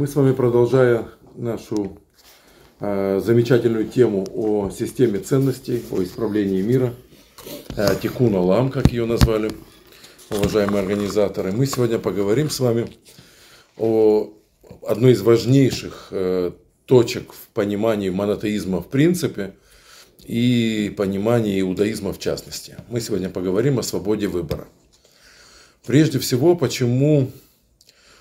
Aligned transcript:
Мы 0.00 0.06
с 0.06 0.14
вами, 0.14 0.32
продолжая 0.32 1.08
нашу 1.34 1.98
э, 2.80 3.20
замечательную 3.22 3.84
тему 3.86 4.26
о 4.34 4.70
системе 4.70 5.18
ценностей, 5.18 5.82
о 5.90 6.02
исправлении 6.02 6.62
мира, 6.62 6.94
э, 7.76 7.86
Тикун 8.00 8.34
Алам, 8.34 8.70
как 8.70 8.92
ее 8.92 9.04
назвали, 9.04 9.52
уважаемые 10.30 10.80
организаторы, 10.80 11.52
мы 11.52 11.66
сегодня 11.66 11.98
поговорим 11.98 12.48
с 12.48 12.60
вами 12.60 12.90
о 13.76 14.32
одной 14.86 15.12
из 15.12 15.20
важнейших 15.20 16.08
э, 16.12 16.52
точек 16.86 17.34
в 17.34 17.48
понимании 17.48 18.08
монотеизма 18.08 18.80
в 18.80 18.88
принципе 18.88 19.52
и 20.24 20.94
понимании 20.96 21.60
иудаизма 21.60 22.14
в 22.14 22.18
частности. 22.18 22.74
Мы 22.88 23.02
сегодня 23.02 23.28
поговорим 23.28 23.78
о 23.78 23.82
свободе 23.82 24.28
выбора. 24.28 24.66
Прежде 25.84 26.18
всего, 26.18 26.56
почему 26.56 27.30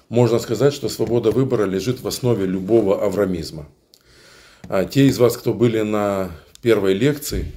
можно 0.09 0.40
сказать, 0.40 0.73
что 0.73 0.90
свобода 0.90 1.31
выбора 1.31 1.66
лежит 1.66 2.02
в 2.02 2.08
основе 2.08 2.45
любого 2.45 3.05
аврамизма. 3.05 3.68
А 4.68 4.85
те 4.85 5.05
из 5.05 5.20
вас, 5.20 5.38
кто 5.38 5.54
были 5.54 5.82
на 5.82 6.32
первой 6.62 6.94
лекции, 6.94 7.52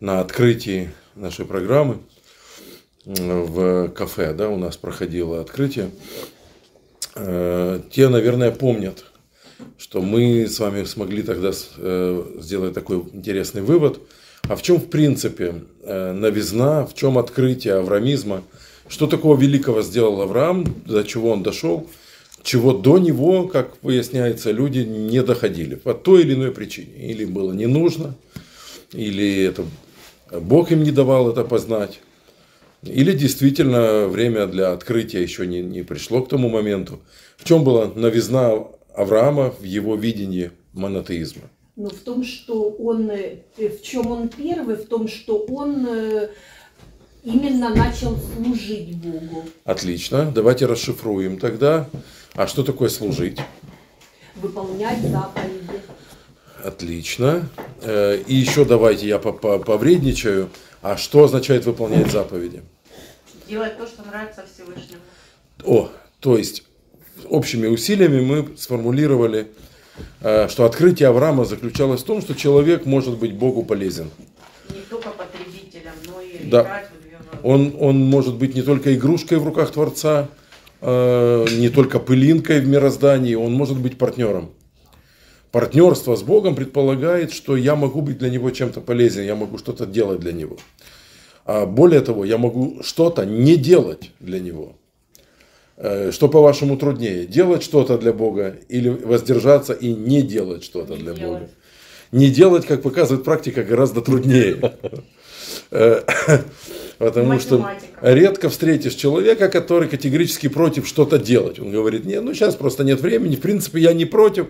на 0.00 0.20
открытии 0.20 0.90
нашей 1.14 1.46
программы 1.46 1.98
в 3.04 3.88
кафе, 3.88 4.34
да, 4.34 4.48
у 4.48 4.58
нас 4.58 4.76
проходило 4.76 5.40
открытие, 5.40 5.90
э, 7.14 7.80
те, 7.90 8.08
наверное, 8.08 8.50
помнят, 8.50 9.04
что 9.78 10.02
мы 10.02 10.46
с 10.48 10.58
вами 10.58 10.84
смогли 10.84 11.22
тогда 11.22 11.52
э, 11.52 12.24
сделать 12.40 12.74
такой 12.74 13.04
интересный 13.12 13.62
вывод. 13.62 14.00
А 14.48 14.56
в 14.56 14.62
чем, 14.62 14.78
в 14.78 14.90
принципе, 14.90 15.62
э, 15.82 16.12
новизна, 16.12 16.86
в 16.86 16.94
чем 16.94 17.18
открытие 17.18 17.74
аврамизма– 17.74 18.42
что 18.88 19.06
такого 19.06 19.36
великого 19.36 19.82
сделал 19.82 20.20
Авраам, 20.20 20.64
до 20.86 21.02
чего 21.04 21.30
он 21.30 21.42
дошел, 21.42 21.88
чего 22.42 22.72
до 22.72 22.98
него, 22.98 23.48
как 23.48 23.76
выясняется, 23.82 24.50
люди 24.50 24.80
не 24.80 25.22
доходили 25.22 25.74
по 25.74 25.94
той 25.94 26.22
или 26.22 26.34
иной 26.34 26.52
причине. 26.52 27.08
Или 27.10 27.24
было 27.24 27.52
не 27.52 27.66
нужно, 27.66 28.14
или 28.92 29.44
это 29.44 29.64
Бог 30.30 30.70
им 30.72 30.82
не 30.82 30.90
давал 30.90 31.30
это 31.30 31.44
познать, 31.44 32.00
или 32.82 33.12
действительно 33.12 34.06
время 34.08 34.46
для 34.46 34.72
открытия 34.72 35.22
еще 35.22 35.46
не, 35.46 35.62
не 35.62 35.82
пришло 35.82 36.22
к 36.22 36.28
тому 36.28 36.48
моменту. 36.48 37.00
В 37.36 37.44
чем 37.44 37.64
была 37.64 37.90
новизна 37.94 38.64
Авраама 38.94 39.50
в 39.50 39.64
его 39.64 39.96
видении 39.96 40.50
монотеизма? 40.74 41.42
Ну, 41.76 41.88
в 41.88 41.98
том, 42.00 42.24
что 42.24 42.70
он, 42.70 43.10
э, 43.10 43.38
в 43.56 43.82
чем 43.82 44.06
он 44.06 44.28
первый, 44.28 44.76
в 44.76 44.86
том, 44.86 45.08
что 45.08 45.38
он 45.38 45.86
э, 45.88 46.28
именно 47.24 47.70
начал 47.70 48.16
служить 48.16 48.96
Богу. 48.96 49.44
Отлично. 49.64 50.30
Давайте 50.30 50.66
расшифруем 50.66 51.38
тогда. 51.38 51.88
А 52.34 52.46
что 52.46 52.62
такое 52.62 52.88
служить? 52.88 53.40
Выполнять 54.36 55.00
заповеди. 55.00 55.80
Отлично. 56.62 57.48
Э, 57.82 58.22
и 58.26 58.34
еще 58.34 58.64
давайте 58.64 59.06
я 59.08 59.18
повредничаю. 59.18 60.50
А 60.82 60.96
что 60.96 61.24
означает 61.24 61.64
выполнять 61.64 62.10
заповеди? 62.10 62.62
Делать 63.48 63.76
то, 63.78 63.86
что 63.86 64.02
нравится 64.02 64.44
Всевышнему. 64.52 65.00
О, 65.64 65.90
то 66.20 66.36
есть 66.36 66.64
общими 67.28 67.66
усилиями 67.66 68.20
мы 68.20 68.56
сформулировали, 68.56 69.48
э, 70.20 70.48
что 70.48 70.64
открытие 70.64 71.08
Авраама 71.08 71.44
заключалось 71.44 72.02
в 72.02 72.04
том, 72.04 72.20
что 72.20 72.34
человек 72.34 72.86
может 72.86 73.18
быть 73.18 73.34
Богу 73.34 73.64
полезен. 73.64 74.10
Не 74.70 74.80
только 74.80 75.10
потребителем, 75.10 75.92
но 76.06 76.20
и 76.20 76.50
да. 76.50 76.84
Он, 77.44 77.76
он 77.78 77.98
может 77.98 78.36
быть 78.36 78.54
не 78.54 78.62
только 78.62 78.94
игрушкой 78.94 79.38
в 79.38 79.44
руках 79.44 79.70
Творца, 79.70 80.28
э, 80.80 81.46
не 81.56 81.68
только 81.68 81.98
пылинкой 81.98 82.60
в 82.60 82.66
мироздании, 82.66 83.34
он 83.34 83.52
может 83.52 83.78
быть 83.78 83.98
партнером. 83.98 84.50
Партнерство 85.52 86.16
с 86.16 86.22
Богом 86.22 86.56
предполагает, 86.56 87.32
что 87.32 87.56
я 87.56 87.76
могу 87.76 88.00
быть 88.00 88.18
для 88.18 88.30
Него 88.30 88.50
чем-то 88.50 88.80
полезен, 88.80 89.22
я 89.24 89.36
могу 89.36 89.58
что-то 89.58 89.86
делать 89.86 90.20
для 90.20 90.32
Него. 90.32 90.56
А 91.44 91.66
более 91.66 92.00
того, 92.00 92.24
я 92.24 92.38
могу 92.38 92.82
что-то 92.82 93.24
не 93.26 93.56
делать 93.56 94.10
для 94.20 94.40
Него. 94.40 94.72
Э, 95.76 96.10
что 96.12 96.28
по-вашему 96.28 96.76
труднее? 96.76 97.26
Делать 97.26 97.62
что-то 97.62 97.98
для 97.98 98.12
Бога 98.12 98.56
или 98.68 98.88
воздержаться 98.88 99.74
и 99.74 99.92
не 99.92 100.22
делать 100.22 100.64
что-то 100.64 100.96
для 100.96 101.12
делать. 101.12 101.42
Бога? 101.42 101.50
Не 102.10 102.30
делать, 102.30 102.64
как 102.64 102.82
показывает 102.82 103.24
практика, 103.24 103.64
гораздо 103.64 104.00
труднее. 104.00 104.72
Э, 105.70 106.02
Потому 106.98 107.40
что 107.40 107.68
редко 108.00 108.48
встретишь 108.48 108.94
человека, 108.94 109.48
который 109.48 109.88
категорически 109.88 110.48
против 110.48 110.86
что-то 110.86 111.18
делать. 111.18 111.58
Он 111.58 111.70
говорит, 111.70 112.04
нет, 112.04 112.22
ну 112.22 112.34
сейчас 112.34 112.54
просто 112.54 112.84
нет 112.84 113.00
времени, 113.00 113.36
в 113.36 113.40
принципе 113.40 113.80
я 113.80 113.92
не 113.92 114.04
против. 114.04 114.46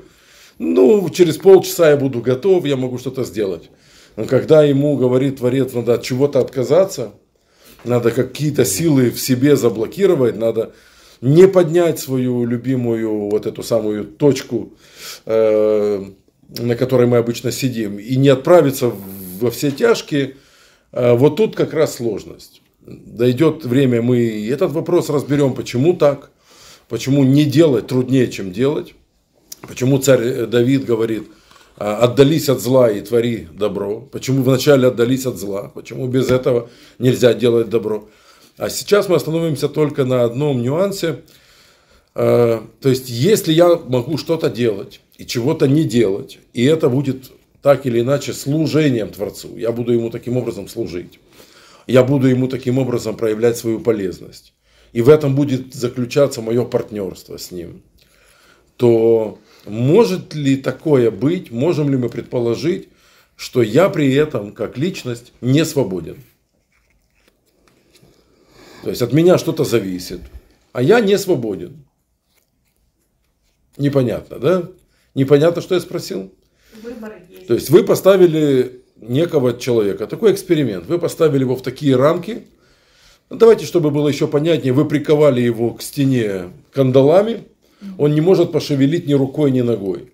Ну, 0.59 1.09
через 1.11 1.37
полчаса 1.37 1.91
я 1.91 1.97
буду 1.97 2.21
готов, 2.21 2.65
я 2.65 2.77
могу 2.77 2.99
что-то 2.99 3.25
сделать. 3.25 3.71
Но 4.17 4.25
когда 4.27 4.63
ему 4.63 4.97
говорит 4.97 5.39
Творец, 5.39 5.73
надо 5.73 5.95
от 5.95 6.03
чего-то 6.03 6.39
отказаться, 6.39 7.15
надо 7.83 8.11
какие-то 8.11 8.65
силы 8.65 9.11
в 9.11 9.19
себе 9.19 9.57
заблокировать, 9.57 10.37
надо 10.37 10.73
не 11.21 11.49
поднять 11.49 11.99
свою 11.99 12.45
любимую 12.45 13.31
вот 13.31 13.47
эту 13.47 13.63
самую 13.63 14.05
точку, 14.05 14.73
э, 15.27 16.05
на 16.59 16.77
которой 16.77 17.07
мы 17.07 17.17
обычно 17.17 17.51
сидим, 17.51 17.99
и 17.99 18.17
не 18.17 18.29
отправиться 18.29 18.93
во 19.41 19.51
все 19.51 19.71
тяжкие, 19.71 20.37
вот 20.95 21.37
тут 21.37 21.57
как 21.57 21.73
раз 21.73 21.97
сложность. 21.97 22.63
Дойдет 22.81 23.65
время, 23.65 24.03
мы 24.03 24.49
этот 24.49 24.73
вопрос 24.73 25.11
разберем, 25.11 25.55
почему 25.55 25.95
так, 25.95 26.31
почему 26.89 27.25
не 27.25 27.45
делать 27.45 27.87
труднее, 27.87 28.31
чем 28.31 28.53
делать, 28.53 28.95
почему 29.67 29.99
царь 29.99 30.47
Давид 30.47 30.85
говорит, 30.85 31.25
«А, 31.77 31.97
отдались 31.97 32.49
от 32.49 32.61
зла 32.61 32.89
и 32.89 33.01
твори 33.01 33.49
добро, 33.53 34.01
почему 34.01 34.43
вначале 34.43 34.89
отдались 34.89 35.27
от 35.27 35.39
зла, 35.39 35.73
почему 35.75 36.07
без 36.07 36.31
этого 36.31 36.71
нельзя 37.01 37.35
делать 37.35 37.69
добро. 37.69 38.09
А 38.59 38.71
сейчас 38.71 39.09
мы 39.09 39.17
остановимся 39.17 39.69
только 39.69 40.05
на 40.05 40.23
одном 40.23 40.63
нюансе, 40.63 41.23
а, 42.15 42.65
то 42.81 42.89
есть, 42.89 43.09
если 43.09 43.53
я 43.53 43.75
могу 43.75 44.19
что-то 44.19 44.51
делать 44.51 45.01
и 45.19 45.27
чего-то 45.27 45.67
не 45.67 45.83
делать, 45.83 46.39
и 46.53 46.65
это 46.65 46.89
будет 46.89 47.33
так 47.65 47.87
или 47.87 48.01
иначе 48.01 48.35
служением 48.35 49.09
Творцу. 49.09 49.57
Я 49.57 49.73
буду 49.73 49.91
ему 49.91 50.11
таким 50.11 50.37
образом 50.37 50.69
служить. 50.69 51.19
Я 51.87 52.05
буду 52.05 52.27
ему 52.27 52.47
таким 52.47 52.77
образом 52.77 53.17
проявлять 53.17 53.57
свою 53.57 53.81
полезность. 53.81 54.53
И 54.93 55.01
в 55.01 55.09
этом 55.09 55.35
будет 55.35 55.73
заключаться 55.73 56.43
мое 56.43 56.67
партнерство 56.67 57.39
с 57.39 57.51
ним. 57.51 57.83
То 58.77 59.39
может 59.65 60.35
ли 60.35 60.59
такое 60.59 61.11
быть, 61.11 61.51
можем 61.51 61.89
ли 61.89 61.97
мы 61.97 62.11
предположить, 62.11 62.91
что 63.35 63.63
я 63.63 63.89
при 63.89 64.13
этом, 64.13 64.53
как 64.53 64.77
личность, 64.77 65.33
не 65.41 65.65
свободен? 65.65 66.19
То 68.83 68.91
есть 68.91 69.01
от 69.01 69.15
меня 69.15 69.39
что-то 69.39 69.65
зависит, 69.65 70.21
а 70.75 70.83
я 70.83 71.01
не 71.01 71.17
свободен. 71.17 71.87
Непонятно, 73.79 74.39
да? 74.39 74.69
Непонятно, 75.15 75.63
что 75.63 75.75
я 75.75 75.81
спросил? 75.81 76.31
Выбор 76.83 77.15
то 77.47 77.55
есть 77.55 77.71
вы 77.71 77.85
поставили 77.85 78.81
некого 79.01 79.59
человека, 79.59 80.07
такой 80.07 80.33
эксперимент, 80.33 80.87
вы 80.87 80.99
поставили 80.99 81.41
его 81.41 81.57
в 81.57 81.63
такие 81.63 81.97
рамки, 81.97 82.45
ну, 83.31 83.37
давайте, 83.37 83.65
чтобы 83.67 83.91
было 83.91 84.09
еще 84.09 84.29
понятнее, 84.29 84.73
вы 84.73 84.85
приковали 84.85 85.41
его 85.41 85.71
к 85.71 85.83
стене 85.83 86.51
кандалами, 86.73 87.45
он 87.99 88.15
не 88.15 88.21
может 88.21 88.53
пошевелить 88.53 89.07
ни 89.07 89.15
рукой, 89.15 89.51
ни 89.51 89.61
ногой. 89.61 90.11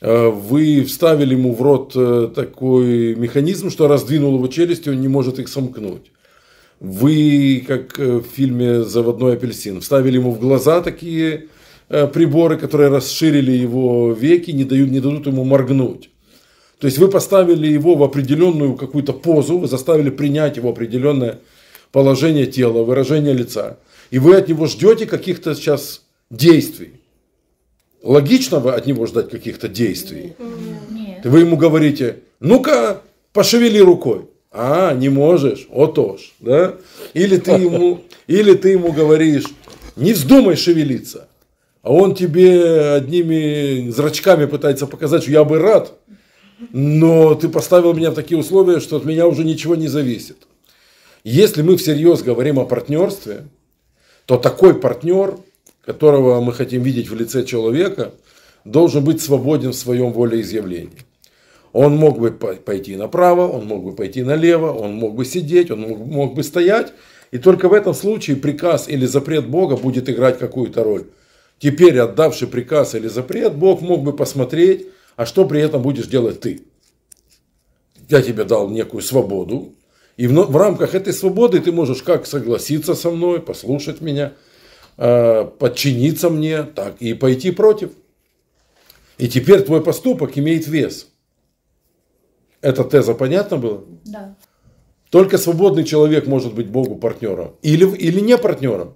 А 0.00 0.30
вы 0.30 0.84
вставили 0.84 1.34
ему 1.34 1.54
в 1.54 1.62
рот 1.62 1.92
э, 1.94 2.28
такой 2.34 3.14
механизм, 3.14 3.70
что 3.70 3.88
раздвинул 3.88 4.34
его 4.34 4.48
челюсть, 4.48 4.86
и 4.86 4.90
он 4.90 5.00
не 5.00 5.08
может 5.08 5.38
их 5.38 5.48
сомкнуть. 5.48 6.10
Вы, 6.80 7.64
как 7.66 7.98
э, 7.98 8.18
в 8.18 8.24
фильме 8.24 8.82
«Заводной 8.82 9.34
апельсин», 9.34 9.80
вставили 9.80 10.16
ему 10.16 10.32
в 10.32 10.40
глаза 10.40 10.82
такие 10.82 11.46
э, 11.88 12.06
приборы, 12.08 12.58
которые 12.58 12.90
расширили 12.90 13.52
его 13.52 14.12
веки, 14.12 14.50
не 14.50 14.64
дают, 14.64 14.90
не 14.90 15.00
дадут 15.00 15.26
ему 15.26 15.44
моргнуть. 15.44 16.10
То 16.78 16.86
есть 16.86 16.98
вы 16.98 17.08
поставили 17.08 17.66
его 17.66 17.94
в 17.94 18.02
определенную 18.02 18.74
какую-то 18.74 19.12
позу, 19.12 19.58
вы 19.58 19.68
заставили 19.68 20.10
принять 20.10 20.56
его 20.56 20.70
определенное 20.70 21.40
положение 21.92 22.46
тела, 22.46 22.82
выражение 22.82 23.32
лица. 23.32 23.78
И 24.10 24.18
вы 24.18 24.36
от 24.36 24.48
него 24.48 24.66
ждете 24.66 25.06
каких-то 25.06 25.54
сейчас 25.54 26.02
действий. 26.30 27.00
Логично 28.02 28.58
вы 28.58 28.72
от 28.72 28.86
него 28.86 29.06
ждать 29.06 29.30
каких-то 29.30 29.68
действий? 29.68 30.34
Нет. 30.90 31.24
Вы 31.24 31.40
ему 31.40 31.56
говорите, 31.56 32.20
ну-ка, 32.40 33.00
пошевели 33.32 33.78
рукой. 33.78 34.26
А, 34.50 34.94
не 34.94 35.08
можешь, 35.08 35.66
отож, 35.72 36.34
да? 36.38 36.74
Или 37.12 37.38
ты 37.38 37.52
ему, 37.52 38.02
или 38.26 38.54
ты 38.54 38.70
ему 38.70 38.92
говоришь, 38.92 39.46
не 39.96 40.12
вздумай 40.12 40.56
шевелиться. 40.56 41.28
А 41.82 41.92
он 41.92 42.14
тебе 42.14 42.92
одними 42.92 43.90
зрачками 43.90 44.46
пытается 44.46 44.86
показать, 44.86 45.22
что 45.22 45.32
я 45.32 45.44
бы 45.44 45.58
рад, 45.58 45.94
но 46.72 47.34
ты 47.34 47.48
поставил 47.48 47.94
меня 47.94 48.10
в 48.10 48.14
такие 48.14 48.38
условия, 48.38 48.80
что 48.80 48.96
от 48.96 49.04
меня 49.04 49.26
уже 49.26 49.44
ничего 49.44 49.74
не 49.74 49.88
зависит. 49.88 50.36
Если 51.24 51.62
мы 51.62 51.76
всерьез 51.76 52.22
говорим 52.22 52.58
о 52.58 52.64
партнерстве, 52.64 53.46
то 54.26 54.36
такой 54.36 54.74
партнер 54.74 55.38
которого 55.84 56.40
мы 56.40 56.52
хотим 56.52 56.82
видеть 56.82 57.08
в 57.08 57.14
лице 57.14 57.44
человека, 57.44 58.12
должен 58.64 59.04
быть 59.04 59.20
свободен 59.20 59.72
в 59.72 59.76
своем 59.76 60.12
волеизъявлении. 60.12 61.04
Он 61.72 61.96
мог 61.96 62.18
бы 62.18 62.30
пойти 62.30 62.96
направо, 62.96 63.48
он 63.48 63.66
мог 63.66 63.84
бы 63.84 63.94
пойти 63.94 64.22
налево, 64.22 64.72
он 64.72 64.94
мог 64.94 65.14
бы 65.14 65.24
сидеть, 65.24 65.70
он 65.70 65.80
мог, 65.80 66.34
бы 66.34 66.42
стоять. 66.42 66.92
И 67.32 67.38
только 67.38 67.68
в 67.68 67.72
этом 67.72 67.94
случае 67.94 68.36
приказ 68.36 68.88
или 68.88 69.06
запрет 69.06 69.48
Бога 69.48 69.76
будет 69.76 70.08
играть 70.08 70.38
какую-то 70.38 70.84
роль. 70.84 71.06
Теперь, 71.58 71.98
отдавший 71.98 72.46
приказ 72.48 72.94
или 72.94 73.08
запрет, 73.08 73.54
Бог 73.54 73.80
мог 73.80 74.02
бы 74.02 74.12
посмотреть, 74.12 74.86
а 75.16 75.26
что 75.26 75.44
при 75.46 75.60
этом 75.60 75.82
будешь 75.82 76.06
делать 76.06 76.40
ты. 76.40 76.62
Я 78.08 78.22
тебе 78.22 78.44
дал 78.44 78.68
некую 78.68 79.02
свободу, 79.02 79.74
и 80.16 80.26
в, 80.26 80.32
в 80.32 80.56
рамках 80.56 80.94
этой 80.94 81.12
свободы 81.12 81.60
ты 81.60 81.72
можешь 81.72 82.02
как 82.02 82.26
согласиться 82.26 82.94
со 82.94 83.10
мной, 83.10 83.40
послушать 83.40 84.00
меня, 84.00 84.34
э, 84.96 85.44
подчиниться 85.58 86.30
мне, 86.30 86.62
так 86.62 87.00
и 87.00 87.14
пойти 87.14 87.50
против. 87.50 87.90
И 89.18 89.28
теперь 89.28 89.62
твой 89.62 89.82
поступок 89.82 90.36
имеет 90.38 90.66
вес. 90.66 91.08
Эта 92.60 92.84
теза 92.84 93.14
понятна 93.14 93.56
была? 93.56 93.80
Да. 94.04 94.36
Только 95.10 95.38
свободный 95.38 95.84
человек 95.84 96.26
может 96.26 96.54
быть 96.54 96.66
Богу 96.66 96.96
партнером. 96.96 97.54
Или, 97.62 97.86
или 97.96 98.20
не 98.20 98.36
партнером. 98.36 98.94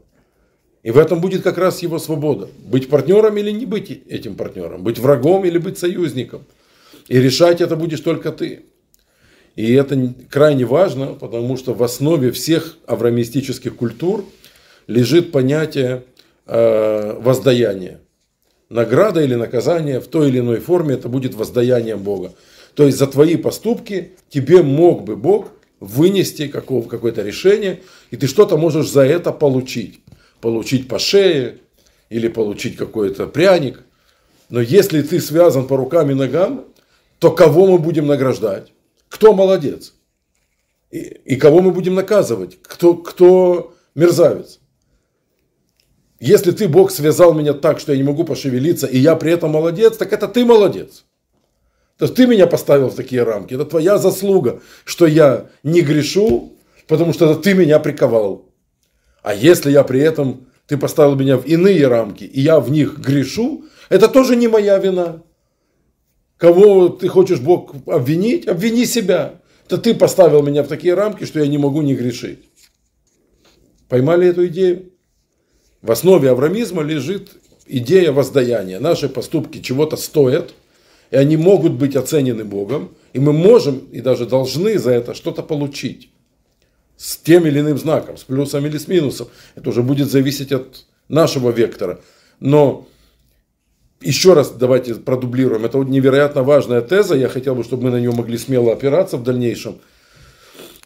И 0.83 0.91
в 0.91 0.99
этом 0.99 1.21
будет 1.21 1.43
как 1.43 1.59
раз 1.59 1.83
его 1.83 1.99
свобода. 1.99 2.49
Быть 2.65 2.89
партнером 2.89 3.37
или 3.37 3.51
не 3.51 3.67
быть 3.67 4.03
этим 4.09 4.37
партнером. 4.37 4.83
Быть 4.83 4.99
врагом 4.99 5.45
или 5.45 5.59
быть 5.59 5.79
союзником. 5.79 6.45
И 7.09 7.19
решать 7.19 7.61
это 7.61 7.77
будешь 7.77 8.01
только 8.01 8.31
ты. 8.33 8.65
И 9.57 9.73
это 9.73 10.15
крайне 10.31 10.65
важно, 10.65 11.15
потому 11.15 11.57
что 11.57 11.75
в 11.75 11.83
основе 11.83 12.31
всех 12.31 12.77
авраамистических 12.87 13.75
культур 13.75 14.25
лежит 14.87 15.33
понятие 15.33 16.05
э, 16.47 17.19
воздаяния. 17.21 18.01
Награда 18.71 19.23
или 19.23 19.35
наказание 19.35 19.99
в 19.99 20.07
той 20.07 20.29
или 20.29 20.39
иной 20.39 20.61
форме 20.61 20.95
это 20.95 21.09
будет 21.09 21.35
воздаянием 21.35 21.99
Бога. 21.99 22.35
То 22.75 22.85
есть 22.85 22.99
за 22.99 23.09
твои 23.09 23.37
поступки 23.37 24.13
тебе 24.29 24.63
мог 24.63 25.03
бы 25.03 25.17
Бог 25.17 25.49
вынести 25.81 26.49
какое-то 26.49 27.23
решение, 27.23 27.81
и 28.11 28.17
ты 28.17 28.29
что-то 28.29 28.57
можешь 28.57 28.91
за 28.91 29.03
это 29.03 29.33
получить. 29.33 30.01
Получить 30.41 30.89
по 30.89 30.99
шее 30.99 31.59
или 32.11 32.29
получить 32.29 32.77
какой-то 32.77 33.27
пряник. 33.27 33.85
Но 34.49 34.61
если 34.61 35.03
ты 35.03 35.21
связан 35.21 35.67
по 35.67 35.77
рукам 35.77 36.11
и 36.11 36.15
ногам, 36.15 36.65
то 37.19 37.31
кого 37.31 37.67
мы 37.67 37.79
будем 37.79 38.07
награждать? 38.07 38.73
кто 39.09 39.33
молодец 39.33 39.95
и, 40.91 40.99
и 40.99 41.37
кого 41.37 41.61
мы 41.61 41.73
будем 41.73 41.95
наказывать, 41.95 42.59
кто, 42.63 42.95
кто 42.95 43.75
мерзавец. 43.95 44.61
Если 46.21 46.51
ты, 46.51 46.69
Бог, 46.69 46.91
связал 46.91 47.33
меня 47.33 47.53
так, 47.53 47.79
что 47.79 47.93
я 47.93 47.99
не 47.99 48.05
могу 48.05 48.25
пошевелиться, 48.25 48.87
и 48.87 48.99
я 48.99 49.15
при 49.15 49.33
этом 49.33 49.51
молодец, 49.51 49.97
так 49.97 50.13
это 50.13 50.27
ты 50.27 50.45
молодец. 50.45 51.05
То 51.97 52.05
есть 52.05 52.15
ты 52.15 52.27
меня 52.27 52.47
поставил 52.47 52.89
в 52.89 52.95
такие 52.95 53.23
рамки. 53.23 53.55
Это 53.55 53.65
твоя 53.65 53.99
заслуга, 53.99 54.61
что 54.85 55.07
я 55.07 55.49
не 55.63 55.81
грешу, 55.81 56.53
потому 56.87 57.13
что 57.13 57.31
это 57.31 57.41
ты 57.41 57.55
меня 57.55 57.79
приковал. 57.79 58.48
А 59.23 59.35
если 59.35 59.71
я 59.71 59.85
при 59.85 60.01
этом, 60.01 60.47
ты 60.67 60.77
поставил 60.77 61.17
меня 61.17 61.37
в 61.37 61.47
иные 61.47 61.87
рамки, 61.87 62.25
и 62.25 62.41
я 62.41 62.61
в 62.61 62.71
них 62.71 62.99
грешу, 62.99 63.65
это 63.89 64.09
тоже 64.09 64.37
не 64.37 64.49
моя 64.49 64.79
вина. 64.79 65.23
Кого 66.37 66.89
ты 66.89 67.09
хочешь, 67.09 67.41
Бог, 67.41 67.75
обвинить? 67.87 68.47
Обвини 68.47 68.85
себя. 68.85 69.41
Это 69.67 69.79
ты 69.79 69.95
поставил 69.95 70.43
меня 70.43 70.63
в 70.63 70.69
такие 70.69 70.95
рамки, 70.95 71.25
что 71.25 71.41
я 71.41 71.47
не 71.47 71.59
могу 71.59 71.83
не 71.83 71.95
грешить. 71.95 72.49
Поймали 73.89 74.29
эту 74.29 74.47
идею? 74.47 74.93
В 75.83 75.91
основе 75.91 76.31
аврамизма 76.31 76.83
лежит 76.83 77.31
идея 77.67 78.13
воздаяния. 78.13 78.81
Наши 78.81 79.09
поступки 79.09 79.61
чего-то 79.61 79.97
стоят, 79.97 80.55
и 81.11 81.17
они 81.17 81.37
могут 81.37 81.73
быть 81.73 81.97
оценены 81.97 82.45
Богом, 82.45 82.95
и 83.13 83.21
мы 83.21 83.33
можем 83.33 83.79
и 83.93 84.01
даже 84.01 84.27
должны 84.27 84.79
за 84.79 84.93
это 84.93 85.15
что-то 85.15 85.43
получить. 85.43 86.11
С 86.99 87.17
тем 87.17 87.47
или 87.47 87.61
иным 87.61 87.79
знаком, 87.79 88.19
с 88.19 88.25
плюсом 88.25 88.67
или 88.67 88.77
с 88.77 88.89
минусом. 88.89 89.29
Это 89.55 89.71
уже 89.71 89.83
будет 89.83 90.11
зависеть 90.11 90.53
от 90.53 90.85
нашего 91.09 91.51
вектора. 91.51 92.01
Но 92.41 92.87
еще 94.01 94.35
раз 94.35 94.51
давайте 94.51 94.97
продублируем. 94.97 95.65
Это 95.65 95.79
невероятно 95.79 96.43
важная 96.43 96.83
теза. 96.83 97.15
Я 97.15 97.29
хотел 97.29 97.55
бы, 97.55 97.65
чтобы 97.65 97.85
мы 97.85 97.91
на 97.91 98.01
нее 98.01 98.13
могли 98.13 98.37
смело 98.37 98.73
опираться 98.73 99.17
в 99.17 99.23
дальнейшем. 99.23 99.79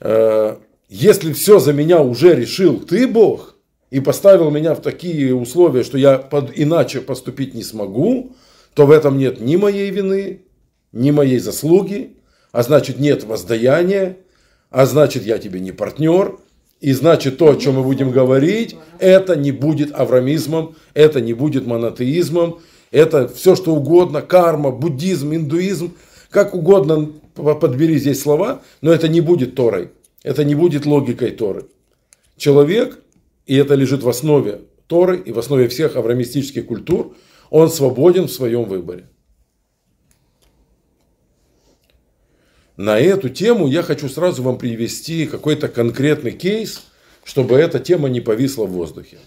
Э, 0.00 0.56
если 0.88 1.32
все 1.32 1.58
за 1.58 1.72
меня 1.72 2.00
уже 2.00 2.34
решил 2.34 2.78
ты, 2.78 3.08
Бог, 3.08 3.56
и 3.90 4.00
поставил 4.00 4.50
меня 4.50 4.74
в 4.74 4.80
такие 4.80 5.34
условия, 5.34 5.82
что 5.82 5.98
я 5.98 6.18
под, 6.18 6.52
иначе 6.54 7.00
поступить 7.00 7.54
не 7.54 7.62
смогу, 7.62 8.36
то 8.74 8.86
в 8.86 8.90
этом 8.90 9.18
нет 9.18 9.40
ни 9.40 9.56
моей 9.56 9.90
вины, 9.90 10.42
ни 10.92 11.10
моей 11.10 11.38
заслуги, 11.38 12.16
а 12.52 12.62
значит 12.62 12.98
нет 12.98 13.24
воздаяния, 13.24 14.18
а 14.72 14.86
значит 14.86 15.24
я 15.24 15.38
тебе 15.38 15.60
не 15.60 15.70
партнер, 15.70 16.38
и 16.80 16.92
значит 16.92 17.38
то, 17.38 17.52
о 17.52 17.56
чем 17.56 17.76
мы 17.76 17.84
будем 17.84 18.10
говорить, 18.10 18.74
это 18.98 19.36
не 19.36 19.52
будет 19.52 19.94
аврамизмом, 19.94 20.74
это 20.94 21.20
не 21.20 21.32
будет 21.32 21.66
монотеизмом, 21.66 22.58
это 22.90 23.28
все, 23.28 23.54
что 23.54 23.74
угодно, 23.74 24.20
карма, 24.22 24.72
буддизм, 24.72 25.32
индуизм, 25.34 25.94
как 26.30 26.54
угодно 26.54 27.12
подбери 27.34 27.98
здесь 27.98 28.20
слова, 28.20 28.62
но 28.80 28.92
это 28.92 29.06
не 29.06 29.20
будет 29.20 29.54
Торой. 29.54 29.90
Это 30.22 30.44
не 30.44 30.54
будет 30.54 30.86
логикой 30.86 31.30
Торы. 31.30 31.66
Человек, 32.36 32.98
и 33.46 33.56
это 33.56 33.74
лежит 33.74 34.02
в 34.02 34.08
основе 34.08 34.62
Торы 34.86 35.18
и 35.18 35.32
в 35.32 35.38
основе 35.38 35.68
всех 35.68 35.96
аврамистических 35.96 36.66
культур, 36.66 37.14
он 37.50 37.68
свободен 37.68 38.26
в 38.26 38.32
своем 38.32 38.64
выборе. 38.64 39.08
На 42.82 42.98
эту 42.98 43.28
тему 43.28 43.68
я 43.68 43.84
хочу 43.84 44.08
сразу 44.08 44.42
вам 44.42 44.58
привести 44.58 45.26
какой-то 45.26 45.68
конкретный 45.68 46.32
кейс, 46.32 46.82
чтобы 47.22 47.54
эта 47.54 47.78
тема 47.78 48.08
не 48.08 48.20
повисла 48.20 48.64
в 48.64 48.72
воздухе. 48.72 49.18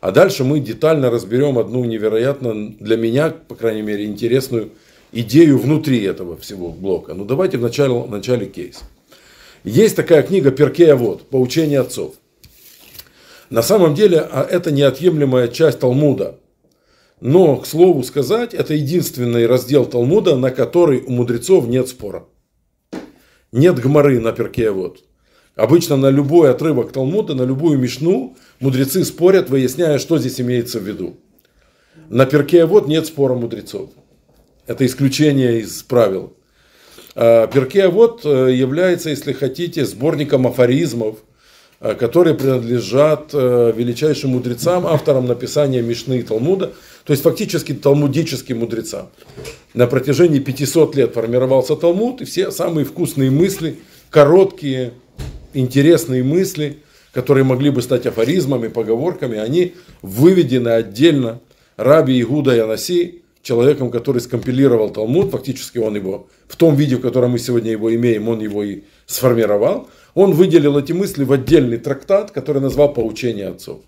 А 0.00 0.12
дальше 0.12 0.44
мы 0.44 0.60
детально 0.60 1.10
разберем 1.10 1.58
одну 1.58 1.84
невероятно 1.84 2.70
для 2.78 2.96
меня, 2.96 3.30
по 3.30 3.56
крайней 3.56 3.82
мере, 3.82 4.04
интересную 4.04 4.70
идею 5.10 5.58
внутри 5.58 6.04
этого 6.04 6.36
всего 6.36 6.70
блока. 6.70 7.14
Ну 7.14 7.24
давайте 7.24 7.58
в 7.58 7.62
начале, 7.62 7.94
в 7.94 8.08
начале 8.08 8.46
кейс. 8.46 8.78
Есть 9.64 9.96
такая 9.96 10.22
книга 10.22 10.52
Перкея 10.52 10.94
Вот, 10.94 11.28
Поучение 11.28 11.80
отцов. 11.80 12.14
На 13.50 13.62
самом 13.62 13.96
деле 13.96 14.20
а 14.20 14.46
это 14.48 14.70
неотъемлемая 14.70 15.48
часть 15.48 15.80
Талмуда. 15.80 16.38
Но, 17.20 17.56
к 17.56 17.66
слову 17.66 18.04
сказать, 18.04 18.54
это 18.54 18.74
единственный 18.74 19.48
раздел 19.48 19.84
Талмуда, 19.84 20.36
на 20.36 20.52
который 20.52 21.00
у 21.00 21.10
мудрецов 21.10 21.66
нет 21.66 21.88
спора. 21.88 22.26
Нет 23.54 23.78
гморы 23.78 24.18
на 24.18 24.32
Перкея 24.32 24.72
Вот. 24.72 25.04
Обычно 25.54 25.96
на 25.96 26.10
любой 26.10 26.50
отрывок 26.50 26.90
Талмуда, 26.90 27.36
на 27.36 27.42
любую 27.42 27.78
мишну 27.78 28.36
мудрецы 28.58 29.04
спорят, 29.04 29.48
выясняя, 29.48 29.98
что 29.98 30.18
здесь 30.18 30.40
имеется 30.40 30.80
в 30.80 30.82
виду. 30.82 31.14
На 32.08 32.26
перке 32.26 32.66
вот 32.66 32.88
нет 32.88 33.06
спора 33.06 33.34
мудрецов. 33.34 33.90
Это 34.66 34.84
исключение 34.84 35.60
из 35.60 35.84
правил. 35.84 36.32
А 37.14 37.46
перке 37.46 37.86
вот 37.86 38.22
э, 38.24 38.52
является, 38.52 39.10
если 39.10 39.32
хотите, 39.32 39.84
сборником 39.84 40.48
афоризмов, 40.48 41.18
э, 41.78 41.94
которые 41.94 42.34
принадлежат 42.34 43.30
э, 43.34 43.72
величайшим 43.76 44.30
мудрецам, 44.30 44.84
авторам 44.84 45.26
написания 45.26 45.80
Мишны 45.80 46.18
и 46.18 46.22
Талмуда, 46.24 46.72
то 47.04 47.12
есть 47.12 47.22
фактически 47.22 47.74
талмудическим 47.74 48.58
мудрецам. 48.58 49.10
На 49.74 49.86
протяжении 49.86 50.38
500 50.38 50.96
лет 50.96 51.14
формировался 51.14 51.76
Талмуд, 51.76 52.22
и 52.22 52.24
все 52.24 52.50
самые 52.50 52.84
вкусные 52.84 53.30
мысли, 53.30 53.78
короткие, 54.10 54.94
интересные 55.52 56.22
мысли, 56.22 56.78
которые 57.12 57.44
могли 57.44 57.70
бы 57.70 57.82
стать 57.82 58.06
афоризмами, 58.06 58.68
поговорками, 58.68 59.38
они 59.38 59.74
выведены 60.02 60.70
отдельно 60.70 61.40
Раби 61.76 62.20
Игуда 62.20 62.54
Янаси, 62.54 63.22
человеком, 63.42 63.90
который 63.90 64.20
скомпилировал 64.20 64.90
Талмуд, 64.90 65.30
фактически 65.30 65.78
он 65.78 65.96
его, 65.96 66.28
в 66.48 66.56
том 66.56 66.74
виде, 66.74 66.96
в 66.96 67.00
котором 67.00 67.32
мы 67.32 67.38
сегодня 67.38 67.70
его 67.70 67.94
имеем, 67.94 68.28
он 68.28 68.40
его 68.40 68.64
и 68.64 68.82
сформировал, 69.06 69.88
он 70.14 70.32
выделил 70.32 70.78
эти 70.78 70.92
мысли 70.92 71.24
в 71.24 71.32
отдельный 71.32 71.76
трактат, 71.76 72.30
который 72.30 72.62
назвал 72.62 72.94
«Поучение 72.94 73.48
отцов». 73.48 73.80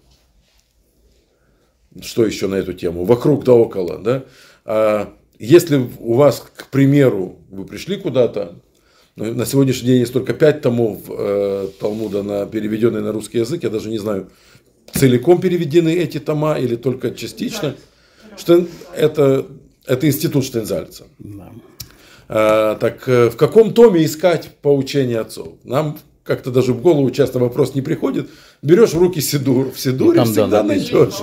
Что 2.03 2.27
еще 2.27 2.47
на 2.47 2.57
эту 2.57 2.73
тему? 2.73 3.05
Вокруг 3.05 3.45
да 3.45 3.53
около. 3.53 3.99
Да? 3.99 4.25
А 4.65 5.13
если 5.39 5.89
у 5.99 6.15
вас, 6.15 6.45
к 6.55 6.69
примеру, 6.69 7.37
вы 7.51 7.65
пришли 7.65 7.97
куда-то, 7.97 8.57
на 9.17 9.47
сегодняшний 9.47 9.89
день 9.89 10.01
есть 10.01 10.13
только 10.13 10.35
пять 10.35 10.61
томов 10.61 10.99
э, 11.09 11.69
Талмуда, 11.81 12.23
на, 12.23 12.47
переведенные 12.47 13.03
на 13.03 13.13
русский 13.13 13.39
язык. 13.39 13.63
Я 13.63 13.71
даже 13.71 13.89
не 13.89 13.99
знаю, 13.99 14.31
целиком 14.93 15.41
переведены 15.41 15.95
эти 15.95 16.19
тома 16.19 16.59
или 16.59 16.77
только 16.77 17.13
частично. 17.13 17.77
Штен, 18.37 18.69
это, 18.95 19.47
это 19.87 20.07
институт 20.07 20.45
Штензальца. 20.45 21.05
Да. 21.19 21.51
А, 22.29 22.75
так 22.77 23.09
э, 23.09 23.31
в 23.31 23.37
каком 23.37 23.73
томе 23.73 24.05
искать 24.05 24.51
поучение 24.61 25.21
отцов? 25.21 25.55
Нам 25.65 25.99
как-то 26.23 26.51
даже 26.51 26.73
в 26.73 26.83
голову 26.83 27.11
часто 27.11 27.39
вопрос 27.39 27.75
не 27.75 27.83
приходит. 27.83 28.29
Берешь 28.61 28.93
в 28.93 28.99
руки 28.99 29.21
Сидур, 29.21 29.71
в 29.71 29.79
Сидуре 29.79 30.19
там, 30.19 30.27
всегда 30.27 30.49
да, 30.49 30.63
найдешь. 30.63 31.23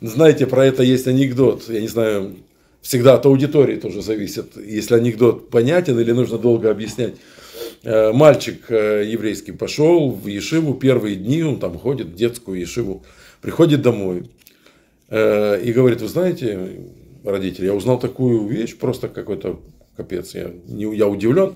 Знаете, 0.00 0.46
про 0.46 0.64
это 0.64 0.82
есть 0.82 1.06
анекдот. 1.06 1.68
Я 1.68 1.80
не 1.80 1.88
знаю, 1.88 2.36
всегда 2.82 3.14
от 3.14 3.26
аудитории 3.26 3.76
тоже 3.76 4.02
зависит, 4.02 4.56
если 4.56 4.94
анекдот 4.94 5.50
понятен 5.50 5.98
или 5.98 6.12
нужно 6.12 6.38
долго 6.38 6.70
объяснять. 6.70 7.14
Э, 7.82 8.12
Мальчик 8.12 8.70
э, 8.70 9.04
еврейский 9.06 9.52
пошел 9.52 10.10
в 10.10 10.26
Ешиву 10.26 10.74
первые 10.74 11.16
дни, 11.16 11.42
он 11.42 11.58
там 11.58 11.78
ходит 11.78 12.08
в 12.08 12.14
детскую 12.14 12.60
Ешиву, 12.60 13.04
приходит 13.40 13.82
домой 13.82 14.30
э, 15.08 15.60
и 15.62 15.72
говорит, 15.72 16.00
вы 16.00 16.08
знаете, 16.08 16.80
родители, 17.24 17.66
я 17.66 17.74
узнал 17.74 17.98
такую 17.98 18.46
вещь, 18.48 18.76
просто 18.76 19.08
какой-то 19.08 19.60
капец, 19.96 20.34
я, 20.34 20.50
я 20.66 21.08
удивлен. 21.08 21.54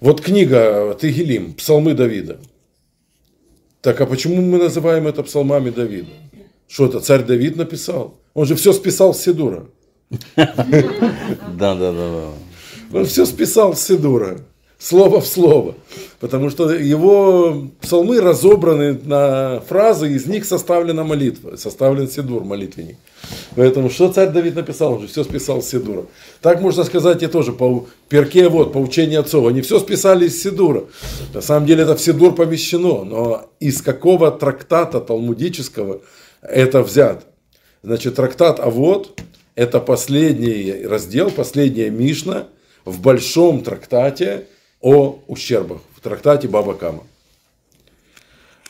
Вот 0.00 0.20
книга 0.20 0.96
Тегелим, 1.00 1.54
Псалмы 1.54 1.94
Давида. 1.94 2.38
Так 3.80 4.00
а 4.00 4.06
почему 4.06 4.40
мы 4.40 4.58
называем 4.58 5.08
это 5.08 5.22
псалмами 5.24 5.70
Давида? 5.70 6.08
Что 6.72 6.86
это, 6.86 7.00
царь 7.00 7.22
Давид 7.22 7.56
написал? 7.56 8.14
Он 8.32 8.46
же 8.46 8.54
все 8.54 8.72
списал 8.72 9.12
с 9.12 9.20
Сидура. 9.20 9.66
Да, 10.36 11.74
да, 11.74 11.92
да, 11.92 11.92
да. 11.92 12.98
Он 12.98 13.04
все 13.04 13.26
списал 13.26 13.76
с 13.76 13.82
Сидура. 13.82 14.40
Слово 14.78 15.20
в 15.20 15.26
слово. 15.26 15.74
Потому 16.18 16.48
что 16.48 16.70
его 16.72 17.68
псалмы 17.82 18.22
разобраны 18.22 18.98
на 19.04 19.60
фразы, 19.60 20.14
из 20.14 20.24
них 20.24 20.46
составлена 20.46 21.04
молитва, 21.04 21.56
составлен 21.56 22.08
Сидур, 22.08 22.42
молитвенник. 22.42 22.96
Поэтому 23.54 23.90
что 23.90 24.10
царь 24.10 24.30
Давид 24.30 24.56
написал, 24.56 24.94
он 24.94 25.02
же 25.02 25.08
все 25.08 25.24
списал 25.24 25.60
с 25.60 25.68
Сидура. 25.68 26.06
Так 26.40 26.62
можно 26.62 26.84
сказать 26.84 27.22
и 27.22 27.26
тоже 27.26 27.52
по 27.52 27.86
перке, 28.08 28.48
вот, 28.48 28.72
по 28.72 28.78
учению 28.78 29.20
отцов. 29.20 29.46
Они 29.46 29.60
все 29.60 29.78
списали 29.78 30.24
из 30.24 30.42
Сидура. 30.42 30.84
На 31.34 31.42
самом 31.42 31.66
деле 31.66 31.82
это 31.82 31.96
в 31.96 32.00
Сидур 32.00 32.34
помещено, 32.34 33.04
но 33.04 33.50
из 33.60 33.82
какого 33.82 34.30
трактата 34.30 35.00
талмудического 35.00 36.00
это 36.42 36.82
взято? 36.82 37.24
Значит, 37.82 38.16
трактат 38.16 38.60
Авод– 38.60 39.20
это 39.54 39.80
последний 39.80 40.86
раздел, 40.86 41.30
последняя 41.30 41.90
Мишна 41.90 42.48
в 42.84 43.00
большом 43.00 43.62
трактате 43.62 44.46
о 44.80 45.18
ущербах, 45.26 45.80
в 45.96 46.00
трактате 46.00 46.48
Баба 46.48 46.74
Кама. 46.74 47.04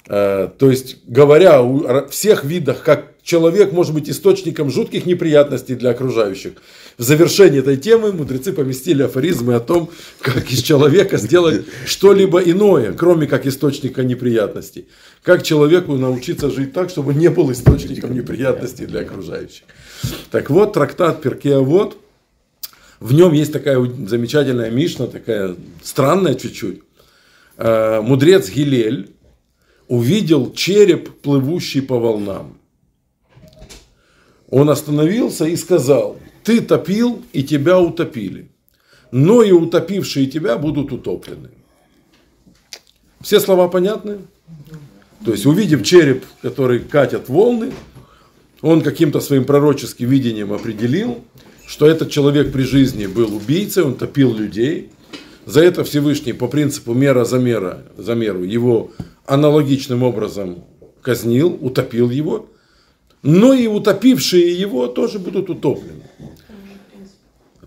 Э, 0.06 0.48
То 0.58 0.70
есть, 0.70 0.98
говоря 1.06 1.60
о 1.60 2.08
всех 2.08 2.44
видах, 2.44 2.82
как 2.82 3.12
человек 3.22 3.72
может 3.72 3.94
быть 3.94 4.08
источником 4.08 4.70
жутких 4.70 5.06
неприятностей 5.06 5.74
для 5.74 5.90
окружающих, 5.90 6.54
в 6.98 7.02
завершении 7.02 7.60
этой 7.60 7.76
темы 7.76 8.12
мудрецы 8.12 8.52
поместили 8.52 9.02
афоризмы 9.02 9.54
о 9.54 9.60
том, 9.60 9.90
как 10.20 10.50
из 10.50 10.62
человека 10.62 11.16
сделать 11.16 11.64
что-либо 11.86 12.40
иное, 12.40 12.92
кроме 12.92 13.26
как 13.26 13.46
источника 13.46 14.04
неприятностей. 14.04 14.88
Как 15.22 15.42
человеку 15.42 15.96
научиться 15.96 16.50
жить 16.50 16.72
так, 16.72 16.90
чтобы 16.90 17.14
не 17.14 17.28
был 17.28 17.50
источником 17.52 18.14
неприятностей 18.14 18.86
для 18.86 19.00
окружающих. 19.00 19.64
Так 20.30 20.50
вот, 20.50 20.72
трактат 20.74 21.22
Перкеавод, 21.22 21.96
в 23.00 23.12
нем 23.14 23.32
есть 23.32 23.52
такая 23.52 23.80
замечательная 24.06 24.70
Мишна, 24.70 25.06
такая 25.06 25.56
странная 25.82 26.34
чуть-чуть. 26.34 26.82
Э, 27.56 28.00
Мудрец 28.00 28.48
Гилель 28.48 29.10
увидел 29.88 30.52
череп, 30.52 31.20
плывущий 31.20 31.82
по 31.82 31.98
волнам. 31.98 32.58
Он 34.48 34.70
остановился 34.70 35.46
и 35.46 35.56
сказал, 35.56 36.18
ты 36.44 36.60
топил, 36.60 37.22
и 37.32 37.42
тебя 37.42 37.78
утопили. 37.78 38.48
Но 39.10 39.42
и 39.42 39.52
утопившие 39.52 40.26
тебя 40.26 40.56
будут 40.56 40.92
утоплены. 40.92 41.50
Все 43.20 43.40
слова 43.40 43.68
понятны? 43.68 44.18
То 45.24 45.32
есть, 45.32 45.46
увидев 45.46 45.84
череп, 45.84 46.24
который 46.40 46.80
катят 46.80 47.28
волны, 47.28 47.72
он 48.60 48.80
каким-то 48.80 49.20
своим 49.20 49.44
пророческим 49.44 50.08
видением 50.08 50.52
определил, 50.52 51.22
что 51.66 51.86
этот 51.86 52.10
человек 52.10 52.52
при 52.52 52.62
жизни 52.62 53.06
был 53.06 53.34
убийцей, 53.34 53.84
он 53.84 53.94
топил 53.94 54.34
людей. 54.34 54.90
За 55.46 55.60
это 55.60 55.84
Всевышний 55.84 56.32
по 56.32 56.48
принципу 56.48 56.94
мера 56.94 57.24
за, 57.24 57.38
мера, 57.38 57.82
за 57.96 58.14
меру 58.14 58.42
его 58.44 58.92
аналогичным 59.26 60.02
образом 60.02 60.64
казнил, 61.02 61.56
утопил 61.60 62.10
его. 62.10 62.48
Но 63.22 63.52
и 63.52 63.66
утопившие 63.66 64.52
его 64.58 64.86
тоже 64.88 65.18
будут 65.18 65.50
утоплены. 65.50 66.01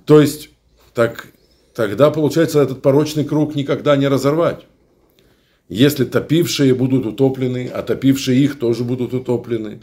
То 0.06 0.22
есть, 0.22 0.50
так, 0.94 1.28
тогда 1.74 2.12
получается 2.12 2.62
этот 2.62 2.82
порочный 2.82 3.26
круг 3.26 3.56
никогда 3.56 3.96
не 3.96 4.08
разорвать. 4.08 4.66
Если 5.68 6.06
топившие 6.06 6.76
будут 6.76 7.08
утоплены, 7.08 7.68
а 7.74 7.82
топившие 7.82 8.40
их 8.40 8.60
тоже 8.60 8.84
будут 8.84 9.14
утоплены, 9.14 9.82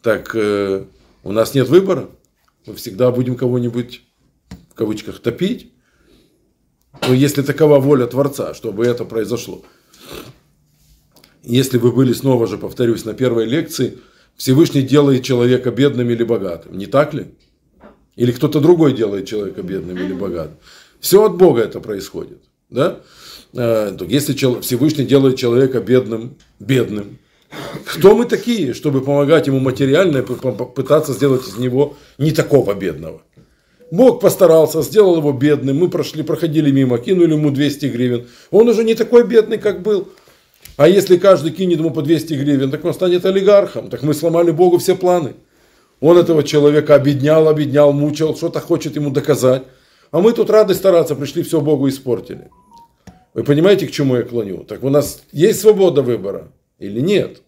так 0.00 0.30
э, 0.34 0.84
у 1.24 1.32
нас 1.32 1.54
нет 1.54 1.68
выбора. 1.68 2.08
Мы 2.66 2.74
всегда 2.74 3.10
будем 3.10 3.34
кого-нибудь, 3.34 4.02
в 4.70 4.74
кавычках, 4.74 5.18
топить. 5.18 5.72
Но 7.06 7.14
если 7.14 7.42
такова 7.42 7.80
воля 7.80 8.06
Творца, 8.06 8.54
чтобы 8.54 8.86
это 8.86 9.04
произошло. 9.04 9.64
Если 11.42 11.78
вы 11.78 11.92
были 11.92 12.12
снова 12.12 12.46
же, 12.46 12.58
повторюсь, 12.58 13.04
на 13.04 13.14
первой 13.14 13.46
лекции, 13.46 13.98
Всевышний 14.36 14.82
делает 14.82 15.24
человека 15.24 15.72
бедным 15.72 16.10
или 16.10 16.22
богатым. 16.22 16.78
Не 16.78 16.86
так 16.86 17.12
ли? 17.14 17.34
Или 18.18 18.32
кто-то 18.32 18.58
другой 18.58 18.94
делает 18.94 19.28
человека 19.28 19.62
бедным 19.62 19.96
или 19.96 20.12
богатым. 20.12 20.56
Все 20.98 21.24
от 21.24 21.36
Бога 21.36 21.62
это 21.62 21.78
происходит. 21.78 22.38
Да? 22.68 22.98
Э, 23.54 23.96
если 24.08 24.34
Всевышний 24.60 25.04
делает 25.04 25.36
человека 25.36 25.80
бедным, 25.80 26.34
бедным, 26.58 27.18
кто 27.84 28.16
мы 28.16 28.24
такие, 28.24 28.74
чтобы 28.74 29.02
помогать 29.02 29.46
ему 29.46 29.60
материально 29.60 30.18
и 30.18 30.22
пытаться 30.22 31.12
сделать 31.12 31.46
из 31.46 31.58
него 31.58 31.96
не 32.18 32.32
такого 32.32 32.74
бедного? 32.74 33.22
Бог 33.92 34.20
постарался, 34.20 34.82
сделал 34.82 35.18
его 35.18 35.32
бедным, 35.32 35.76
мы 35.76 35.88
прошли, 35.88 36.24
проходили 36.24 36.72
мимо, 36.72 36.98
кинули 36.98 37.34
ему 37.34 37.52
200 37.52 37.86
гривен. 37.86 38.26
Он 38.50 38.68
уже 38.68 38.82
не 38.82 38.94
такой 38.94 39.28
бедный, 39.28 39.58
как 39.58 39.82
был. 39.82 40.08
А 40.76 40.88
если 40.88 41.18
каждый 41.18 41.52
кинет 41.52 41.78
ему 41.78 41.92
по 41.92 42.02
200 42.02 42.34
гривен, 42.34 42.72
так 42.72 42.84
он 42.84 42.92
станет 42.92 43.24
олигархом. 43.24 43.88
Так 43.88 44.02
мы 44.02 44.12
сломали 44.12 44.50
Богу 44.50 44.78
все 44.78 44.96
планы. 44.96 45.34
Он 46.00 46.16
этого 46.16 46.42
человека 46.42 46.94
обеднял, 46.94 47.48
обеднял, 47.48 47.92
мучил, 47.92 48.36
что-то 48.36 48.60
хочет 48.60 48.96
ему 48.96 49.10
доказать. 49.10 49.64
А 50.10 50.20
мы 50.20 50.32
тут 50.32 50.50
рады 50.50 50.74
стараться, 50.74 51.16
пришли, 51.16 51.42
все 51.42 51.60
Богу 51.60 51.88
испортили. 51.88 52.50
Вы 53.34 53.44
понимаете, 53.44 53.86
к 53.86 53.90
чему 53.90 54.16
я 54.16 54.22
клоню? 54.22 54.64
Так 54.64 54.82
у 54.84 54.88
нас 54.88 55.22
есть 55.32 55.60
свобода 55.60 56.02
выбора 56.02 56.52
или 56.78 57.00
нет? 57.00 57.42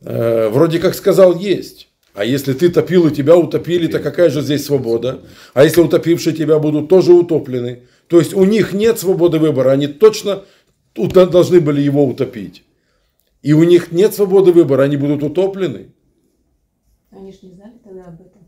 Э, 0.00 0.48
вроде 0.48 0.78
как 0.78 0.94
сказал, 0.94 1.36
есть. 1.36 1.88
А 2.14 2.24
если 2.24 2.52
ты 2.52 2.68
топил 2.68 3.06
и 3.06 3.14
тебя 3.14 3.36
утопили, 3.36 3.86
то 3.86 4.00
какая 4.00 4.28
же 4.28 4.40
здесь 4.42 4.64
свобода? 4.64 5.20
А 5.54 5.64
если 5.64 5.80
утопившие 5.80 6.34
тебя 6.34 6.58
будут 6.58 6.88
тоже 6.88 7.12
утоплены? 7.12 7.84
То 8.08 8.18
есть 8.18 8.34
у 8.34 8.44
них 8.44 8.72
нет 8.72 8.98
свободы 8.98 9.38
выбора, 9.38 9.70
они 9.70 9.86
точно 9.86 10.44
должны 10.94 11.60
были 11.60 11.80
его 11.80 12.04
утопить. 12.04 12.64
И 13.42 13.52
у 13.52 13.62
них 13.62 13.92
нет 13.92 14.14
свободы 14.14 14.52
выбора, 14.52 14.82
они 14.82 14.96
будут 14.96 15.22
утоплены. 15.22 15.92
Они 17.10 17.32
же 17.32 17.38
не 17.42 17.54
знали 17.54 17.72
тогда 17.82 18.04
об 18.04 18.20
этом. 18.20 18.42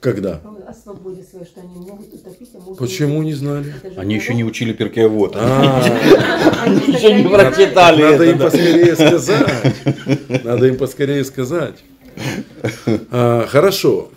Когда? 0.00 0.40
О 0.66 0.74
свободе 0.74 1.22
своей, 1.22 1.46
что 1.46 1.60
они 1.60 1.76
могут 1.76 2.12
утопить, 2.12 2.50
а 2.54 2.58
могут 2.58 2.78
Почему 2.78 3.22
не 3.22 3.34
знали? 3.34 3.74
Они 3.96 4.14
еще 4.14 4.34
не 4.34 4.44
учили 4.44 4.72
перкеавод. 4.72 5.34
А, 5.36 5.82
Они 6.62 6.78
Еще 6.92 7.14
не 7.22 7.28
прочитали 7.28 8.02
Надо 8.02 8.24
им 8.24 8.38
поскорее 8.38 8.94
сказать. 8.94 10.44
Надо 10.44 10.66
им 10.66 10.76
поскорее 10.76 11.24
сказать. 11.24 11.76
А, 13.10 13.46
Хорошо. 13.46 14.10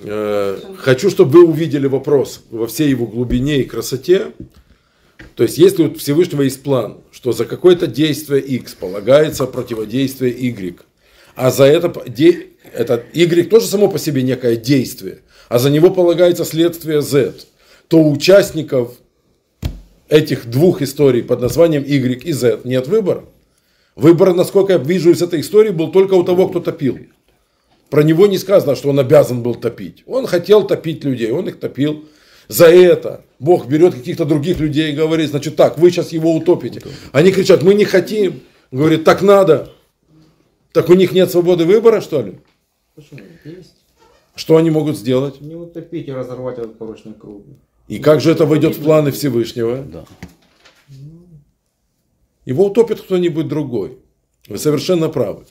Э, 0.00 0.58
Хочу, 0.78 1.10
чтобы 1.10 1.40
вы 1.40 1.46
увидели 1.46 1.86
вопрос 1.86 2.44
во 2.50 2.66
всей 2.66 2.90
его 2.90 3.06
глубине 3.06 3.60
и 3.60 3.64
красоте. 3.64 4.32
То 5.34 5.42
есть, 5.42 5.58
если 5.58 5.84
у 5.84 5.94
Всевышнего 5.94 6.42
есть 6.42 6.62
план, 6.62 6.98
что 7.10 7.32
за 7.32 7.44
какое-то 7.44 7.86
действие 7.86 8.42
X 8.42 8.74
полагается 8.74 9.46
противодействие 9.46 10.32
Y, 10.32 10.80
а 11.34 11.50
за 11.50 11.64
это, 11.64 11.88
это 12.76 13.04
Y 13.12 13.48
тоже 13.48 13.66
само 13.66 13.88
по 13.88 13.98
себе 13.98 14.22
некое 14.22 14.56
действие, 14.56 15.18
а 15.48 15.58
за 15.58 15.70
него 15.70 15.90
полагается 15.90 16.44
следствие 16.44 17.02
Z, 17.02 17.34
то 17.88 18.02
участников 18.08 18.94
этих 20.08 20.46
двух 20.46 20.82
историй 20.82 21.22
под 21.22 21.40
названием 21.40 21.82
Y 21.82 22.22
и 22.22 22.32
Z 22.32 22.60
нет 22.64 22.86
выбора. 22.86 23.24
Выбор, 23.94 24.34
насколько 24.34 24.74
я 24.74 24.78
вижу 24.78 25.10
из 25.10 25.22
этой 25.22 25.40
истории, 25.40 25.70
был 25.70 25.90
только 25.90 26.14
у 26.14 26.22
того, 26.22 26.48
кто 26.48 26.60
топил. 26.60 26.98
Про 27.88 28.02
него 28.02 28.26
не 28.26 28.36
сказано, 28.36 28.76
что 28.76 28.90
он 28.90 28.98
обязан 28.98 29.42
был 29.42 29.54
топить. 29.54 30.02
Он 30.06 30.26
хотел 30.26 30.66
топить 30.66 31.04
людей, 31.04 31.30
он 31.30 31.48
их 31.48 31.58
топил. 31.58 32.04
За 32.48 32.66
это 32.66 33.24
Бог 33.38 33.66
берет 33.66 33.94
каких-то 33.94 34.24
других 34.24 34.60
людей 34.60 34.92
и 34.92 34.96
говорит, 34.96 35.30
значит 35.30 35.56
так, 35.56 35.78
вы 35.78 35.90
сейчас 35.90 36.12
его 36.12 36.34
утопите. 36.34 36.82
Они 37.12 37.32
кричат, 37.32 37.62
мы 37.62 37.74
не 37.74 37.84
хотим. 37.84 38.42
Говорит, 38.70 39.04
так 39.04 39.22
надо. 39.22 39.72
Так 40.72 40.90
у 40.90 40.94
них 40.94 41.12
нет 41.12 41.30
свободы 41.30 41.64
выбора, 41.64 42.00
что 42.00 42.20
ли? 42.20 42.34
Почему? 42.96 43.20
Есть. 43.44 43.74
Что 44.34 44.56
они 44.56 44.70
могут 44.70 44.96
сделать? 44.96 45.40
Не 45.40 45.54
утопить 45.54 46.08
и 46.08 46.12
разорвать 46.12 46.58
этот 46.58 46.78
порочный 46.78 47.12
круг. 47.12 47.44
И 47.88 47.98
как 47.98 48.20
же 48.20 48.30
это 48.32 48.46
войдет 48.46 48.76
в 48.76 48.82
планы 48.82 49.10
Всевышнего? 49.12 49.82
Да. 49.82 50.04
Его 52.46 52.66
утопит 52.66 53.00
кто-нибудь 53.02 53.48
другой. 53.48 53.98
Вы 54.48 54.58
совершенно 54.58 55.08
правы. 55.08 55.44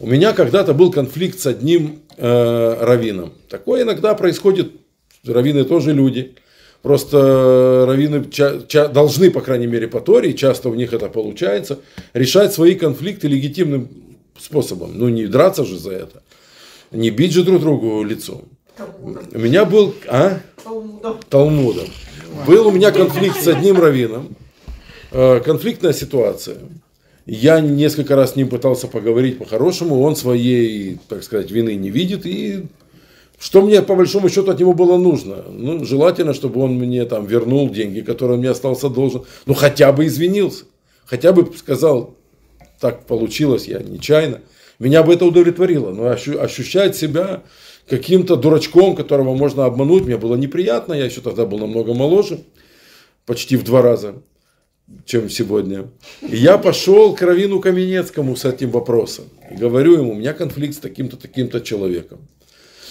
У 0.00 0.06
меня 0.06 0.32
когда-то 0.32 0.72
был 0.72 0.92
конфликт 0.92 1.40
с 1.40 1.46
одним 1.46 2.00
э, 2.16 2.76
раввином. 2.80 3.32
Такое 3.48 3.82
иногда 3.82 4.14
происходит. 4.14 4.72
Раввины 5.24 5.64
тоже 5.64 5.92
люди. 5.92 6.36
Просто 6.82 7.84
раввины 7.88 8.24
ча- 8.30 8.62
ча- 8.68 8.86
должны, 8.86 9.32
по 9.32 9.40
крайней 9.40 9.66
мере, 9.66 9.88
по 9.88 10.00
Торе, 10.00 10.30
и 10.30 10.36
часто 10.36 10.68
у 10.68 10.74
них 10.74 10.92
это 10.92 11.08
получается, 11.08 11.80
решать 12.12 12.52
свои 12.52 12.76
конфликты 12.76 13.26
легитимным 13.26 13.88
способом. 14.38 14.96
Ну, 14.96 15.08
не 15.08 15.26
драться 15.26 15.64
же 15.64 15.76
за 15.76 15.90
это. 15.90 16.22
Не 16.90 17.10
бить 17.10 17.32
же 17.32 17.44
друг 17.44 17.60
другу 17.60 18.02
лицом. 18.02 18.44
У 19.32 19.38
меня 19.38 19.64
был... 19.64 19.94
А? 20.08 20.40
Талмудом. 21.28 21.88
Был 22.46 22.68
у 22.68 22.70
меня 22.70 22.90
конфликт 22.92 23.42
с 23.42 23.48
одним 23.48 23.80
раввином. 23.80 24.36
Э, 25.10 25.40
Конфликтная 25.40 25.92
ситуация. 25.92 26.58
Я 27.26 27.60
несколько 27.60 28.16
раз 28.16 28.32
с 28.32 28.36
ним 28.36 28.48
пытался 28.48 28.86
поговорить 28.86 29.38
по-хорошему. 29.38 30.00
Он 30.00 30.16
своей, 30.16 30.98
так 31.08 31.22
сказать, 31.22 31.50
вины 31.50 31.74
не 31.74 31.90
видит. 31.90 32.24
И 32.24 32.66
что 33.38 33.62
мне, 33.62 33.82
по 33.82 33.94
большому 33.94 34.28
счету, 34.28 34.50
от 34.50 34.60
него 34.60 34.72
было 34.72 34.96
нужно? 34.96 35.44
Ну, 35.50 35.84
желательно, 35.84 36.32
чтобы 36.32 36.62
он 36.62 36.74
мне 36.74 37.04
там 37.04 37.26
вернул 37.26 37.68
деньги, 37.70 38.00
которые 38.00 38.34
он 38.34 38.40
мне 38.40 38.50
остался 38.50 38.88
должен. 38.88 39.24
Ну, 39.46 39.54
хотя 39.54 39.92
бы 39.92 40.06
извинился. 40.06 40.64
Хотя 41.04 41.32
бы 41.32 41.50
сказал, 41.56 42.16
так 42.80 43.06
получилось, 43.06 43.66
я 43.66 43.80
нечаянно. 43.80 44.40
Меня 44.78 45.02
бы 45.02 45.12
это 45.12 45.24
удовлетворило. 45.24 45.92
Но 45.92 46.04
ощу- 46.08 46.38
ощущать 46.38 46.96
себя 46.96 47.42
каким-то 47.88 48.36
дурачком, 48.36 48.94
которого 48.94 49.34
можно 49.34 49.64
обмануть, 49.64 50.04
мне 50.04 50.16
было 50.16 50.36
неприятно. 50.36 50.94
Я 50.94 51.06
еще 51.06 51.20
тогда 51.20 51.46
был 51.46 51.58
намного 51.58 51.94
моложе, 51.94 52.40
почти 53.26 53.56
в 53.56 53.64
два 53.64 53.82
раза, 53.82 54.22
чем 55.04 55.28
сегодня. 55.28 55.90
И 56.22 56.36
я 56.36 56.58
пошел 56.58 57.14
к 57.14 57.22
Равину 57.22 57.60
Каменецкому 57.60 58.36
с 58.36 58.44
этим 58.44 58.70
вопросом. 58.70 59.24
Говорю 59.50 59.94
ему, 59.94 60.12
у 60.12 60.14
меня 60.14 60.32
конфликт 60.32 60.74
с 60.74 60.78
таким-то, 60.78 61.16
таким-то 61.16 61.60
человеком. 61.60 62.20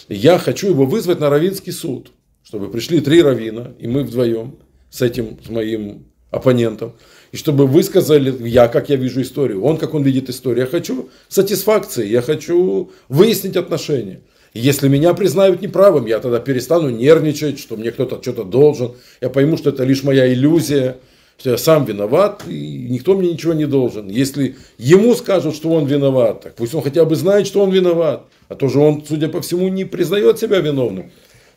Я 0.09 0.39
хочу 0.39 0.69
его 0.69 0.85
вызвать 0.85 1.19
на 1.19 1.29
Равинский 1.29 1.71
суд, 1.71 2.11
чтобы 2.43 2.69
пришли 2.69 3.01
три 3.01 3.21
равина, 3.21 3.73
и 3.77 3.87
мы 3.87 4.03
вдвоем 4.03 4.57
с 4.89 5.01
этим, 5.01 5.37
с 5.45 5.49
моим 5.49 6.05
оппонентом, 6.31 6.93
и 7.37 7.39
чтобы 7.39 7.67
высказали, 7.67 8.33
я, 8.47 8.67
как 8.67 8.89
я 8.89 8.95
вижу 8.95 9.21
историю, 9.21 9.63
он, 9.63 9.77
как 9.77 9.93
он 9.93 10.01
видит 10.01 10.27
историю. 10.27 10.65
Я 10.65 10.71
хочу 10.71 11.09
сатисфакции, 11.29 12.07
я 12.07 12.23
хочу 12.23 12.89
выяснить 13.09 13.55
отношения. 13.55 14.21
Если 14.55 14.87
меня 14.87 15.13
признают 15.13 15.61
неправым, 15.61 16.07
я 16.07 16.17
тогда 16.17 16.39
перестану 16.39 16.89
нервничать, 16.89 17.59
что 17.59 17.75
мне 17.75 17.91
кто-то 17.91 18.19
что-то 18.23 18.43
должен. 18.43 18.93
Я 19.21 19.29
пойму, 19.29 19.55
что 19.55 19.69
это 19.69 19.83
лишь 19.83 20.03
моя 20.03 20.33
иллюзия, 20.33 20.97
что 21.37 21.51
я 21.51 21.57
сам 21.57 21.85
виноват, 21.85 22.43
и 22.47 22.87
никто 22.89 23.15
мне 23.15 23.33
ничего 23.33 23.53
не 23.53 23.65
должен. 23.65 24.09
Если 24.09 24.55
ему 24.79 25.13
скажут, 25.13 25.55
что 25.55 25.69
он 25.69 25.85
виноват, 25.85 26.41
так 26.41 26.55
пусть 26.55 26.73
он 26.73 26.81
хотя 26.81 27.05
бы 27.05 27.15
знает, 27.15 27.45
что 27.45 27.61
он 27.61 27.69
виноват. 27.69 28.25
А 28.49 28.55
то 28.55 28.67
же 28.67 28.79
он, 28.79 29.03
судя 29.07 29.27
по 29.27 29.41
всему, 29.41 29.67
не 29.67 29.85
признает 29.85 30.39
себя 30.39 30.59
виновным, 30.59 31.11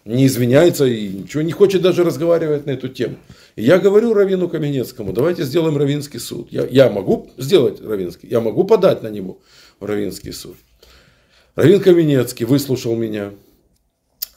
не 0.05 0.27
извиняется 0.27 0.85
и 0.85 1.09
ничего 1.09 1.43
не 1.43 1.53
хочет 1.53 1.81
даже 1.81 2.05
разговаривать 2.05 2.67
на 2.67 2.73
эту 2.73 2.89
тему. 2.89 3.17
Я 3.57 3.79
говорю 3.79 4.15
Равину 4.15 4.49
Каменецкому, 4.49 5.13
давайте 5.13 5.45
сделаем 5.45 5.77
Равинский 5.77 6.21
суд. 6.21 6.49
Я, 6.51 6.67
я 6.67 6.89
могу 6.89 7.31
сделать 7.37 7.81
Равинский, 7.81 8.29
я 8.29 8.41
могу 8.41 8.65
подать 8.65 9.03
на 9.03 9.09
него 9.09 9.41
в 9.79 9.85
Равинский 9.85 10.33
суд. 10.33 10.57
Равин 11.57 11.81
Каменецкий 11.81 12.47
выслушал 12.47 12.95
меня 12.97 13.33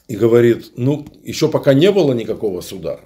и 0.08 0.16
говорит, 0.16 0.72
ну, 0.76 1.08
еще 1.24 1.48
пока 1.48 1.74
не 1.74 1.92
было 1.92 2.14
никакого 2.14 2.62
суда. 2.62 3.00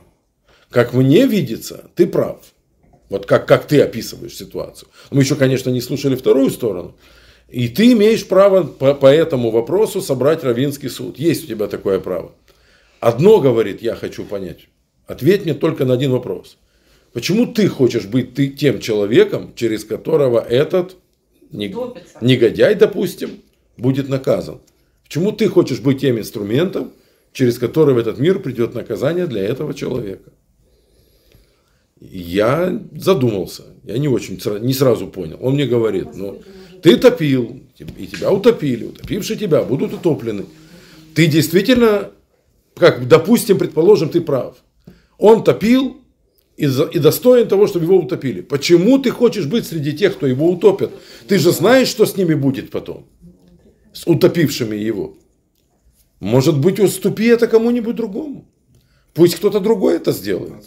Как 0.69 0.93
мне 0.93 1.27
видится, 1.27 1.89
ты 1.95 2.07
прав. 2.07 2.39
Вот 3.09 3.25
как, 3.25 3.47
как 3.47 3.67
ты 3.67 3.81
описываешь 3.81 4.35
ситуацию. 4.35 4.89
Мы 5.11 5.21
еще, 5.21 5.35
конечно, 5.35 5.69
не 5.69 5.81
слушали 5.81 6.15
вторую 6.15 6.49
сторону. 6.49 6.95
И 7.47 7.69
ты 7.69 7.93
имеешь 7.93 8.27
право 8.27 8.63
по, 8.63 8.93
по 8.93 9.07
этому 9.07 9.51
вопросу 9.51 10.01
собрать 10.01 10.43
Равинский 10.43 10.89
суд. 10.89 11.17
Есть 11.17 11.45
у 11.45 11.47
тебя 11.47 11.67
такое 11.67 11.99
право. 11.99 12.33
Одно, 12.99 13.39
говорит, 13.39 13.81
я 13.81 13.95
хочу 13.95 14.25
понять. 14.25 14.67
Ответь 15.07 15.45
мне 15.45 15.53
только 15.53 15.85
на 15.85 15.93
один 15.93 16.11
вопрос. 16.11 16.57
Почему 17.13 17.47
ты 17.47 17.67
хочешь 17.67 18.05
быть 18.05 18.33
ты 18.33 18.49
тем 18.49 18.79
человеком, 18.79 19.53
через 19.55 19.85
которого 19.85 20.39
этот 20.39 20.97
нег- 21.51 21.97
негодяй, 22.21 22.75
допустим, 22.75 23.41
будет 23.77 24.09
наказан? 24.09 24.59
Почему 25.03 25.31
ты 25.31 25.47
хочешь 25.47 25.79
быть 25.79 26.01
тем 26.01 26.19
инструментом, 26.19 26.91
через 27.31 27.57
который 27.57 27.95
в 27.95 27.97
этот 27.97 28.19
мир 28.19 28.39
придет 28.39 28.75
наказание 28.75 29.25
для 29.25 29.43
этого 29.43 29.73
человека? 29.73 30.29
Я 31.99 32.79
задумался, 32.91 33.63
я 33.83 33.97
не 33.97 34.09
очень, 34.09 34.39
не 34.61 34.73
сразу 34.73 35.07
понял. 35.07 35.37
Он 35.41 35.53
мне 35.53 35.65
говорит, 35.65 36.15
ну, 36.15 36.41
ты 36.83 36.97
топил, 36.97 37.61
и 37.97 38.07
тебя 38.07 38.29
утопили, 38.31 38.85
утопившие 38.85 39.39
тебя 39.39 39.63
будут 39.63 39.93
утоплены. 39.93 40.45
Ты 41.15 41.27
действительно, 41.27 42.11
как, 42.75 43.07
допустим, 43.07 43.57
предположим, 43.57 44.09
ты 44.09 44.21
прав. 44.21 44.57
Он 45.17 45.43
топил 45.43 45.97
и, 46.57 46.65
за- 46.67 46.85
и 46.85 46.99
достоин 46.99 47.47
того, 47.47 47.67
чтобы 47.67 47.85
его 47.85 47.97
утопили. 47.97 48.41
Почему 48.41 48.99
ты 48.99 49.11
хочешь 49.11 49.45
быть 49.45 49.65
среди 49.65 49.93
тех, 49.93 50.15
кто 50.15 50.27
его 50.27 50.49
утопит? 50.49 50.91
Ты 51.27 51.39
же 51.39 51.51
знаешь, 51.51 51.87
что 51.87 52.05
с 52.05 52.17
ними 52.17 52.33
будет 52.33 52.71
потом, 52.71 53.05
с 53.93 54.05
утопившими 54.07 54.75
его. 54.75 55.17
Может 56.19 56.57
быть, 56.59 56.79
уступи 56.79 57.25
это 57.25 57.47
кому-нибудь 57.47 57.95
другому. 57.95 58.45
Пусть 59.13 59.35
кто-то 59.35 59.59
другой 59.59 59.95
это 59.95 60.11
сделает. 60.11 60.63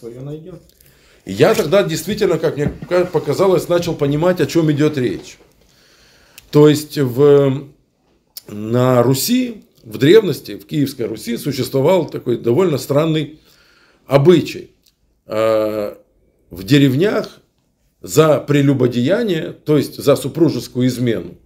И 1.25 1.33
я 1.33 1.55
тогда 1.55 1.83
действительно, 1.83 2.39
как 2.39 2.57
мне 2.57 2.73
показалось, 3.13 3.69
начал 3.69 3.95
понимать, 3.95 4.41
о 4.41 4.47
чем 4.47 4.71
идет 4.73 4.97
речь. 4.97 5.39
То 6.51 6.69
есть 6.69 6.99
в, 6.99 7.69
на 8.49 9.03
Руси, 9.03 9.65
в 9.85 9.99
древности, 9.99 10.57
в 10.57 10.67
Киевской 10.67 11.07
Руси 11.07 11.37
существовал 11.37 12.07
такой 12.09 12.39
довольно 12.39 12.79
странный 12.79 13.39
обычай. 14.11 14.73
Э, 15.27 15.95
В 16.51 16.65
деревнях 16.65 17.41
за 18.03 18.41
прелюбодеяние, 18.41 19.53
то 19.53 19.77
есть 19.77 20.03
за 20.03 20.17
супружескую 20.17 20.89
измену, 20.89 21.39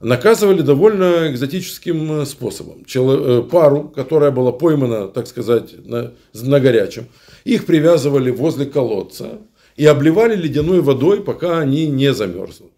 наказывали 0.00 0.60
довольно 0.60 1.30
экзотическим 1.30 2.20
э, 2.20 2.26
способом. 2.26 2.84
Э, 2.94 3.42
Пару, 3.50 3.88
которая 3.88 4.30
была 4.30 4.52
поймана, 4.52 5.08
так 5.08 5.26
сказать, 5.26 5.86
на, 5.86 6.12
на 6.34 6.60
горячем, 6.60 7.06
их 7.44 7.64
привязывали 7.64 8.30
возле 8.30 8.66
колодца 8.66 9.38
и 9.76 9.86
обливали 9.86 10.36
ледяной 10.36 10.80
водой, 10.82 11.22
пока 11.22 11.58
они 11.60 11.86
не 11.86 12.12
замерзнут. 12.12 12.72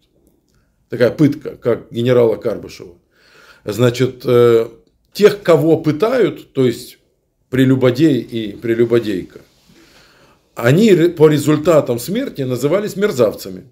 Такая 0.89 1.11
пытка, 1.11 1.57
как 1.57 1.91
генерала 1.91 2.37
Карбышева. 2.37 2.95
Значит, 3.65 4.25
тех, 5.13 5.43
кого 5.43 5.77
пытают, 5.77 6.53
то 6.53 6.65
есть 6.65 6.98
прелюбодей 7.49 8.19
и 8.21 8.55
прелюбодейка, 8.55 9.41
они 10.55 10.93
по 11.09 11.27
результатам 11.27 11.99
смерти 11.99 12.41
назывались 12.41 12.95
мерзавцами. 12.95 13.63